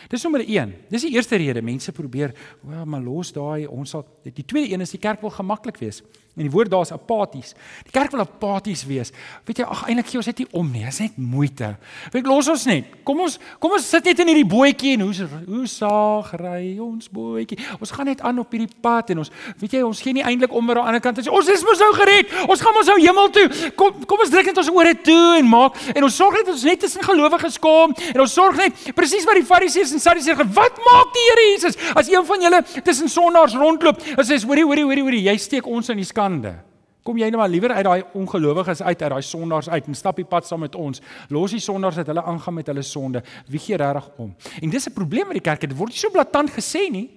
Dis 0.09 0.23
nommer 0.23 0.41
1. 0.41 0.73
Dis 0.89 1.01
die 1.05 1.13
eerste 1.13 1.37
rede 1.37 1.61
mense 1.61 1.91
probeer, 1.91 2.33
"O, 2.65 2.85
maar 2.85 3.01
los 3.01 3.31
daai, 3.31 3.67
ons 3.67 3.89
sal 3.89 4.05
die 4.23 4.45
tweede 4.45 4.73
een 4.73 4.81
is 4.81 4.91
die 4.91 4.99
kerk 4.99 5.21
wil 5.21 5.29
gemaklik 5.29 5.77
wees." 5.77 6.01
En 6.35 6.45
die 6.45 6.51
woord 6.51 6.71
daar 6.71 6.85
is 6.85 6.93
apaties. 6.95 7.53
Die 7.83 7.91
kerk 7.91 8.13
wil 8.15 8.23
apaties 8.23 8.85
wees. 8.87 9.11
Weet 9.45 9.61
jy, 9.61 9.65
ag 9.67 9.83
eintlik 9.87 10.07
gee 10.07 10.19
ons 10.21 10.29
net 10.31 10.39
nie 10.39 10.47
om 10.57 10.71
nie. 10.71 10.83
Dit 10.85 10.93
is 10.93 10.99
net 11.03 11.17
moeite. 11.19 11.73
Weet 12.13 12.29
los 12.29 12.49
ons 12.51 12.65
net. 12.69 12.87
Kom 13.07 13.19
ons 13.25 13.37
kom 13.59 13.75
ons 13.75 13.87
sit 13.93 14.07
net 14.07 14.23
in 14.23 14.31
hierdie 14.31 14.47
bootjie 14.47 14.95
en 14.95 15.05
hoe 15.05 15.27
hoe 15.45 15.65
saag 15.69 16.31
ry 16.41 16.63
ons 16.81 17.11
bootjie. 17.11 17.59
Ons 17.77 17.93
gaan 17.93 18.09
net 18.09 18.23
aan 18.25 18.41
op 18.41 18.55
hierdie 18.55 18.71
pad 18.81 19.11
en 19.13 19.21
ons 19.25 19.33
weet 19.59 19.77
jy, 19.77 19.83
ons 19.85 20.01
gee 20.01 20.15
nie 20.15 20.25
eintlik 20.25 20.55
om 20.55 20.71
oor 20.71 20.81
aan 20.81 20.87
die 20.87 20.93
ander 20.95 21.03
kant. 21.03 21.21
Ons 21.27 21.51
is 21.51 21.65
mos 21.67 21.83
nou 21.83 21.91
gered. 21.99 22.33
Ons 22.47 22.63
gaan 22.63 22.75
mos 22.79 22.89
nou 22.89 22.97
hemel 23.01 23.31
toe. 23.35 23.45
Kom 23.79 24.07
kom 24.07 24.23
ons 24.25 24.33
druk 24.33 24.49
net 24.49 24.63
ons 24.63 24.71
ore 24.73 24.95
toe 25.03 25.37
en 25.41 25.51
maak 25.51 25.77
en 25.93 26.07
ons 26.07 26.21
sorg 26.23 26.39
net 26.39 26.49
ons 26.55 26.65
net 26.67 26.81
tussen 26.87 27.03
gelowiges 27.05 27.59
kom 27.61 27.93
en 28.13 28.23
ons 28.23 28.39
sorg 28.39 28.57
net 28.59 28.89
presies 28.95 29.27
wat 29.27 29.37
die 29.37 29.45
Fariseërs 29.47 29.93
en 29.95 30.01
Sadduseërs 30.03 30.39
sê, 30.39 30.47
wat 30.55 30.79
maak 30.85 31.11
die 31.15 31.25
Here 31.27 31.45
Jesus 31.51 31.77
as 31.97 32.09
een 32.11 32.25
van 32.27 32.43
julle 32.43 32.61
tussen 32.85 33.09
sondaars 33.11 33.55
rondloop? 33.59 34.01
Hulle 34.13 34.25
sê, 34.27 34.39
hoorie, 34.47 34.65
hoorie, 34.67 34.85
hoorie, 34.87 35.05
hoorie, 35.05 35.21
jy 35.27 35.35
steek 35.41 35.67
ons 35.69 35.91
in 35.93 36.01
die 36.01 36.07
skande. 36.21 36.53
Kom 37.01 37.17
jy 37.17 37.31
nou 37.33 37.39
maar 37.41 37.49
liewer 37.49 37.73
uit 37.73 37.85
daai 37.85 38.03
ongelowiges 38.13 38.83
uit, 38.83 39.01
uit 39.01 39.09
daai 39.09 39.23
sondaars 39.25 39.69
uit 39.69 39.87
en 39.89 39.95
stap 39.97 40.19
die 40.21 40.25
pad 40.25 40.45
saam 40.45 40.61
met 40.61 40.75
ons. 40.77 41.01
Los 41.33 41.55
die 41.55 41.61
sondaars 41.61 41.97
dat 41.97 42.11
hulle 42.11 42.21
aangaan 42.21 42.59
met 42.59 42.67
hulle 42.69 42.83
sonde. 42.85 43.23
Wie 43.49 43.59
gee 43.59 43.77
regtig 43.77 44.09
om? 44.21 44.35
En 44.61 44.69
dis 44.69 44.85
'n 44.87 44.93
probleem 44.93 45.27
met 45.27 45.41
die 45.41 45.41
kerk. 45.41 45.61
Dit 45.61 45.75
word 45.75 45.89
nie 45.89 45.97
so 45.97 46.11
blaatant 46.11 46.51
gesê 46.51 46.91
nie. 46.91 47.09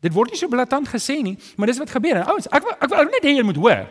Dit 0.00 0.12
word 0.12 0.30
nie 0.30 0.38
so 0.38 0.48
blaatant 0.48 0.88
gesê 0.88 1.22
nie, 1.22 1.38
maar 1.56 1.66
dis 1.66 1.78
wat 1.78 1.90
gebeur. 1.90 2.24
Ouens, 2.24 2.46
ek 2.46 2.64
ek 2.80 2.88
wil 2.88 3.04
net 3.04 3.22
hê 3.22 3.36
jy 3.36 3.42
moet 3.42 3.56
hoor. 3.56 3.86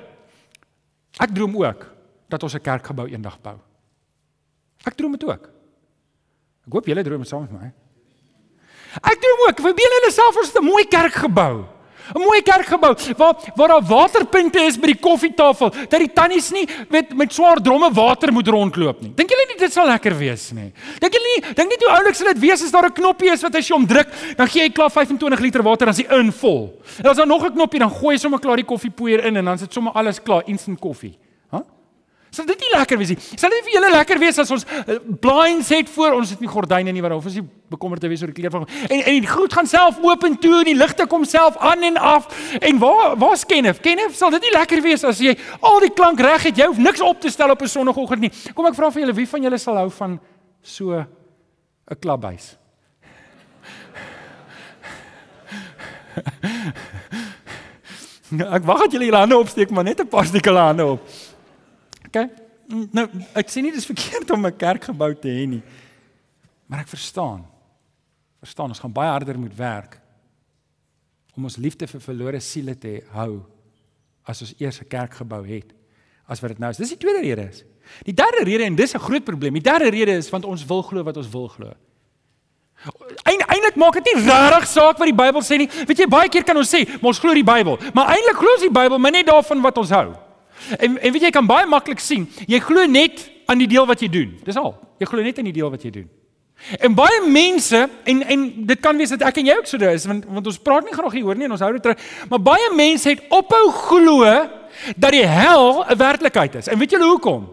Ek 1.20 1.34
droom 1.34 1.56
ook 1.56 1.86
dat 2.30 2.44
ons 2.44 2.54
'n 2.54 2.62
kerkgebou 2.62 3.08
eendag 3.08 3.42
bou. 3.42 3.58
Ek 4.86 4.96
droom 4.96 5.12
dit 5.12 5.24
ook. 5.24 5.50
Ek 6.68 6.74
hoop 6.74 6.86
julle 6.86 7.04
droom 7.04 7.24
saam 7.24 7.42
met 7.42 7.52
my. 7.52 7.72
Ek 9.02 9.20
droom 9.22 9.50
ook, 9.50 9.62
vir 9.62 9.74
julle 9.74 10.12
self 10.12 10.36
ons 10.38 10.54
'n 10.56 10.64
mooi 10.64 10.86
kerkgebou. 10.86 11.79
'n 12.16 12.22
mooi 12.22 12.42
kerkgebou 12.42 12.96
waar 13.18 13.36
waar 13.56 13.68
daar 13.68 13.84
waterpunte 13.84 14.60
is 14.60 14.78
by 14.78 14.88
die 14.94 15.00
koffietafel 15.00 15.70
dat 15.70 16.00
die 16.00 16.12
tannies 16.14 16.52
nie 16.52 16.68
met 16.90 17.14
met 17.14 17.34
swaar 17.34 17.62
dromme 17.62 17.92
water 17.94 18.32
moet 18.34 18.48
rondloop 18.48 19.02
nie. 19.02 19.12
Dink 19.16 19.30
julle 19.30 19.46
nie 19.48 19.60
dit 19.60 19.74
sal 19.74 19.88
lekker 19.88 20.18
wees 20.18 20.52
nie? 20.52 20.72
Dink 21.00 21.14
julle 21.14 21.36
nie 21.36 21.54
dink 21.56 21.70
nie 21.70 21.80
hoe 21.86 21.96
oulik 21.98 22.16
sal 22.16 22.34
dit 22.34 22.40
wees 22.40 22.64
as 22.64 22.72
daar 22.72 22.86
'n 22.86 22.94
knoppie 22.94 23.32
is 23.32 23.42
wat 23.42 23.56
as 23.56 23.68
jy 23.68 23.76
hom 23.76 23.88
druk, 23.88 24.08
dan 24.36 24.48
gee 24.48 24.62
hy 24.62 24.70
klaar 24.70 24.90
25 24.92 25.40
liter 25.40 25.64
water 25.64 25.86
dan 25.86 25.96
is 25.96 26.06
hy 26.06 26.20
invol. 26.20 26.74
En 27.00 27.10
as 27.10 27.18
daar 27.18 27.28
nog 27.28 27.44
'n 27.44 27.54
knoppie 27.54 27.80
dan 27.80 27.92
gooi 27.92 28.16
jy 28.16 28.20
sommer 28.20 28.40
klaar 28.40 28.56
die 28.56 28.66
koffiepoeier 28.66 29.26
in 29.26 29.38
en 29.38 29.46
dan 29.46 29.54
is 29.54 29.62
dit 29.62 29.74
sommer 29.74 29.94
alles 29.94 30.20
klaar, 30.22 30.44
instant 30.46 30.80
koffie. 30.80 31.18
Sal 32.30 32.46
dit 32.46 32.60
nie 32.62 32.70
lekker 32.76 33.00
wees 33.02 33.10
nie? 33.10 33.18
Sal 33.42 33.50
dit 33.50 33.64
vir 33.66 33.74
julle 33.74 33.90
lekker 33.90 34.20
wees 34.22 34.38
as 34.42 34.52
ons 34.54 34.66
eh, 34.70 35.00
blinds 35.22 35.70
het 35.74 35.88
voor 35.90 36.14
ons 36.20 36.30
het 36.30 36.42
nie 36.44 36.50
gordyne 36.50 36.92
nie 36.94 37.02
waarof 37.02 37.26
ons 37.26 37.40
nie 37.40 37.46
bekommerd 37.74 38.04
te 38.04 38.10
wees 38.12 38.22
oor 38.22 38.30
die 38.30 38.38
kleur 38.38 38.54
van 38.54 38.68
en 38.86 39.00
en 39.00 39.24
die 39.26 39.30
goed 39.30 39.54
gaan 39.54 39.70
self 39.70 39.98
oop 40.06 40.24
en 40.28 40.36
toe 40.42 40.60
en 40.60 40.66
die 40.70 40.78
ligte 40.78 41.08
kom 41.10 41.26
self 41.26 41.58
aan 41.58 41.84
en 41.90 41.98
af 41.98 42.28
en 42.60 42.80
waar 42.82 43.16
waar's 43.18 43.46
Kenneth? 43.50 43.82
Kenneth, 43.82 44.14
sal 44.18 44.30
dit 44.36 44.42
nie 44.46 44.54
lekker 44.54 44.82
wees 44.86 45.04
as 45.10 45.22
jy 45.26 45.34
al 45.60 45.80
die 45.82 45.94
klank 45.94 46.20
reg 46.22 46.44
het? 46.50 46.58
Jy 46.58 46.66
hoef 46.70 46.78
niks 46.78 47.02
op 47.02 47.22
te 47.22 47.30
stel 47.34 47.50
op 47.50 47.62
'n 47.62 47.68
sonoggend 47.68 48.22
nie. 48.22 48.32
Kom 48.54 48.66
ek 48.66 48.76
vra 48.78 48.92
vir 48.92 49.02
julle, 49.02 49.16
wie 49.16 49.28
van 49.28 49.44
julle 49.44 49.58
sal 49.58 49.78
hou 49.78 49.90
van 49.90 50.20
so 50.62 50.94
'n 50.94 51.08
klubhuis? 52.00 52.58
ek 58.58 58.64
wag 58.64 58.80
dat 58.86 58.92
julle 58.92 59.06
julle 59.06 59.18
hande 59.18 59.38
opsteek, 59.38 59.70
maar 59.70 59.84
net 59.84 60.02
'n 60.02 60.08
paar 60.08 60.26
hulle 60.26 60.60
hande 60.60 60.86
op. 60.86 61.02
OK. 62.10 62.26
Nou, 62.94 63.06
ek 63.38 63.50
sê 63.50 63.62
nie 63.66 63.74
dis 63.74 63.88
verkeerd 63.90 64.30
om 64.34 64.46
'n 64.46 64.58
kerkgebou 64.58 65.14
te 65.16 65.30
hê 65.30 65.46
nie. 65.48 65.64
Maar 66.68 66.82
ek 66.82 66.94
verstaan. 66.94 67.46
Verstaan, 68.42 68.70
ons 68.70 68.80
gaan 68.80 68.94
baie 68.94 69.10
harder 69.10 69.40
moet 69.40 69.56
werk 69.56 70.00
om 71.36 71.44
ons 71.44 71.58
liefde 71.58 71.88
vir 71.88 72.02
verlore 72.02 72.40
siele 72.40 72.76
te 72.76 73.04
hou 73.16 73.46
as 74.28 74.42
ons 74.42 74.54
eers 74.60 74.82
'n 74.82 74.88
kerkgebou 74.88 75.46
het 75.48 75.74
as 76.28 76.42
wat 76.42 76.52
dit 76.52 76.60
nou 76.60 76.70
is. 76.70 76.78
Dis 76.78 76.90
die 76.90 76.98
tweede 76.98 77.22
rede 77.22 77.50
is. 77.50 77.64
Die 78.06 78.14
derde 78.14 78.44
rede 78.44 78.64
en 78.64 78.76
dis 78.76 78.94
'n 78.94 79.00
groot 79.00 79.24
probleem. 79.24 79.54
Die 79.54 79.62
derde 79.72 79.90
rede 79.90 80.12
is 80.12 80.30
want 80.30 80.46
ons 80.46 80.66
wil 80.66 80.82
glo 80.82 81.04
wat 81.04 81.18
ons 81.18 81.30
wil 81.30 81.48
glo. 81.48 81.74
Eindelik 83.24 83.76
maak 83.76 83.94
dit 83.94 84.14
nie 84.14 84.24
regtig 84.24 84.68
saak 84.68 84.98
wat 84.98 85.08
die 85.08 85.16
Bybel 85.16 85.42
sê 85.42 85.58
nie. 85.58 85.68
Weet 85.68 85.98
jy, 85.98 86.08
baie 86.08 86.30
keer 86.30 86.44
kan 86.44 86.58
ons 86.58 86.70
sê, 86.70 86.86
ons 87.02 87.20
glo 87.20 87.34
die 87.34 87.44
Bybel, 87.44 87.78
maar 87.94 88.08
eintlik 88.08 88.38
glo 88.40 88.52
ons 88.56 88.62
die 88.62 88.72
Bybel, 88.72 88.98
maar 88.98 89.12
net 89.12 89.28
daarvan 89.28 89.62
wat 89.62 89.78
ons 89.78 89.90
hou. 89.90 90.29
En 90.78 90.98
en 90.98 91.12
weet 91.12 91.22
jy 91.22 91.32
kan 91.34 91.48
baie 91.48 91.66
maklik 91.66 92.00
sien, 92.00 92.28
jy 92.48 92.60
glo 92.60 92.86
net 92.86 93.26
aan 93.50 93.58
die 93.58 93.68
deel 93.68 93.86
wat 93.90 94.02
jy 94.02 94.10
doen. 94.10 94.38
Dis 94.46 94.58
al. 94.60 94.76
Jy 95.00 95.08
glo 95.10 95.22
net 95.26 95.38
aan 95.38 95.50
die 95.50 95.56
deel 95.56 95.70
wat 95.72 95.84
jy 95.84 95.92
doen. 95.92 96.10
En 96.80 96.94
baie 96.96 97.22
mense 97.26 97.90
en 98.04 98.24
en 98.24 98.42
dit 98.68 98.80
kan 98.84 98.98
wees 98.98 99.14
dat 99.16 99.24
ek 99.30 99.40
en 99.40 99.48
jy 99.48 99.56
ook 99.58 99.70
so 99.70 99.78
is 99.90 100.06
want 100.06 100.26
want 100.28 100.48
ons 100.52 100.60
praat 100.60 100.86
nie 100.86 100.94
graag 100.94 101.16
hieroor 101.16 101.38
nie 101.40 101.48
en 101.48 101.56
ons 101.56 101.64
hou 101.64 101.72
dit 101.74 101.82
terug. 101.82 102.02
Maar 102.30 102.42
baie 102.52 102.74
mense 102.76 103.10
het 103.10 103.24
ophou 103.30 103.70
glo 103.72 104.26
dat 104.96 105.12
die 105.16 105.26
hel 105.26 105.86
'n 105.86 105.98
werklikheid 105.98 106.56
is. 106.56 106.68
En 106.68 106.78
weet 106.78 106.92
julle 106.92 107.08
hoekom? 107.08 107.48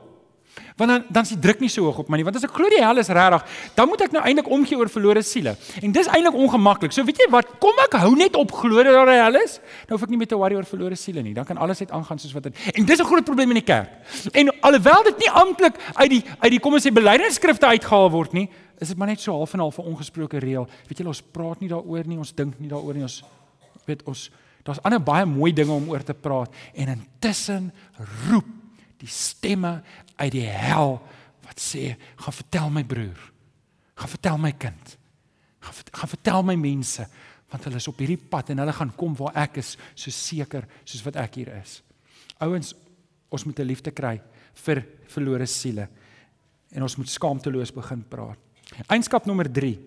Want 0.76 0.90
dan 0.90 1.04
dan 1.08 1.22
is 1.22 1.28
die 1.32 1.38
druk 1.40 1.60
nie 1.64 1.70
so 1.72 1.86
hoog 1.88 2.02
op 2.02 2.08
my 2.12 2.18
nie. 2.20 2.24
Want 2.26 2.36
as 2.36 2.44
ek 2.44 2.52
glo 2.52 2.68
die 2.68 2.82
hel 2.84 3.00
is 3.00 3.08
regtig, 3.08 3.44
dan 3.78 3.88
moet 3.88 4.02
ek 4.04 4.12
nou 4.12 4.22
eintlik 4.28 4.48
omgee 4.52 4.76
oor 4.76 4.90
verlore 4.92 5.22
siele. 5.24 5.54
En 5.80 5.92
dis 5.92 6.10
eintlik 6.12 6.36
ongemaklik. 6.36 6.92
So 6.92 7.04
weet 7.08 7.22
jy 7.22 7.28
wat? 7.32 7.54
Kom 7.62 7.80
ek 7.86 7.96
hou 8.02 8.12
net 8.16 8.36
op 8.36 8.52
glo 8.52 8.84
dat 8.84 8.92
daar 8.92 9.08
'n 9.08 9.22
hel 9.24 9.40
is. 9.40 9.56
Nou 9.88 9.96
hoef 9.96 10.02
ek 10.02 10.10
nie 10.10 10.18
meer 10.18 10.28
te 10.28 10.36
worry 10.36 10.54
oor 10.54 10.68
verlore 10.68 10.96
siele 10.96 11.22
nie. 11.22 11.32
Dan 11.32 11.44
kan 11.44 11.56
alles 11.56 11.80
net 11.80 11.90
aangaan 11.90 12.18
soos 12.18 12.32
wat 12.32 12.42
dit. 12.42 12.56
En 12.74 12.84
dis 12.84 13.00
'n 13.00 13.04
groot 13.04 13.24
probleem 13.24 13.48
in 13.50 13.64
die 13.64 13.64
kerk. 13.64 13.88
En 14.32 14.52
alhoewel 14.60 15.02
dit 15.02 15.18
nie 15.18 15.30
amptelik 15.30 15.74
uit 15.94 16.10
die 16.10 16.24
uit 16.40 16.50
die 16.50 16.60
kom 16.60 16.74
ons 16.74 16.86
sê 16.86 16.92
belydenisskrifte 16.92 17.66
uitgehaal 17.66 18.10
word 18.10 18.32
nie, 18.32 18.50
is 18.78 18.88
dit 18.88 18.96
maar 18.96 19.08
net 19.08 19.20
so 19.20 19.32
half 19.32 19.54
en 19.54 19.60
half 19.60 19.78
'n 19.78 19.82
ongesproke 19.82 20.38
reël. 20.38 20.68
Weet 20.88 20.98
julle, 20.98 21.08
ons 21.08 21.22
praat 21.22 21.60
nie 21.60 21.68
daaroor 21.68 22.06
nie, 22.06 22.18
ons 22.18 22.34
dink 22.34 22.58
nie 22.58 22.68
daaroor 22.68 22.94
nie. 22.94 23.02
Ons 23.02 23.24
weet 23.86 24.02
ons 24.02 24.30
daar's 24.62 24.82
ander 24.82 25.00
baie 25.02 25.24
mooi 25.24 25.52
dinge 25.52 25.72
om 25.72 25.88
oor 25.88 26.02
te 26.02 26.14
praat 26.14 26.52
en 26.74 26.88
intussen 26.88 27.72
roep 28.28 28.55
die 29.00 29.10
stemme 29.10 29.80
uit 30.16 30.32
die 30.32 30.46
hel 30.48 30.96
wat 31.46 31.62
sê 31.62 31.94
gaan 32.22 32.36
vertel 32.36 32.70
my 32.72 32.84
broer. 32.84 33.18
Gaan 33.96 34.12
vertel 34.12 34.38
my 34.40 34.52
kind. 34.52 34.96
Gaan, 35.60 35.74
gaan 35.92 36.12
vertel 36.16 36.46
my 36.46 36.58
mense 36.60 37.06
want 37.46 37.62
hulle 37.68 37.78
is 37.78 37.86
op 37.86 38.00
hierdie 38.02 38.18
pad 38.18 38.48
en 38.50 38.58
hulle 38.58 38.72
gaan 38.74 38.90
kom 38.98 39.12
waar 39.14 39.36
ek 39.44 39.60
is 39.62 39.76
so 39.94 40.10
seker 40.10 40.64
soos 40.82 41.04
wat 41.06 41.18
ek 41.22 41.38
hier 41.38 41.52
is. 41.60 41.78
Ouens 42.42 42.74
ons 43.30 43.44
moet 43.46 43.60
'n 43.60 43.66
liefde 43.66 43.90
kry 43.90 44.20
vir 44.54 44.84
verlore 45.06 45.46
siele 45.46 45.88
en 46.72 46.82
ons 46.82 46.96
moet 46.96 47.08
skaamteloos 47.08 47.70
begin 47.70 48.02
praat. 48.02 48.38
Eienskap 48.90 49.26
nommer 49.26 49.46
3 49.46 49.78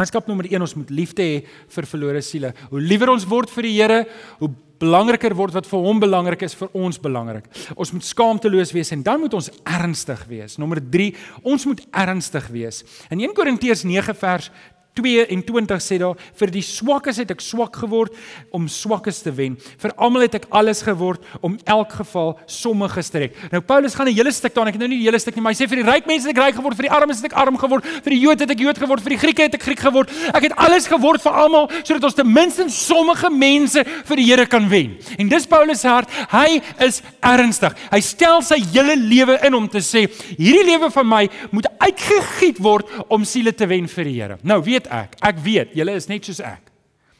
eienskap 0.00 0.28
nommer 0.30 0.48
1 0.48 0.64
ons 0.64 0.76
moet 0.80 0.90
liefde 0.94 1.24
hê 1.24 1.40
vir 1.44 1.88
verlore 1.88 2.22
siele. 2.24 2.54
Hoe 2.70 2.80
liewer 2.80 3.12
ons 3.12 3.26
word 3.28 3.52
vir 3.52 3.68
die 3.68 3.76
Here 3.76 4.00
hoe 4.40 4.48
belangriker 4.80 5.34
word 5.36 5.54
wat 5.58 5.68
vir 5.68 5.84
hom 5.84 6.00
belangrik 6.00 6.42
is 6.46 6.56
vir 6.56 6.72
ons 6.72 6.98
belangrik. 7.00 7.46
Ons 7.76 7.92
moet 7.92 8.06
skaamteloos 8.06 8.72
wees 8.72 8.92
en 8.96 9.04
dan 9.06 9.20
moet 9.20 9.36
ons 9.36 9.50
ernstig 9.68 10.24
wees. 10.30 10.56
Nommer 10.60 10.80
3, 10.80 11.10
ons 11.42 11.66
moet 11.68 11.82
ernstig 11.90 12.48
wees. 12.54 12.82
In 13.12 13.20
1 13.20 13.36
Korintiërs 13.36 13.84
9 13.88 14.16
vers 14.16 14.50
22 14.98 15.80
sê 15.82 15.98
daar 16.00 16.18
vir 16.40 16.50
die 16.50 16.64
swakkes 16.64 17.20
het 17.22 17.30
ek 17.30 17.42
swak 17.44 17.76
geword 17.82 18.14
om 18.54 18.66
swakkes 18.68 19.22
te 19.22 19.32
wen. 19.34 19.56
Vir 19.80 19.94
almal 19.96 20.26
het 20.26 20.40
ek 20.40 20.48
alles 20.50 20.82
geword 20.82 21.24
om 21.40 21.58
elk 21.64 21.92
geval 22.00 22.34
sommiges 22.50 23.10
te 23.10 23.24
red. 23.24 23.36
Nou 23.52 23.60
Paulus 23.60 23.94
gaan 23.94 24.08
'n 24.08 24.14
hele 24.14 24.32
stuk 24.32 24.54
daar, 24.54 24.66
ek 24.68 24.74
het 24.74 24.80
nou 24.80 24.88
nie 24.88 24.98
die 24.98 25.08
hele 25.08 25.18
stuk 25.18 25.34
nie, 25.34 25.42
maar 25.42 25.52
hy 25.52 25.64
sê 25.64 25.68
vir 25.68 25.82
die 25.82 25.90
ryk 25.90 26.06
mense 26.06 26.28
het 26.28 26.36
ek 26.36 26.44
ryk 26.44 26.56
geword, 26.56 26.76
vir 26.76 26.88
die 26.88 26.96
armes 26.96 27.22
het 27.22 27.32
ek 27.32 27.38
arm 27.38 27.56
geword, 27.56 27.84
vir 27.84 28.10
die 28.10 28.20
Jode 28.20 28.40
het 28.40 28.50
ek 28.50 28.60
Jood 28.60 28.78
geword, 28.78 29.02
vir 29.02 29.10
die 29.10 29.18
Grieke 29.18 29.42
het 29.42 29.54
ek 29.54 29.62
Griek 29.62 29.80
geword. 29.80 30.10
Ek 30.34 30.42
het 30.42 30.56
alles 30.56 30.86
geword 30.86 31.22
vir 31.22 31.32
almal 31.32 31.70
sodat 31.84 32.04
ons 32.04 32.14
ten 32.14 32.32
minste 32.32 32.68
sommige 32.68 33.30
mense 33.30 33.84
vir 33.84 34.16
die 34.16 34.24
Here 34.30 34.46
kan 34.46 34.68
wen. 34.68 34.98
En 35.18 35.28
dis 35.28 35.46
Paulus 35.46 35.80
se 35.80 35.88
hart. 35.88 36.08
Hy 36.30 36.60
is 36.80 37.02
ernstig. 37.22 37.74
Hy 37.90 38.00
stel 38.00 38.42
sy 38.42 38.60
hele 38.72 38.96
lewe 38.96 39.38
in 39.46 39.54
om 39.54 39.68
te 39.68 39.78
sê, 39.78 40.06
hierdie 40.36 40.66
lewe 40.66 40.90
van 40.90 41.06
my 41.06 41.28
moet 41.50 41.66
uitgegiet 41.80 42.60
word 42.62 42.86
om 43.08 43.24
siele 43.24 43.52
te 43.52 43.66
wen 43.66 43.88
vir 43.88 44.04
die 44.04 44.16
Here. 44.20 44.38
Nou 44.42 44.60
weet 44.62 44.79
ek. 44.86 45.16
Ek 45.20 45.38
weet, 45.38 45.74
julle 45.74 45.92
is 45.92 46.06
net 46.06 46.24
soos 46.24 46.40
ek. 46.40 46.70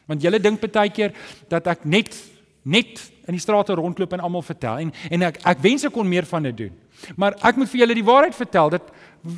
Want 0.07 0.21
julle 0.21 0.39
dink 0.39 0.59
baie 0.59 0.89
keer 0.89 1.13
dat 1.49 1.67
ek 1.67 1.85
net 1.85 2.15
net 2.63 2.99
in 3.25 3.33
die 3.33 3.41
strate 3.41 3.73
rondloop 3.73 4.13
en 4.13 4.21
almal 4.21 4.43
vertel 4.45 4.83
en 4.83 4.91
en 5.09 5.23
ek 5.29 5.39
ek 5.45 5.61
wens 5.63 5.85
ek 5.85 5.93
kon 5.93 6.07
meer 6.07 6.25
van 6.25 6.43
dit 6.43 6.57
doen. 6.57 6.75
Maar 7.17 7.37
ek 7.41 7.57
moet 7.57 7.69
vir 7.69 7.81
julle 7.81 7.97
die 7.97 8.05
waarheid 8.05 8.35
vertel 8.37 8.69
dat 8.69 8.91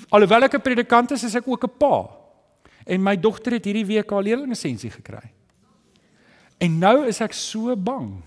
alhoewel 0.10 0.44
ek 0.44 0.56
'n 0.56 0.62
predikant 0.62 1.12
is, 1.12 1.24
is 1.24 1.36
ek 1.36 1.48
ook 1.48 1.64
'n 1.64 1.78
pa. 1.80 2.10
En 2.86 3.04
my 3.04 3.16
dogter 3.16 3.54
het 3.54 3.66
hierdie 3.66 3.86
week 3.86 4.10
haar 4.10 4.24
leerlinglisensie 4.24 4.92
gekry. 4.92 5.32
En 6.60 6.80
nou 6.80 7.08
is 7.08 7.22
ek 7.22 7.34
so 7.34 7.76
bang. 7.76 8.22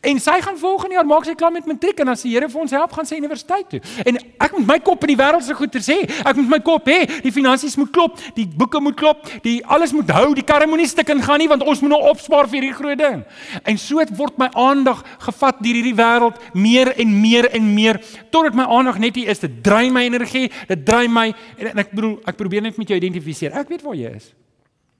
En 0.00 0.20
sy 0.20 0.40
gaan 0.40 0.56
volgende 0.58 0.94
jaar 0.94 1.06
maak 1.06 1.24
sy 1.24 1.34
klaar 1.38 1.52
met 1.52 1.66
matriek 1.66 2.00
en 2.00 2.12
as 2.12 2.22
die 2.24 2.34
Here 2.34 2.48
vir 2.50 2.60
ons 2.60 2.72
help, 2.74 2.92
gaan 2.92 3.06
sy 3.08 3.18
universiteit 3.20 3.68
toe. 3.70 3.80
En 4.04 4.18
ek 4.18 4.56
moet 4.56 4.66
my 4.66 4.78
kop 4.84 5.04
in 5.06 5.12
die 5.12 5.18
wêreld 5.18 5.44
se 5.46 5.56
goeie 5.56 5.82
sê. 5.84 5.96
Ek 6.24 6.36
moet 6.40 6.50
my 6.56 6.60
kop 6.64 6.88
hê, 6.90 7.04
die 7.24 7.32
finansies 7.34 7.76
moet 7.80 7.92
klop, 7.94 8.18
die 8.36 8.46
boeke 8.46 8.80
moet 8.82 8.96
klop, 8.98 9.28
die 9.44 9.58
alles 9.64 9.94
moet 9.96 10.10
hou, 10.14 10.32
die 10.36 10.44
karre 10.46 10.66
moenie 10.70 10.88
stik 10.90 11.12
en 11.14 11.22
gaan 11.24 11.40
nie 11.42 11.48
want 11.50 11.62
ons 11.62 11.82
moet 11.84 11.94
nog 11.94 12.08
opspaar 12.14 12.48
vir 12.50 12.60
hierdie 12.60 12.76
groot 12.76 13.00
ding. 13.00 13.22
En 13.64 13.78
so 13.80 14.02
word 14.18 14.38
my 14.40 14.50
aandag 14.58 15.02
gevat 15.26 15.62
deur 15.64 15.78
hierdie 15.78 15.96
wêreld 15.98 16.40
meer 16.54 16.92
en 17.00 17.14
meer 17.20 17.50
en 17.54 17.70
meer 17.74 18.00
totdat 18.34 18.56
my 18.58 18.66
aandag 18.78 18.98
net 19.02 19.16
hier 19.20 19.30
is. 19.32 19.42
Dit 19.42 19.62
drein 19.64 19.92
my 19.94 20.04
energie, 20.08 20.50
dit 20.68 20.84
drein 20.86 21.12
my 21.12 21.30
en, 21.30 21.70
en 21.72 21.84
ek 21.84 21.94
bedoel, 21.94 22.18
ek 22.28 22.40
probeer 22.40 22.64
net 22.64 22.80
met 22.80 22.90
jou 22.90 22.98
identifiseer. 22.98 23.54
Ek 23.60 23.70
weet 23.72 23.84
waar 23.86 23.98
jy 23.98 24.12
is. 24.16 24.32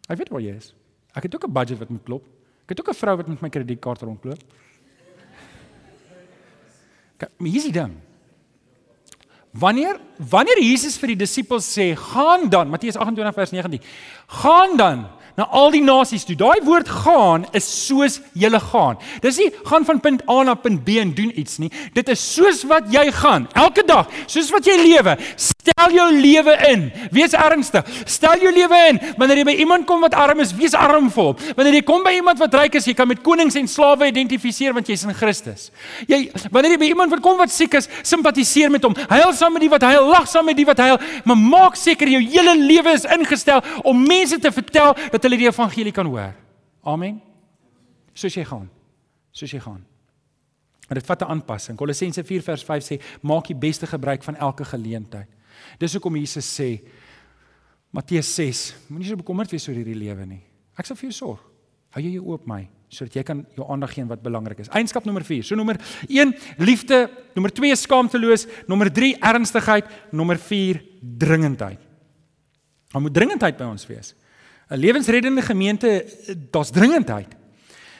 Ek 0.08 0.20
weet 0.20 0.32
waar 0.32 0.44
jy 0.44 0.54
is. 0.56 0.72
Ek 1.14 1.28
het 1.28 1.34
ook 1.34 1.46
'n 1.46 1.52
budget 1.52 1.78
wat 1.78 1.90
moet 1.90 2.04
klop. 2.04 2.24
Ek 2.64 2.74
het 2.74 2.80
ook 2.80 2.90
'n 2.90 2.94
vrou 2.94 3.16
wat 3.16 3.28
met 3.28 3.40
my 3.40 3.48
kredietkaart 3.48 4.02
rondloop. 4.02 4.40
Maar 7.18 7.48
hier 7.48 7.56
is 7.56 7.68
die 7.70 7.72
ding. 7.72 7.94
Wanneer 9.54 10.00
wanneer 10.18 10.58
Jesus 10.62 10.96
vir 10.98 11.12
die 11.12 11.20
disippels 11.22 11.66
sê, 11.70 11.94
"Gaan 11.96 12.48
dan," 12.48 12.68
Matteus 12.68 12.96
28 12.96 13.34
vers 13.34 13.50
19. 13.50 13.80
"Gaan 14.26 14.76
dan 14.76 15.06
na 15.36 15.46
al 15.46 15.70
die 15.70 15.82
nasies 15.82 16.24
toe." 16.24 16.36
Daai 16.36 16.60
woord 16.64 16.88
"gaan" 16.88 17.46
is 17.52 17.86
soos 17.86 18.20
julle 18.32 18.60
gaan. 18.60 18.98
Dis 19.20 19.36
nie 19.36 19.50
gaan 19.64 19.84
van 19.84 20.00
punt 20.00 20.28
A 20.28 20.42
na 20.42 20.54
punt 20.54 20.84
B 20.84 20.88
en 20.88 21.14
doen 21.14 21.38
iets 21.38 21.58
nie. 21.58 21.70
Dit 21.92 22.08
is 22.08 22.34
soos 22.34 22.64
wat 22.64 22.92
jy 22.92 23.12
gaan 23.12 23.48
elke 23.52 23.84
dag, 23.86 24.08
soos 24.26 24.50
wat 24.50 24.64
jy 24.64 24.76
lewe. 24.76 25.18
Stel 25.64 25.94
jou 25.96 26.06
lewe 26.12 26.54
in. 26.68 26.82
Wees 27.14 27.32
ernstig. 27.32 27.86
Stel 28.04 28.42
jou 28.44 28.50
lewe 28.52 28.78
in. 28.90 28.98
Wanneer 29.16 29.40
jy 29.40 29.44
by 29.48 29.54
iemand 29.64 29.86
kom 29.88 30.02
wat 30.04 30.12
arm 30.18 30.42
is, 30.44 30.52
wees 30.52 30.74
armvol. 30.76 31.32
Wanneer 31.56 31.78
jy 31.78 31.84
kom 31.88 32.04
by 32.04 32.12
iemand 32.18 32.42
wat 32.42 32.56
ryk 32.58 32.76
is, 32.76 32.88
jy 32.90 32.92
kan 32.98 33.08
met 33.08 33.22
konings 33.24 33.56
en 33.56 33.68
slawe 33.70 34.10
identifiseer 34.10 34.76
want 34.76 34.90
jy's 34.92 35.06
in 35.08 35.14
Christus. 35.16 35.70
Jy 36.10 36.26
wanneer 36.52 36.74
jy 36.74 36.80
by 36.82 36.90
iemand 36.90 37.14
wat 37.16 37.22
kom 37.24 37.40
wat 37.40 37.52
siek 37.54 37.78
is, 37.80 37.88
simpatiseer 38.04 38.72
met 38.74 38.84
hom. 38.84 38.96
Huil 39.08 39.32
saam 39.32 39.56
met 39.56 39.64
die 39.64 39.70
wat 39.72 39.86
huil, 39.88 40.04
lag 40.12 40.28
saam 40.28 40.44
met 40.50 40.58
die 40.58 40.68
wat 40.68 40.82
huil, 40.84 40.98
maar 41.24 41.40
maak 41.40 41.78
seker 41.80 42.12
jou 42.12 42.20
hele 42.20 42.58
lewe 42.60 42.92
is 42.98 43.08
ingestel 43.16 43.64
om 43.88 44.04
mense 44.04 44.36
te 44.36 44.52
vertel 44.52 44.92
dat 45.14 45.24
hulle 45.24 45.40
die 45.40 45.48
evangelie 45.48 45.94
kan 45.96 46.12
hoor. 46.12 46.34
Amen. 46.84 47.22
Soos 48.12 48.36
jy 48.36 48.44
gaan. 48.44 48.68
Soos 49.32 49.56
jy 49.56 49.62
gaan. 49.64 49.80
Maar 50.84 51.00
dit 51.00 51.06
vat 51.06 51.22
'n 51.22 51.30
aanpassing. 51.32 51.76
Kolossense 51.76 52.24
4 52.24 52.42
vers 52.42 52.64
5 52.64 52.84
sê: 52.84 53.00
"Maak 53.22 53.46
die 53.46 53.56
beste 53.56 53.86
gebruik 53.86 54.22
van 54.22 54.36
elke 54.36 54.64
geleentheid." 54.64 55.28
Dis 55.78 55.96
hoekom 55.96 56.16
Jesus 56.16 56.46
sê 56.46 56.68
Matteus 57.94 58.30
6, 58.34 58.62
moenie 58.90 59.08
so 59.08 59.16
bekommerd 59.20 59.52
wees 59.54 59.68
oor 59.68 59.76
hierdie 59.78 59.98
lewe 59.98 60.26
nie. 60.26 60.40
Ek 60.78 60.86
sal 60.86 60.98
vir 60.98 61.10
jou 61.10 61.14
sorg. 61.14 61.42
Hou 61.94 62.02
jy 62.02 62.16
jou 62.16 62.24
oop 62.32 62.48
my 62.50 62.64
sodat 62.94 63.16
jy 63.18 63.24
kan 63.26 63.40
jou 63.56 63.64
aandag 63.70 63.90
gee 63.90 64.04
aan 64.04 64.10
wat 64.12 64.22
belangrik 64.22 64.60
is. 64.62 64.68
Eienskap 64.70 65.06
nommer 65.08 65.24
4. 65.26 65.42
So 65.48 65.58
nommer 65.58 65.80
1 66.06 66.30
liefde, 66.62 67.08
nommer 67.34 67.50
2 67.50 67.74
skaamteloos, 67.80 68.46
nommer 68.70 68.90
3 68.94 69.16
ernstigheid, 69.18 69.88
nommer 70.14 70.38
4 70.38 70.78
dringendheid. 71.02 71.80
Daar 72.94 73.02
moet 73.02 73.16
dringendheid 73.16 73.58
by 73.58 73.66
ons 73.66 73.86
wees. 73.90 74.14
'n 74.70 74.78
Lewensreddende 74.78 75.42
gemeente, 75.42 76.06
daar's 76.50 76.70
dringendheid. 76.70 77.34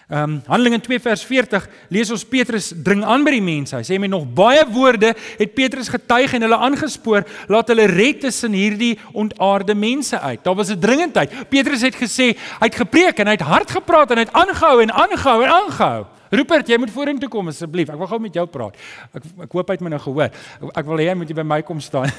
Ehm 0.09 0.23
um, 0.23 0.43
Handelinge 0.47 0.81
2 0.85 1.01
vers 1.01 1.23
40 1.25 1.65
lees 1.89 2.11
ons 2.13 2.25
Petrus 2.29 2.67
dring 2.85 3.01
aan 3.09 3.23
by 3.25 3.33
die 3.39 3.45
mense. 3.45 3.73
Hy 3.73 3.87
sê 3.89 3.97
met 3.97 4.11
nog 4.13 4.27
baie 4.37 4.61
woorde 4.69 5.15
het 5.39 5.55
Petrus 5.57 5.89
getuig 5.89 6.35
en 6.37 6.45
hulle 6.45 6.59
aangespoor 6.67 7.25
laat 7.49 7.71
hulle 7.73 7.87
red 7.89 8.21
tussen 8.21 8.53
hierdie 8.53 8.99
ontaarde 9.17 9.73
mense 9.75 10.21
uit. 10.21 10.43
Daar 10.45 10.59
was 10.59 10.69
'n 10.69 10.81
dringendheid. 10.81 11.49
Petrus 11.49 11.81
het 11.81 11.97
gesê, 11.97 12.37
hy 12.37 12.67
het 12.69 12.75
gepreek 12.75 13.19
en 13.19 13.27
hy 13.27 13.33
het 13.33 13.49
hard 13.49 13.71
gepraat 13.71 14.11
en 14.11 14.19
hy 14.19 14.25
het 14.29 14.37
aangehou 14.37 14.83
en 14.83 14.93
aangehou 14.93 15.43
en 15.43 15.51
aangehou. 15.51 16.05
Rupert, 16.31 16.69
jy 16.69 16.79
moet 16.79 16.91
vorentoe 16.91 17.29
kom 17.29 17.49
asseblief. 17.49 17.89
Ek 17.89 17.97
wil 17.97 18.07
gou 18.07 18.21
met 18.21 18.35
jou 18.35 18.47
praat. 18.47 18.77
Ek 19.15 19.23
ek 19.41 19.53
hoop 19.53 19.69
hy 19.69 19.73
het 19.73 19.81
my 19.81 19.89
nou 19.89 20.01
gehoor. 20.01 20.31
Ek, 20.61 20.77
ek 20.77 20.87
wil 20.87 20.99
hê 20.99 21.09
jy 21.09 21.15
moet 21.15 21.29
jy 21.29 21.35
by 21.35 21.43
my 21.43 21.63
kom 21.63 21.81
staan. 21.81 22.11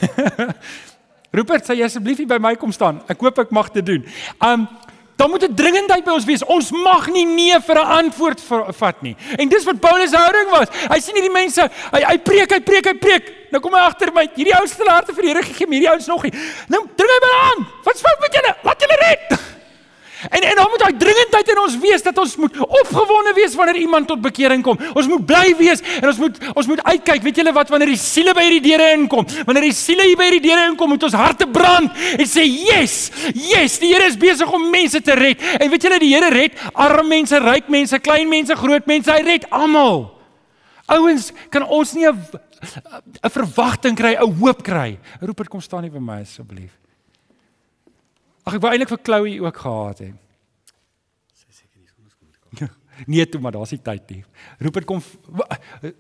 Rupert, 1.37 1.65
sê 1.67 1.75
jy 1.75 1.85
asseblief 1.85 2.25
by 2.27 2.39
my 2.39 2.55
kom 2.55 2.71
staan. 2.71 3.01
Ek 3.07 3.19
hoop 3.19 3.39
ek 3.39 3.51
mag 3.51 3.69
dit 3.75 3.85
doen. 3.85 4.05
Um 4.41 4.67
Dan 5.15 5.30
moet 5.30 5.43
'n 5.43 5.56
dringendheid 5.56 6.04
by 6.04 6.12
ons 6.12 6.25
wees. 6.25 6.43
Ons 6.43 6.71
mag 6.71 7.08
nie 7.08 7.25
nee 7.25 7.60
vir 7.60 7.75
'n 7.75 7.88
antwoord 7.88 8.41
vat 8.67 9.01
nie. 9.01 9.15
En 9.38 9.49
dis 9.49 9.63
wat 9.63 9.80
Paulus 9.80 10.10
se 10.10 10.17
houding 10.17 10.49
was. 10.49 10.67
Hy 10.89 10.99
sien 10.99 11.15
hierdie 11.15 11.32
mense, 11.32 11.69
hy 11.91 12.01
hy 12.04 12.17
preek, 12.17 12.51
hy 12.51 12.60
preek, 12.60 12.86
hy 12.86 12.93
preek. 12.93 13.34
Nou 13.51 13.62
kom 13.62 13.73
hy 13.73 13.80
agter 13.80 14.12
my. 14.13 14.28
Hierdie 14.36 14.60
ou 14.60 14.67
stelle 14.67 14.91
harte 14.91 15.13
vir 15.13 15.21
die 15.21 15.30
Here 15.30 15.43
gegee, 15.43 15.67
hierdie 15.67 15.89
ouens 15.89 16.08
nog 16.08 16.23
nie. 16.23 16.34
Nou 16.67 16.84
dring 16.95 17.12
hy 17.12 17.19
my 17.23 17.34
aan. 17.49 17.67
Wat's 17.84 18.01
fout 18.01 18.19
met 18.19 18.34
julle? 18.34 18.56
Laat 18.63 18.82
julle 18.82 18.97
red. 19.08 19.39
En 20.29 20.41
en 20.41 20.55
dan 20.55 20.67
moet 20.69 20.79
daai 20.79 20.97
dringendheid 20.97 21.49
in 21.53 21.59
ons 21.59 21.77
wees 21.81 22.03
dat 22.05 22.17
ons 22.17 22.35
moet 22.35 22.57
opgewonde 22.65 23.33
wees 23.35 23.55
wanneer 23.55 23.79
iemand 23.81 24.07
tot 24.07 24.21
bekering 24.21 24.63
kom. 24.63 24.79
Ons 24.93 25.07
moet 25.07 25.25
bly 25.25 25.55
wees 25.57 25.83
en 26.01 26.07
ons 26.09 26.21
moet 26.23 26.39
ons 26.53 26.69
moet 26.71 26.83
uitkyk. 26.83 27.21
Weet 27.25 27.41
julle 27.41 27.53
wat 27.55 27.69
wanneer 27.73 27.93
die 27.93 27.99
siele 27.99 28.33
by 28.38 28.45
hierdie 28.47 28.63
deure 28.69 28.91
inkom? 28.95 29.27
Wanneer 29.45 29.69
die 29.69 29.75
siele 29.75 30.07
hier 30.07 30.17
by 30.19 30.29
hierdie 30.29 30.43
deure 30.47 30.65
inkom, 30.71 30.93
moet 30.95 31.05
ons 31.07 31.17
harte 31.17 31.47
brand 31.47 31.91
en 32.17 32.25
sê, 32.25 32.45
"Yes! 32.45 33.11
Yes, 33.33 33.79
die 33.79 33.93
Here 33.93 34.05
is 34.05 34.17
besig 34.17 34.51
om 34.51 34.69
mense 34.69 35.01
te 35.01 35.13
red." 35.13 35.41
En 35.59 35.69
weet 35.69 35.83
julle 35.83 35.99
die 35.99 36.13
Here 36.13 36.29
red 36.29 36.53
arme 36.73 37.07
mense, 37.07 37.39
ryk 37.39 37.67
mense, 37.69 37.99
klein 37.99 38.29
mense, 38.29 38.55
groot 38.55 38.85
mense. 38.85 39.11
Hy 39.11 39.21
red 39.21 39.49
almal. 39.49 40.11
Ouens, 40.85 41.31
kan 41.49 41.63
ons 41.63 41.93
nie 41.93 42.05
'n 42.05 42.17
'n 43.23 43.29
verwagting 43.29 43.95
kry, 43.95 44.15
'n 44.15 44.33
hoop 44.39 44.63
kry? 44.63 44.99
Rupert, 45.21 45.49
kom 45.49 45.61
staan 45.61 45.83
hier 45.83 45.91
by 45.91 45.99
my 45.99 46.21
asseblief. 46.21 46.84
Ag 48.45 48.58
ek 48.58 48.62
wou 48.62 48.71
eintlik 48.71 48.91
vir 48.91 49.01
Chloe 49.01 49.39
ook 49.41 49.58
gehad 49.58 50.01
het. 50.05 50.17
Sy 51.34 51.49
seker 51.49 51.79
nie 51.81 51.89
sonder 51.89 52.12
skool 52.13 52.29
kom. 52.38 52.69
Nee, 53.12 53.25
toe 53.27 53.41
maar 53.41 53.51
daar's 53.51 53.73
nie 53.73 53.81
tyd 53.84 54.12
nie. 54.13 54.21
Rupert 54.62 54.86
kom 54.88 55.01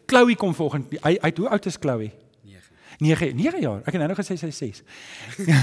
Chloe 0.07 0.37
kom 0.39 0.53
volgende. 0.55 0.99
Hy 1.03 1.17
hy 1.23 1.31
hoe 1.39 1.49
oud 1.57 1.65
is 1.71 1.79
Chloe? 1.81 2.11
9. 2.45 2.61
9 3.01 3.31
9 3.35 3.63
jaar. 3.65 3.81
Ek 3.81 3.97
het 3.97 4.03
nou 4.03 4.11
nog 4.13 4.21
gesê 4.21 4.37
sy 4.39 4.51
is 4.53 4.61
6. 4.61 4.83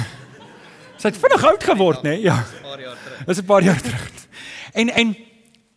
sy 1.00 1.06
het 1.08 1.20
vinnig 1.22 1.46
oud 1.52 1.68
geword, 1.70 2.02
né? 2.02 2.16
Nee? 2.16 2.26
Ja. 2.26 2.40
'n 2.42 2.66
paar 2.66 2.82
jaar 2.82 2.98
terug. 3.04 3.24
Dis 3.30 3.38
'n 3.38 3.46
paar 3.46 3.62
jaar 3.62 3.82
terug. 3.82 4.10
En 4.72 4.88
en 4.90 5.16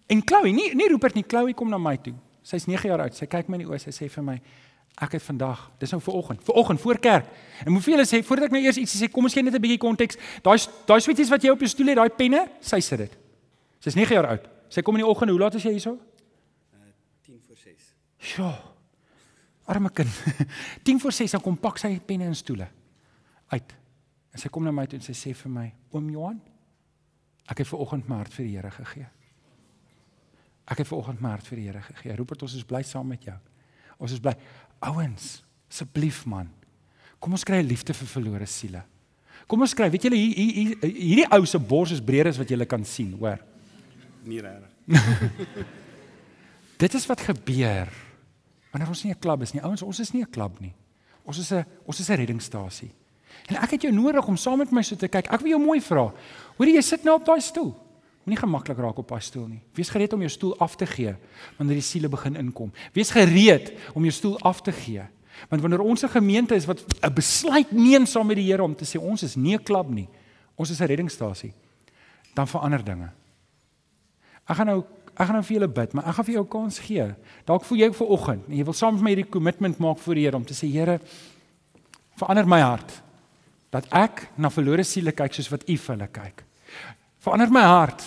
en 0.08 0.22
Chloe, 0.26 0.52
nie 0.52 0.74
nie 0.76 0.90
Rupert 0.90 1.16
nie, 1.16 1.24
Chloe 1.28 1.54
kom 1.54 1.70
na 1.70 1.78
my 1.78 1.98
toe. 1.98 2.14
Sy's 2.42 2.66
9 2.66 2.90
jaar 2.90 3.06
oud. 3.06 3.16
Sy 3.16 3.26
kyk 3.26 3.48
my 3.48 3.58
in 3.58 3.66
die 3.66 3.70
oë, 3.70 3.80
sy 3.80 3.94
sê 3.94 4.10
vir 4.10 4.24
my, 4.24 4.42
Ek 4.96 5.18
het 5.18 5.24
vandag, 5.26 5.60
dis 5.82 5.92
nou 5.92 6.00
vir 6.02 6.16
oggend, 6.16 6.44
vir 6.48 6.56
oggend 6.56 6.80
voor 6.80 7.00
kerk. 7.04 7.26
En 7.66 7.76
vir 7.76 7.94
julle 7.94 8.06
sê 8.08 8.22
voordat 8.24 8.48
ek 8.48 8.54
nou 8.56 8.62
eers 8.64 8.78
iets 8.80 8.96
sê, 8.96 9.10
kom 9.12 9.28
ons 9.28 9.34
gee 9.34 9.44
net 9.44 9.54
'n 9.54 9.62
bietjie 9.62 9.82
konteks. 9.82 10.16
Daai 10.42 10.58
daai 10.88 11.02
sweeties 11.02 11.30
wat 11.30 11.44
jy 11.44 11.52
op 11.52 11.60
jou 11.60 11.68
stoel 11.68 11.88
het, 11.88 11.98
daai 11.98 12.10
penne, 12.10 12.48
sy 12.62 12.80
sit 12.80 13.00
dit. 13.00 13.18
Sy's 13.80 13.96
9 13.96 14.16
jaar 14.16 14.28
oud. 14.28 14.48
Sy 14.70 14.82
kom 14.82 14.96
in 14.96 15.04
die 15.04 15.10
oggend, 15.10 15.32
hoe 15.32 15.40
laat 15.40 15.56
is 15.56 15.64
jy 15.64 15.72
hierso? 15.72 16.00
Uh 16.74 16.80
10 17.26 17.42
voor 17.48 17.58
6. 17.58 17.94
Sjoe. 18.18 18.54
Arme 19.66 19.90
kind. 19.90 20.10
10 20.84 21.00
voor 21.00 21.12
6 21.12 21.32
dan 21.32 21.42
kom 21.42 21.58
pak 21.58 21.78
sy 21.78 22.00
penne 22.00 22.26
en 22.26 22.36
stoele 22.36 22.68
uit. 23.48 23.76
En 24.32 24.40
sy 24.40 24.50
kom 24.50 24.64
na 24.64 24.72
my 24.72 24.86
toe 24.86 25.00
en 25.00 25.04
sy 25.04 25.14
sê 25.14 25.36
vir 25.36 25.52
my, 25.52 25.74
"Oom 25.92 26.10
Johan, 26.10 26.42
ek 27.48 27.58
het 27.58 27.68
ver 27.68 27.80
oggend 27.80 28.08
my 28.08 28.16
hart 28.16 28.34
vir 28.34 28.46
die 28.46 28.56
Here 28.56 28.72
gegee." 28.72 29.08
Ek 30.66 30.78
het 30.78 30.88
ver 30.88 30.98
oggend 30.98 31.22
my 31.22 31.30
hart 31.30 31.48
vir 31.48 31.58
die 31.58 31.66
Here 31.66 31.82
gegee. 31.82 32.16
Roepert 32.16 32.42
ons 32.42 32.56
is 32.56 32.64
bly 32.64 32.82
saam 32.84 33.08
met 33.08 33.24
jou. 33.24 33.38
Ons 33.98 34.12
is 34.12 34.20
bly. 34.20 34.34
Ouens, 34.80 35.44
asseblief 35.70 36.26
man. 36.26 36.50
Kom 37.20 37.32
ons 37.32 37.44
kry 37.44 37.58
'n 37.62 37.68
liefde 37.68 37.94
vir 37.94 38.08
verlore 38.08 38.46
siele. 38.46 38.84
Kom 39.48 39.62
ons 39.62 39.74
kry, 39.74 39.90
weet 39.90 40.04
julle 40.04 40.16
hier 40.16 40.36
hier 40.36 40.78
hierdie 40.82 41.28
ou 41.32 41.46
se 41.46 41.60
bors 41.60 41.92
is 41.92 42.02
breër 42.02 42.28
as 42.28 42.38
wat 42.38 42.50
jy 42.50 42.66
kan 42.66 42.86
sien, 42.86 43.14
hoor. 43.20 43.40
Nie 44.26 44.42
regtig. 44.42 44.70
Dit 46.82 46.94
is 46.94 47.06
wat 47.06 47.22
gebeur 47.22 47.90
wanneer 48.72 48.90
ons 48.90 49.04
nie 49.04 49.14
'n 49.14 49.20
klub 49.20 49.42
is 49.42 49.54
nie. 49.54 49.62
Ouens, 49.64 49.82
ons 49.82 50.00
is 50.00 50.12
nie 50.12 50.22
'n 50.22 50.30
klub 50.30 50.60
nie. 50.60 50.74
Ons 51.24 51.38
is 51.38 51.52
'n 51.52 51.66
ons 51.86 52.00
is 52.00 52.10
'n 52.10 52.16
reddingsstasie. 52.16 52.92
En 53.48 53.56
ek 53.62 53.72
het 53.72 53.82
jou 53.82 53.94
nodig 53.94 54.28
om 54.28 54.38
saam 54.38 54.58
met 54.58 54.72
my 54.72 54.82
so 54.82 54.96
te 54.96 55.08
kyk. 55.08 55.28
Ek 55.32 55.42
wil 55.42 55.50
jou 55.50 55.62
mooi 55.62 55.82
vra. 55.82 56.14
Hoor 56.58 56.68
jy 56.68 56.82
sit 56.82 57.04
nou 57.04 57.16
op 57.16 57.26
daai 57.26 57.42
stoel? 57.42 57.85
Moenie 58.26 58.42
gemaklik 58.42 58.80
raak 58.82 58.98
op 58.98 59.12
daai 59.14 59.22
stoel 59.22 59.46
nie. 59.48 59.62
Wees 59.78 59.92
gereed 59.94 60.14
om 60.16 60.24
jou 60.26 60.32
stoel 60.34 60.56
af 60.64 60.76
te 60.76 60.88
gee 60.90 61.14
wanneer 61.60 61.78
die 61.78 61.86
siele 61.86 62.10
begin 62.10 62.40
inkom. 62.42 62.72
Wees 62.96 63.12
gereed 63.14 63.70
om 63.94 64.06
jou 64.08 64.14
stoel 64.14 64.40
af 64.42 64.64
te 64.66 64.74
gee. 64.74 65.04
Want 65.52 65.62
wanneer 65.62 65.84
ons 65.84 66.04
'n 66.04 66.10
gemeente 66.10 66.56
is 66.56 66.66
wat 66.66 66.82
'n 67.04 67.14
besluit 67.14 67.72
neem 67.72 68.06
saam 68.06 68.28
met 68.28 68.38
die 68.38 68.52
Here 68.52 68.64
om 68.64 68.76
te 68.76 68.86
sê 68.86 69.00
ons 69.00 69.24
is 69.24 69.36
nie 69.36 69.54
'n 69.54 69.64
klub 69.64 69.90
nie. 69.90 70.10
Ons 70.56 70.70
is 70.70 70.80
'n 70.80 70.86
reddingsstasie. 70.86 71.54
Dan 72.34 72.48
verander 72.48 72.84
dinge. 72.84 73.10
Ek 74.48 74.56
gaan 74.56 74.66
nou 74.66 74.84
ek 75.18 75.26
gaan 75.28 75.36
nou 75.36 75.44
vir 75.44 75.54
julle 75.60 75.68
bid, 75.68 75.94
maar 75.94 76.08
ek 76.08 76.14
gaan 76.14 76.26
vir 76.26 76.34
jou 76.34 76.44
'n 76.44 76.50
kans 76.50 76.80
gee. 76.80 77.16
Dalk 77.46 77.64
voel 77.64 77.78
jy 77.78 77.94
vir 77.94 78.08
oggend 78.08 78.48
en 78.48 78.58
jy 78.58 78.64
wil 78.64 78.74
saam 78.74 78.94
met 78.94 79.04
my 79.04 79.10
hierdie 79.10 79.30
kommitment 79.30 79.78
maak 79.78 80.00
voor 80.00 80.16
die 80.16 80.24
Here 80.24 80.36
om 80.36 80.46
te 80.46 80.54
sê 80.54 80.72
Here, 80.72 81.00
verander 82.18 82.48
my 82.48 82.62
hart 82.62 83.02
dat 83.70 83.86
ek 83.92 84.30
na 84.38 84.50
verlore 84.50 84.84
siele 84.84 85.12
kyk 85.12 85.34
soos 85.34 85.50
wat 85.50 85.70
U 85.70 85.78
vir 85.78 85.96
hulle 85.96 86.08
kyk. 86.08 86.44
Verander 87.26 87.50
my 87.54 87.66
hart 87.66 88.04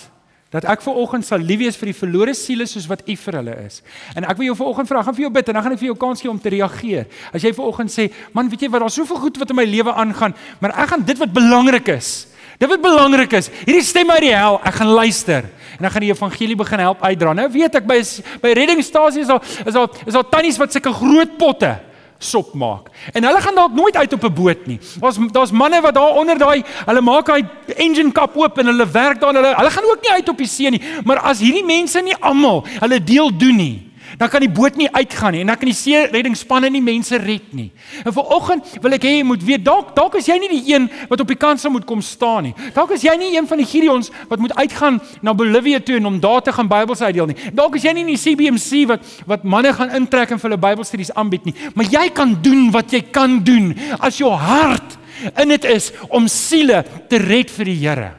dat 0.49 0.65
ek 0.65 0.81
ver 0.81 0.97
oggend 0.97 1.27
sal 1.29 1.43
lief 1.45 1.61
wees 1.61 1.77
vir 1.77 1.91
die 1.91 1.97
verlore 1.97 2.33
siele 2.33 2.65
soos 2.65 2.87
wat 2.89 3.03
U 3.05 3.15
vir 3.21 3.37
hulle 3.37 3.57
is. 3.67 3.83
En 4.17 4.25
ek 4.25 4.39
wil 4.39 4.47
jou 4.47 4.55
ver 4.57 4.71
oggend 4.71 4.89
vra, 4.89 5.03
gaan 5.05 5.17
vir 5.19 5.27
jou 5.27 5.33
bid 5.35 5.51
en 5.51 5.59
dan 5.59 5.67
gaan 5.67 5.75
ek 5.75 5.83
vir 5.83 5.91
jou 5.91 5.97
kans 6.01 6.23
gee 6.25 6.31
om 6.33 6.39
te 6.41 6.53
reageer. 6.55 7.05
As 7.37 7.45
jy 7.45 7.53
ver 7.53 7.69
oggend 7.69 7.93
sê, 7.93 8.09
"Man, 8.33 8.49
weet 8.49 8.65
jy 8.65 8.71
wat, 8.73 8.81
daar's 8.81 8.97
soveel 8.97 9.21
goed 9.21 9.37
wat 9.37 9.51
in 9.51 9.57
my 9.57 9.67
lewe 9.69 9.93
aangaan, 9.93 10.35
maar 10.61 10.73
ek 10.73 10.89
gaan 10.89 11.05
dit 11.05 11.19
wat 11.19 11.33
belangrik 11.33 11.89
is. 11.89 12.27
Dit 12.59 12.69
wat 12.69 12.81
belangrik 12.81 13.33
is, 13.33 13.51
hierdie 13.67 13.83
stem 13.83 14.11
uit 14.11 14.21
die 14.21 14.35
hel, 14.35 14.59
ek 14.65 14.75
gaan 14.75 14.89
luister 14.89 15.45
en 15.45 15.83
dan 15.87 15.91
gaan 15.91 16.01
die 16.01 16.11
evangelie 16.11 16.57
begin 16.57 16.79
help 16.79 17.03
uitdra. 17.03 17.33
Nou 17.33 17.49
weet 17.53 17.75
ek 17.75 17.87
by 17.87 18.03
by 18.43 18.53
reddingsstasies 18.53 19.23
is 19.23 19.29
daar 19.29 19.43
is 19.67 19.75
daar 19.75 19.89
is 20.07 20.15
daar 20.15 20.29
tannies 20.29 20.59
wat 20.59 20.73
sulke 20.73 20.93
groot 20.93 21.39
potte 21.39 21.77
sop 22.19 22.55
maak. 22.55 22.89
En 23.13 23.25
hulle 23.25 23.41
gaan 23.41 23.55
dalk 23.55 23.73
nooit 23.73 23.97
uit 23.97 24.13
op 24.13 24.25
'n 24.25 24.33
boot 24.35 24.67
nie. 24.67 24.79
Daar's 25.01 25.17
daar's 25.33 25.51
manne 25.51 25.81
wat 25.81 25.95
daar 25.95 26.15
onder 26.15 26.39
daai, 26.39 26.65
hulle 26.87 27.01
maak 27.01 27.27
daai 27.27 27.45
engine 27.77 28.13
kap 28.13 28.37
oop 28.37 28.59
en 28.59 28.67
hulle 28.67 28.87
werk 28.91 29.21
daar 29.21 29.29
en 29.29 29.37
hulle 29.37 29.55
hulle 29.57 29.71
gaan 29.71 29.85
ook 29.85 30.03
nie 30.03 30.11
uit 30.11 30.29
op 30.29 30.37
die 30.37 30.47
see 30.47 30.71
nie. 30.71 30.83
Maar 31.05 31.19
as 31.19 31.39
hierdie 31.39 31.65
mense 31.65 32.01
nie 32.01 32.17
almal 32.21 32.67
hulle 32.81 33.05
deel 33.05 33.37
doen 33.37 33.57
nie, 33.57 33.88
dan 34.19 34.29
kan 34.29 34.43
die 34.43 34.51
boot 34.51 34.77
nie 34.77 34.89
uitgaan 34.91 35.37
nie 35.37 35.41
en 35.45 35.53
dan 35.53 35.59
kan 35.61 35.71
die 35.71 35.77
see 35.77 36.01
reddingsspanne 36.11 36.71
nie 36.75 36.83
mense 36.83 37.17
red 37.23 37.53
nie. 37.55 37.69
En 38.03 38.13
vanoggend 38.13 38.67
wil 38.83 38.97
ek 38.97 39.07
hê 39.07 39.13
jy 39.19 39.27
moet 39.29 39.45
weet 39.47 39.65
dalk 39.67 39.95
dalk 39.97 40.19
is 40.19 40.27
jy 40.27 40.39
nie 40.43 40.51
die 40.57 40.75
een 40.75 40.89
wat 41.11 41.23
op 41.23 41.31
die 41.31 41.39
kant 41.39 41.63
sal 41.63 41.71
moet 41.75 41.87
kom 41.89 42.03
staan 42.03 42.49
nie. 42.49 42.55
Dalk 42.75 42.97
is 42.97 43.07
jy 43.07 43.15
nie 43.21 43.31
een 43.37 43.47
van 43.47 43.63
die 43.63 43.69
Gideons 43.69 44.11
wat 44.31 44.43
moet 44.43 44.55
uitgaan 44.59 44.99
na 45.23 45.35
Bolivia 45.39 45.79
toe 45.81 46.01
en 46.01 46.11
om 46.11 46.19
daar 46.21 46.43
te 46.43 46.53
gaan 46.53 46.71
Bybels 46.71 47.03
uitdeel 47.05 47.31
nie. 47.31 47.39
Dalk 47.55 47.79
is 47.79 47.87
jy 47.87 47.95
nie 47.95 48.07
in 48.07 48.13
die 48.15 48.21
CBMC 48.21 48.87
wat 48.91 49.07
wat 49.31 49.47
manne 49.47 49.73
gaan 49.77 49.95
intrek 50.01 50.35
en 50.35 50.43
vir 50.43 50.51
hulle 50.51 50.63
Bybelstudies 50.67 51.15
aanbied 51.15 51.47
nie. 51.47 51.55
Maar 51.79 51.93
jy 51.93 52.09
kan 52.15 52.35
doen 52.43 52.73
wat 52.75 52.93
jy 52.93 53.05
kan 53.15 53.39
doen 53.47 53.71
as 54.03 54.19
jou 54.19 54.33
hart 54.35 54.99
in 55.39 55.55
dit 55.55 55.65
is 55.71 55.93
om 56.11 56.27
siele 56.31 56.83
te 57.11 57.23
red 57.23 57.51
vir 57.55 57.71
die 57.71 57.79
Here. 57.79 58.11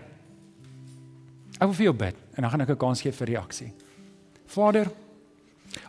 Ek 1.60 1.68
wil 1.68 1.76
vir 1.76 1.90
jou 1.90 1.96
bid 2.08 2.16
en 2.36 2.46
dan 2.46 2.52
gaan 2.52 2.62
ek 2.62 2.70
'n 2.72 2.80
kans 2.80 3.02
gee 3.02 3.12
vir 3.12 3.28
reaksie. 3.28 3.72
Vader, 4.48 4.88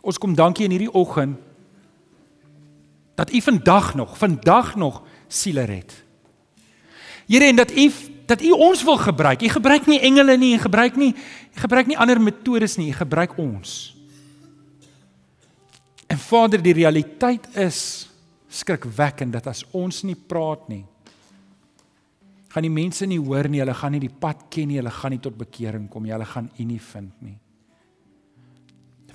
Ons 0.00 0.18
kom 0.18 0.34
dankie 0.34 0.64
in 0.64 0.74
hierdie 0.74 0.92
oggend 0.92 1.38
dat 3.20 3.32
U 3.32 3.40
vandag 3.40 3.94
nog, 3.94 4.16
vandag 4.18 4.76
nog 4.76 5.02
siele 5.28 5.66
red. 5.68 5.92
Here 7.28 7.44
en 7.44 7.56
dat 7.56 7.70
U 7.70 7.90
dat 8.26 8.42
U 8.42 8.50
ons 8.50 8.84
wil 8.84 8.96
gebruik. 8.96 9.42
U 9.42 9.48
gebruik 9.48 9.86
nie 9.86 10.00
engele 10.00 10.36
nie, 10.38 10.54
U 10.54 10.58
gebruik 10.58 10.96
nie 10.96 11.14
U 11.56 11.60
gebruik 11.60 11.86
nie 11.90 11.98
ander 11.98 12.20
metodes 12.20 12.76
nie, 12.78 12.90
U 12.90 12.96
gebruik 12.96 13.36
ons. 13.38 13.96
En 16.10 16.18
Vader, 16.18 16.62
die 16.62 16.74
realiteit 16.74 17.46
is 17.58 18.08
skrikwekkend 18.50 19.34
dat 19.34 19.46
as 19.50 19.64
ons 19.76 20.02
nie 20.02 20.16
praat 20.16 20.68
nie, 20.70 20.84
gaan 22.50 22.66
die 22.66 22.72
mense 22.72 23.06
nie 23.06 23.18
hoor 23.18 23.46
nie, 23.50 23.60
hulle 23.62 23.74
gaan 23.78 23.94
nie 23.94 24.02
die 24.02 24.14
pad 24.22 24.48
ken 24.50 24.70
nie, 24.70 24.80
hulle 24.80 24.90
gaan 24.94 25.14
nie 25.14 25.22
tot 25.22 25.36
bekering 25.38 25.86
kom 25.90 26.06
nie, 26.06 26.14
hulle 26.14 26.26
gaan 26.26 26.50
U 26.58 26.66
nie 26.66 26.80
vind 26.82 27.22
nie. 27.22 27.36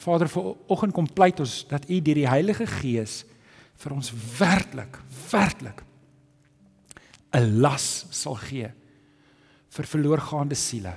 Vader, 0.05 0.29
vir 0.29 0.53
oggend 0.69 0.93
kom 0.93 1.07
pleit 1.09 1.39
ons 1.41 1.63
dat 1.69 1.87
U 1.89 1.97
deur 1.97 2.19
die 2.19 2.29
Heilige 2.29 2.67
Gees 2.69 3.23
vir 3.81 3.95
ons 3.95 4.11
werklik, 4.37 4.99
werklik 5.31 5.83
'n 7.35 7.59
las 7.59 8.05
sal 8.11 8.37
gee 8.39 8.69
vir 9.75 9.85
verloorgaande 9.85 10.55
siele. 10.55 10.93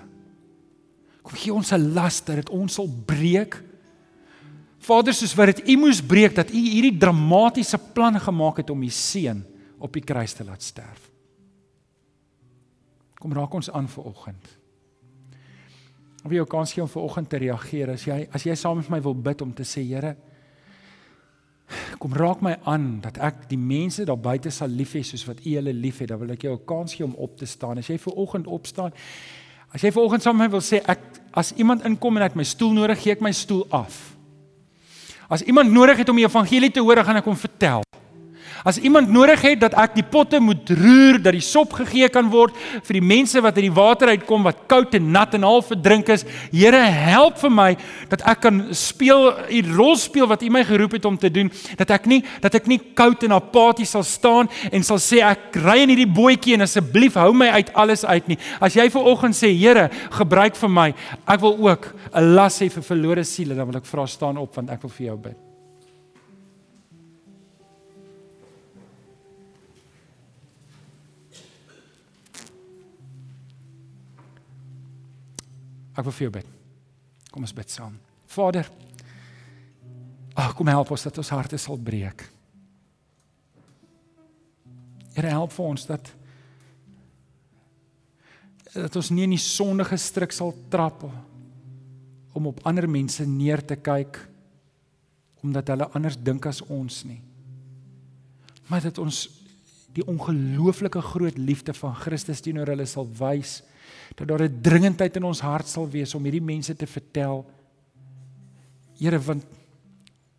Kom 1.22 1.34
gee 1.34 1.52
ons 1.52 1.72
'n 1.72 1.94
las 1.94 2.20
dat 2.24 2.36
dit 2.36 2.50
ons 2.50 2.74
sal 2.74 2.88
breek. 2.88 3.62
Vader, 4.78 5.12
soos 5.12 5.34
wat 5.34 5.56
dit 5.56 5.68
U 5.68 5.76
moes 5.76 6.00
breek 6.00 6.34
dat 6.34 6.50
U 6.50 6.54
hierdie 6.54 6.98
dramatiese 6.98 7.78
plan 7.78 8.20
gemaak 8.20 8.56
het 8.58 8.70
om 8.70 8.82
U 8.82 8.90
seun 8.90 9.44
op 9.78 9.92
die 9.92 10.04
kruis 10.04 10.32
te 10.32 10.44
laat 10.44 10.62
sterf. 10.62 11.10
Kom 13.18 13.32
raak 13.32 13.54
ons 13.54 13.70
aan 13.70 13.88
vir 13.88 14.04
oggend. 14.04 14.57
Of 16.24 16.32
jy 16.32 16.40
'n 16.40 16.46
kans 16.46 16.72
gee 16.72 16.82
om 16.82 16.88
vanoggend 16.88 17.28
te 17.28 17.36
reageer 17.36 17.90
as 17.90 18.04
jy 18.04 18.28
as 18.32 18.42
jy 18.44 18.54
saam 18.54 18.76
met 18.76 18.90
my 18.90 19.00
wil 19.00 19.14
bid 19.14 19.42
om 19.42 19.52
te 19.54 19.62
sê 19.62 19.82
Here 19.82 20.16
kom 21.98 22.14
raak 22.14 22.42
my 22.44 22.54
aan 22.68 23.00
dat 23.04 23.18
ek 23.18 23.48
die 23.50 23.58
mense 23.60 24.04
daar 24.08 24.20
buite 24.20 24.50
sal 24.54 24.70
lief 24.72 24.94
hê 24.96 25.02
soos 25.04 25.26
wat 25.28 25.42
U 25.44 25.54
hulle 25.56 25.74
liefhet. 25.74 26.08
Dan 26.08 26.20
wil 26.22 26.30
ek 26.32 26.42
jou 26.42 26.54
'n 26.54 26.64
kans 26.64 26.94
gee 26.94 27.04
om 27.04 27.14
op 27.14 27.36
te 27.36 27.46
staan. 27.46 27.78
As 27.78 27.88
jy 27.88 27.98
vanoggend 27.98 28.46
opstaan, 28.46 28.92
as 29.74 29.82
jy 29.82 29.90
vanoggend 29.92 30.22
saam 30.22 30.36
met 30.36 30.46
my 30.46 30.50
wil 30.50 30.60
sê 30.60 30.80
ek 30.86 31.00
as 31.32 31.52
iemand 31.56 31.84
inkom 31.84 32.16
en 32.16 32.22
het 32.22 32.34
my 32.36 32.44
stoel 32.44 32.72
nodig, 32.72 33.02
gee 33.02 33.12
ek 33.12 33.20
my 33.20 33.32
stoel 33.32 33.66
af. 33.70 34.16
As 35.28 35.42
iemand 35.42 35.70
nodig 35.70 35.98
het 35.98 36.08
om 36.08 36.16
die 36.16 36.24
evangelie 36.24 36.70
te 36.70 36.80
hoor, 36.80 37.04
gaan 37.04 37.16
ek 37.16 37.24
hom 37.24 37.36
vertel. 37.36 37.87
As 38.64 38.78
iemand 38.78 39.10
nodig 39.12 39.42
het 39.42 39.60
dat 39.60 39.74
ek 39.78 39.94
die 39.94 40.06
potte 40.06 40.40
moet 40.42 40.70
roer 40.70 41.18
dat 41.22 41.36
die 41.36 41.44
sop 41.44 41.72
gegee 41.78 42.08
kan 42.12 42.30
word 42.32 42.56
vir 42.86 42.98
die 42.98 43.04
mense 43.04 43.40
wat 43.44 43.58
uit 43.58 43.68
die 43.68 43.74
water 43.74 44.10
uitkom 44.10 44.46
wat 44.46 44.64
koud 44.70 44.94
en 44.98 45.10
nat 45.14 45.34
en 45.38 45.46
half 45.46 45.70
verdrink 45.72 46.08
is, 46.14 46.24
Here 46.52 46.80
help 46.90 47.38
vir 47.38 47.52
my 47.52 47.68
dat 48.10 48.22
ek 48.28 48.42
kan 48.46 48.60
speel 48.76 49.30
die 49.48 49.62
rol 49.66 49.96
speel 50.00 50.28
wat 50.30 50.42
U 50.42 50.50
my 50.50 50.64
geroep 50.66 50.96
het 50.98 51.06
om 51.08 51.18
te 51.18 51.30
doen, 51.30 51.50
dat 51.78 51.90
ek 51.94 52.08
nie 52.10 52.22
dat 52.42 52.54
ek 52.58 52.68
nie 52.70 52.80
koud 52.98 53.24
en 53.26 53.36
apaties 53.36 53.94
sal 53.94 54.06
staan 54.06 54.50
en 54.72 54.86
sal 54.86 55.00
sê 55.02 55.22
ek 55.24 55.58
ry 55.62 55.80
in 55.84 55.92
hierdie 55.94 56.10
bootjie 56.10 56.56
en 56.56 56.66
asseblief 56.66 57.18
hou 57.20 57.32
my 57.36 57.50
uit 57.58 57.72
alles 57.78 58.04
uit 58.04 58.32
nie. 58.32 58.38
As 58.60 58.76
jy 58.78 58.88
ver 58.92 59.10
oggend 59.12 59.36
sê 59.38 59.50
Here, 59.58 59.88
gebruik 60.14 60.56
vir 60.56 60.70
my, 60.70 60.88
ek 61.26 61.40
wil 61.42 61.56
ook 61.66 61.92
'n 62.14 62.34
las 62.34 62.60
hê 62.60 62.70
vir 62.70 62.82
verlore 62.82 63.24
siele, 63.24 63.54
dan 63.54 63.66
wil 63.66 63.80
ek 63.80 63.86
vra 63.86 64.06
staan 64.06 64.38
op 64.38 64.54
want 64.54 64.70
ek 64.70 64.82
wil 64.82 64.90
vir 64.90 65.06
jou 65.06 65.16
bid. 65.16 65.47
Ek 75.98 76.06
wil 76.06 76.14
vir 76.14 76.28
jou 76.28 76.34
bid. 76.38 76.50
Kom 77.34 77.42
ons 77.42 77.54
bid 77.54 77.72
saam. 77.72 77.96
Vader, 78.30 78.68
ag 80.38 80.54
kom 80.54 80.70
help 80.70 80.92
ons 80.94 81.06
dat 81.08 81.18
ons 81.18 81.32
harte 81.34 81.58
sal 81.58 81.80
breek. 81.80 82.22
Here 85.16 85.34
help 85.34 85.54
vir 85.56 85.72
ons 85.72 85.88
dat 85.88 86.14
dat 88.68 88.94
ons 89.00 89.08
nie 89.10 89.24
in 89.24 89.32
die 89.32 89.42
sondige 89.42 89.96
struik 89.98 90.34
sal 90.36 90.52
trap 90.70 91.00
om 92.36 92.50
op 92.50 92.60
ander 92.68 92.86
mense 92.86 93.24
neer 93.26 93.64
te 93.64 93.78
kyk 93.80 94.20
omdat 95.42 95.72
hulle 95.72 95.88
anders 95.96 96.18
dink 96.20 96.46
as 96.46 96.60
ons 96.68 97.00
nie. 97.08 97.18
Maar 98.68 98.84
dat 98.90 99.00
ons 99.02 99.24
die 99.98 100.06
ongelooflike 100.06 101.00
groot 101.02 101.38
liefde 101.38 101.74
van 101.74 101.94
Christus 101.98 102.42
teenoor 102.44 102.70
hulle 102.70 102.86
sal 102.86 103.08
wys 103.18 103.62
dat 104.16 104.28
daar 104.28 104.42
'n 104.42 104.60
dringendheid 104.62 105.16
in 105.16 105.24
ons 105.24 105.40
hart 105.40 105.68
sal 105.68 105.88
wees 105.88 106.14
om 106.14 106.22
hierdie 106.22 106.42
mense 106.42 106.74
te 106.76 106.86
vertel. 106.86 107.44
Here 108.98 109.18
want 109.18 109.44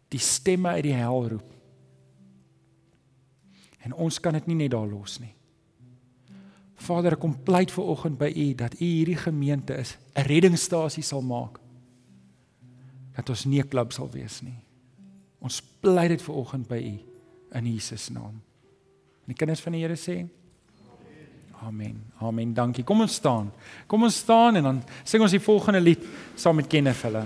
die 0.09 0.19
stemme 0.19 0.67
uit 0.67 0.83
die 0.83 0.93
hel 0.93 1.29
roep. 1.29 1.53
En 3.79 3.93
ons 3.93 4.19
kan 4.19 4.33
dit 4.33 4.47
nie 4.47 4.55
net 4.55 4.71
daar 4.71 4.87
los 4.87 5.19
nie. 5.19 5.33
Vader 6.75 7.13
ek 7.13 7.19
kom 7.19 7.43
pleit 7.43 7.71
ver 7.71 7.83
oggend 7.83 8.17
by 8.17 8.33
u 8.35 8.53
dat 8.53 8.73
u 8.73 8.85
hierdie 8.85 9.17
gemeente 9.17 9.73
is 9.77 9.97
'n 10.15 10.21
reddingsstasie 10.21 11.03
sal 11.03 11.21
maak. 11.21 11.59
Dat 13.15 13.29
ons 13.29 13.45
nie 13.45 13.61
'n 13.61 13.67
klub 13.67 13.91
sal 13.91 14.09
wees 14.09 14.41
nie. 14.41 14.59
Ons 15.39 15.61
pleit 15.61 16.09
dit 16.09 16.21
ver 16.21 16.35
oggend 16.35 16.67
by 16.67 16.77
u 16.77 16.99
in 17.57 17.65
Jesus 17.65 18.09
naam 18.09 18.41
die 19.29 19.37
kinders 19.37 19.61
van 19.63 19.77
die 19.77 19.83
Here 19.85 19.97
sê 19.99 20.23
Amen. 21.59 21.97
Amen. 22.23 22.53
Dankie. 22.55 22.85
Kom 22.87 23.01
ons 23.03 23.17
staan. 23.19 23.49
Kom 23.87 24.05
ons 24.07 24.15
staan 24.15 24.55
en 24.55 24.63
dan 24.63 24.77
sing 25.03 25.19
ons 25.19 25.33
die 25.35 25.43
volgende 25.43 25.81
lied 25.83 26.05
saam 26.39 26.55
met 26.55 26.69
Kenneth 26.71 27.01
hulle. 27.03 27.25